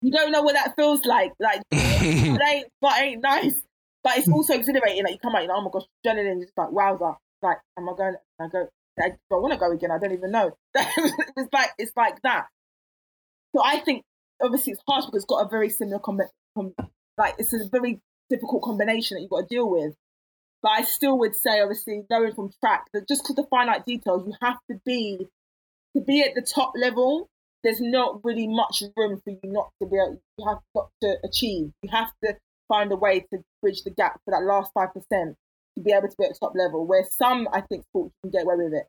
[0.00, 1.32] You don't know what that feels like.
[1.40, 3.62] Like it ain't, but ain't nice.
[4.04, 5.04] But it's also exhilarating.
[5.04, 7.16] Like you come out, you're like, oh my gosh, adrenaline, just like wowza.
[7.42, 8.14] Like, am I going?
[8.40, 8.68] I go.
[9.00, 9.90] I don't want to go again.
[9.90, 10.56] I don't even know.
[10.74, 12.46] it's like it's like that.
[13.54, 14.04] So I think
[14.42, 16.20] obviously it's harsh because it's got a very similar com-
[16.56, 16.74] com-
[17.16, 19.94] like it's a very difficult combination that you've got to deal with.
[20.62, 24.26] But I still would say, obviously, knowing from track that just because the finite details,
[24.26, 25.28] you have to be
[25.96, 27.28] to be at the top level.
[27.64, 30.20] There's not really much room for you not to be able.
[30.38, 31.72] You have got to achieve.
[31.82, 32.36] You have to
[32.68, 35.36] find a way to bridge the gap for that last five percent
[35.76, 36.86] to be able to be at top level.
[36.86, 38.86] Where some, I think, sports can get away with it.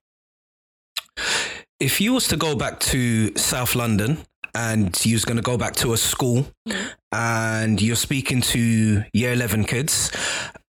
[1.79, 4.19] If you was to go back to South London
[4.53, 6.87] and you was going to go back to a school mm-hmm.
[7.11, 10.11] and you're speaking to year 11 kids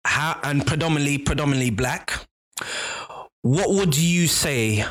[0.06, 2.14] how, and predominantly predominantly black
[3.42, 4.84] what would you say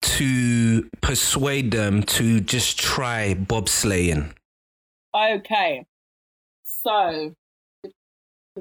[0.00, 4.32] to persuade them to just try bobsleighing
[5.14, 5.84] okay
[6.64, 7.34] so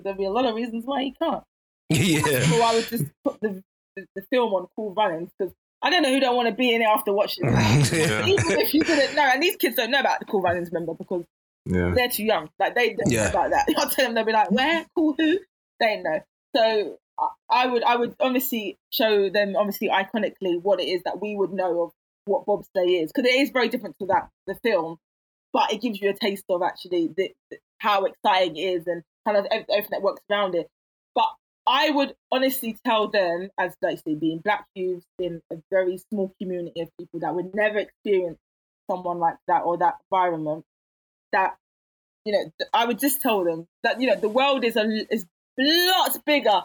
[0.04, 1.44] there'll be a lot of reasons why he can't.
[1.90, 2.22] Yeah.
[2.44, 3.64] So I would just put the
[3.96, 6.74] the, the film on Cool Runnings because I don't know who don't want to be
[6.74, 7.52] in it after watching it.
[7.94, 8.26] Yeah.
[8.26, 10.94] Even if you didn't know, and these kids don't know about the Cool Runnings member
[10.94, 11.24] because
[11.66, 11.94] Yeah.
[11.96, 12.50] they're too young.
[12.60, 13.24] Like they don't Yeah.
[13.24, 13.66] know about that.
[13.78, 14.86] I'll tell them they'll be like, "Where?
[14.96, 15.40] Cool who?"
[15.80, 16.20] They don't know.
[16.56, 16.98] So
[17.50, 21.52] I- would I would obviously show them obviously iconically what it is that we would
[21.52, 21.92] know of
[22.26, 24.98] what bobsleigh is because it is very different to that the film,
[25.54, 29.04] but it gives you a taste of actually the, the, how exciting it is and
[29.26, 30.68] kind of everything that works around it.
[31.16, 31.30] But
[31.66, 36.34] I would honestly tell them, as they say, being black youths in a very small
[36.40, 38.38] community of people that would never experience
[38.90, 40.66] someone like that or that environment,
[41.32, 41.56] that
[42.26, 45.26] you know, I would just tell them that you know the world is a is
[45.58, 46.62] lots bigger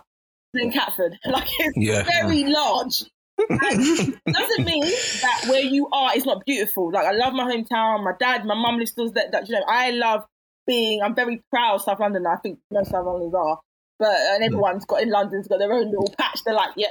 [0.55, 1.19] than Catford.
[1.27, 2.03] Like it's Yeah.
[2.05, 3.05] very large.
[3.39, 4.85] Doesn't mean
[5.23, 6.91] that where you are is not beautiful.
[6.93, 8.05] Like I love my hometown.
[8.05, 9.29] My dad, my mum lives still there.
[9.33, 10.25] That you know, I love
[10.67, 11.01] being.
[11.03, 12.27] I'm very proud of South London.
[12.27, 13.59] I think most South Londoners are.
[13.99, 16.41] But uh, and everyone's got in London's got their own little patch.
[16.45, 16.91] They're like, yeah,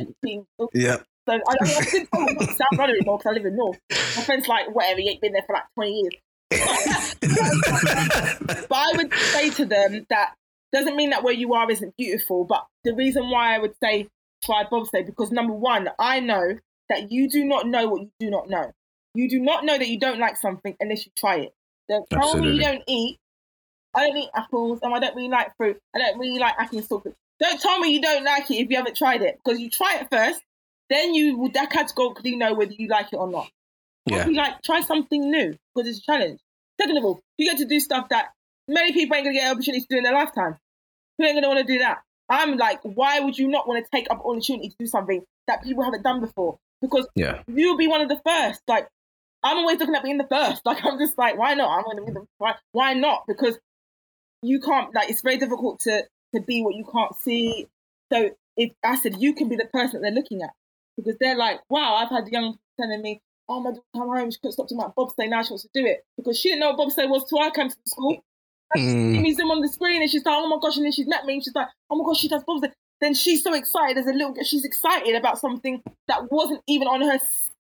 [0.73, 0.97] Yeah.
[1.27, 1.47] so I don't.
[1.47, 3.79] I didn't tell them not South London anymore because I live in North.
[3.89, 6.13] My friend's like, whatever, you ain't been there for like 20 years.
[7.21, 10.33] But I would say to them that
[10.73, 12.45] doesn't mean that where you are isn't beautiful.
[12.45, 14.07] But the reason why I would say
[14.43, 16.57] try bobsleigh because number one, I know
[16.89, 18.71] that you do not know what you do not know.
[19.13, 21.53] You do not know that you don't like something unless you try it.
[21.89, 23.17] Don't tell me you don't eat.
[23.93, 25.77] I don't eat apples, and I don't really like fruit.
[25.93, 27.13] I don't really like acting salted.
[27.41, 29.97] Don't tell me you don't like it if you haven't tried it because you try
[29.99, 30.41] it first.
[30.89, 33.49] Then you will that categorically know whether you like it or not.
[34.05, 34.27] Yeah.
[34.27, 36.39] You like try something new because it's a challenge.
[36.79, 38.29] Second of all, you get to do stuff that
[38.71, 40.57] many people ain't gonna get an opportunity to do in their lifetime.
[41.17, 41.99] Who ain't gonna want to do that?
[42.29, 45.21] I'm like, why would you not want to take up an opportunity to do something
[45.47, 46.59] that people haven't done before?
[46.81, 47.43] Because Yeah.
[47.47, 48.61] you'll be one of the first.
[48.67, 48.87] Like,
[49.43, 50.61] I'm always looking at being the first.
[50.65, 51.77] Like, I'm just like, why not?
[51.77, 53.25] I'm gonna be the why, why not?
[53.27, 53.59] Because
[54.41, 56.03] you can't like it's very difficult to
[56.33, 57.67] to be what you can't see.
[58.11, 60.51] So if I said you can be the person that they're looking at
[60.97, 64.31] because they're like, wow, I've had young people telling me, oh my daughter come home,
[64.31, 66.61] she couldn't stop talking about bobsleigh, now she wants to do it because she didn't
[66.61, 68.23] know what bobsleigh was till I came to the school.
[68.75, 69.15] Mm.
[69.15, 71.25] Jimmy's them on the screen and she's like, oh my gosh, and then she's met
[71.25, 72.71] me and she's like, oh my gosh, she does bobsleigh.
[72.99, 76.87] Then she's so excited as a little girl, she's excited about something that wasn't even
[76.87, 77.19] on her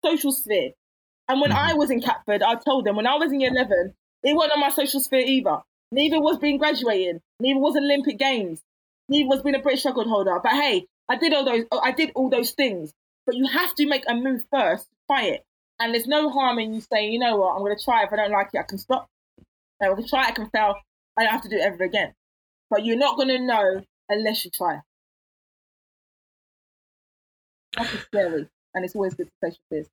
[0.03, 0.71] social sphere.
[1.27, 3.93] And when I was in Catford, I told them when I was in year 11,
[4.23, 5.57] it wasn't on my social sphere either.
[5.91, 8.61] Neither was being graduating, neither was Olympic Games,
[9.09, 10.39] neither was being a British record holder.
[10.41, 11.65] But hey, I did all those.
[11.83, 12.93] I did all those things.
[13.25, 15.45] But you have to make a move first, try it.
[15.79, 18.03] And there's no harm in you saying, you know what, I'm going to try.
[18.03, 19.09] If I don't like it, I can stop.
[19.81, 20.75] No, I can try, I can fail.
[21.17, 22.13] I don't have to do it ever again.
[22.69, 24.81] But you're not going to know unless you try.
[27.77, 29.85] That's scary, and it's always good to face your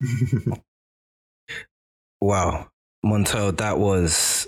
[0.00, 0.58] fears.
[2.20, 2.70] Wow.
[3.04, 4.46] Montell, that was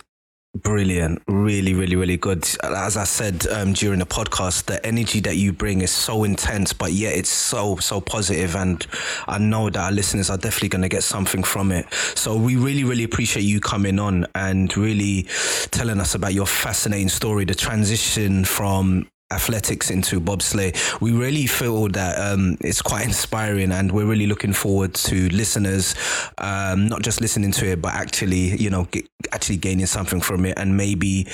[0.54, 1.22] brilliant.
[1.26, 2.48] Really, really, really good.
[2.62, 6.72] As I said um, during the podcast, the energy that you bring is so intense,
[6.72, 8.86] but yet it's so, so positive, And
[9.26, 11.86] I know that our listeners are definitely going to get something from it.
[12.14, 15.26] So we really, really appreciate you coming on and really
[15.70, 21.00] telling us about your fascinating story, the transition from athletics into bobsleigh.
[21.00, 25.94] We really feel that um, it's quite inspiring, and we're really looking forward to listeners
[26.38, 28.88] um, not just listening to it, but actually, you know,
[29.32, 31.26] actually gaining something from it, and maybe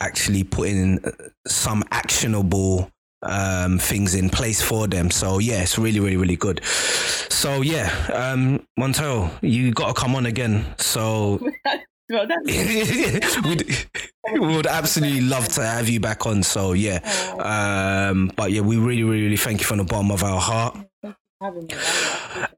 [0.00, 1.10] actually putting uh,
[1.46, 2.90] some actionable
[3.22, 7.90] um things in place for them so yeah it's really really really good so yeah
[8.12, 11.40] um montell you got to come on again so
[12.08, 13.88] well, that's we'd,
[14.32, 16.42] we would absolutely love to have you back on.
[16.42, 16.98] So yeah,
[17.38, 20.76] um, but yeah, we really, really, really thank you from the bottom of our heart.
[21.40, 21.74] having me.
[21.74, 22.48] I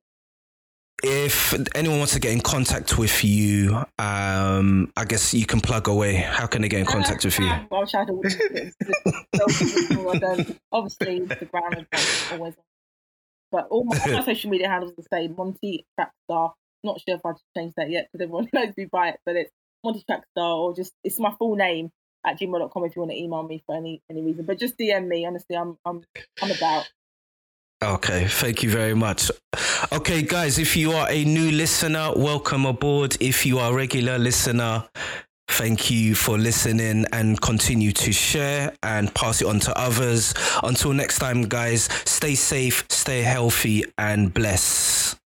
[1.02, 5.88] If anyone wants to get in contact with you, um, I guess you can plug
[5.88, 6.14] away.
[6.14, 7.46] How can they get in contact with you?
[7.46, 8.12] I'll try to
[10.72, 12.54] obviously Instagram is always.
[13.50, 15.34] But all my, all my social media handles are the same.
[15.36, 16.52] Monty Trackstar.
[16.84, 19.50] Not sure if I've changed that yet because everyone knows me by it, but it's
[19.84, 21.90] Monty Trackstar or just it's my full name
[22.26, 24.44] at gmail.com if you want to email me for any any reason.
[24.44, 25.26] But just DM me.
[25.26, 26.02] Honestly, I'm I'm
[26.42, 26.88] I'm about.
[27.82, 29.30] Okay, thank you very much.
[29.92, 33.16] Okay, guys, if you are a new listener, welcome aboard.
[33.20, 34.84] If you are a regular listener,
[35.46, 40.34] thank you for listening and continue to share and pass it on to others.
[40.64, 45.17] Until next time, guys, stay safe, stay healthy, and bless.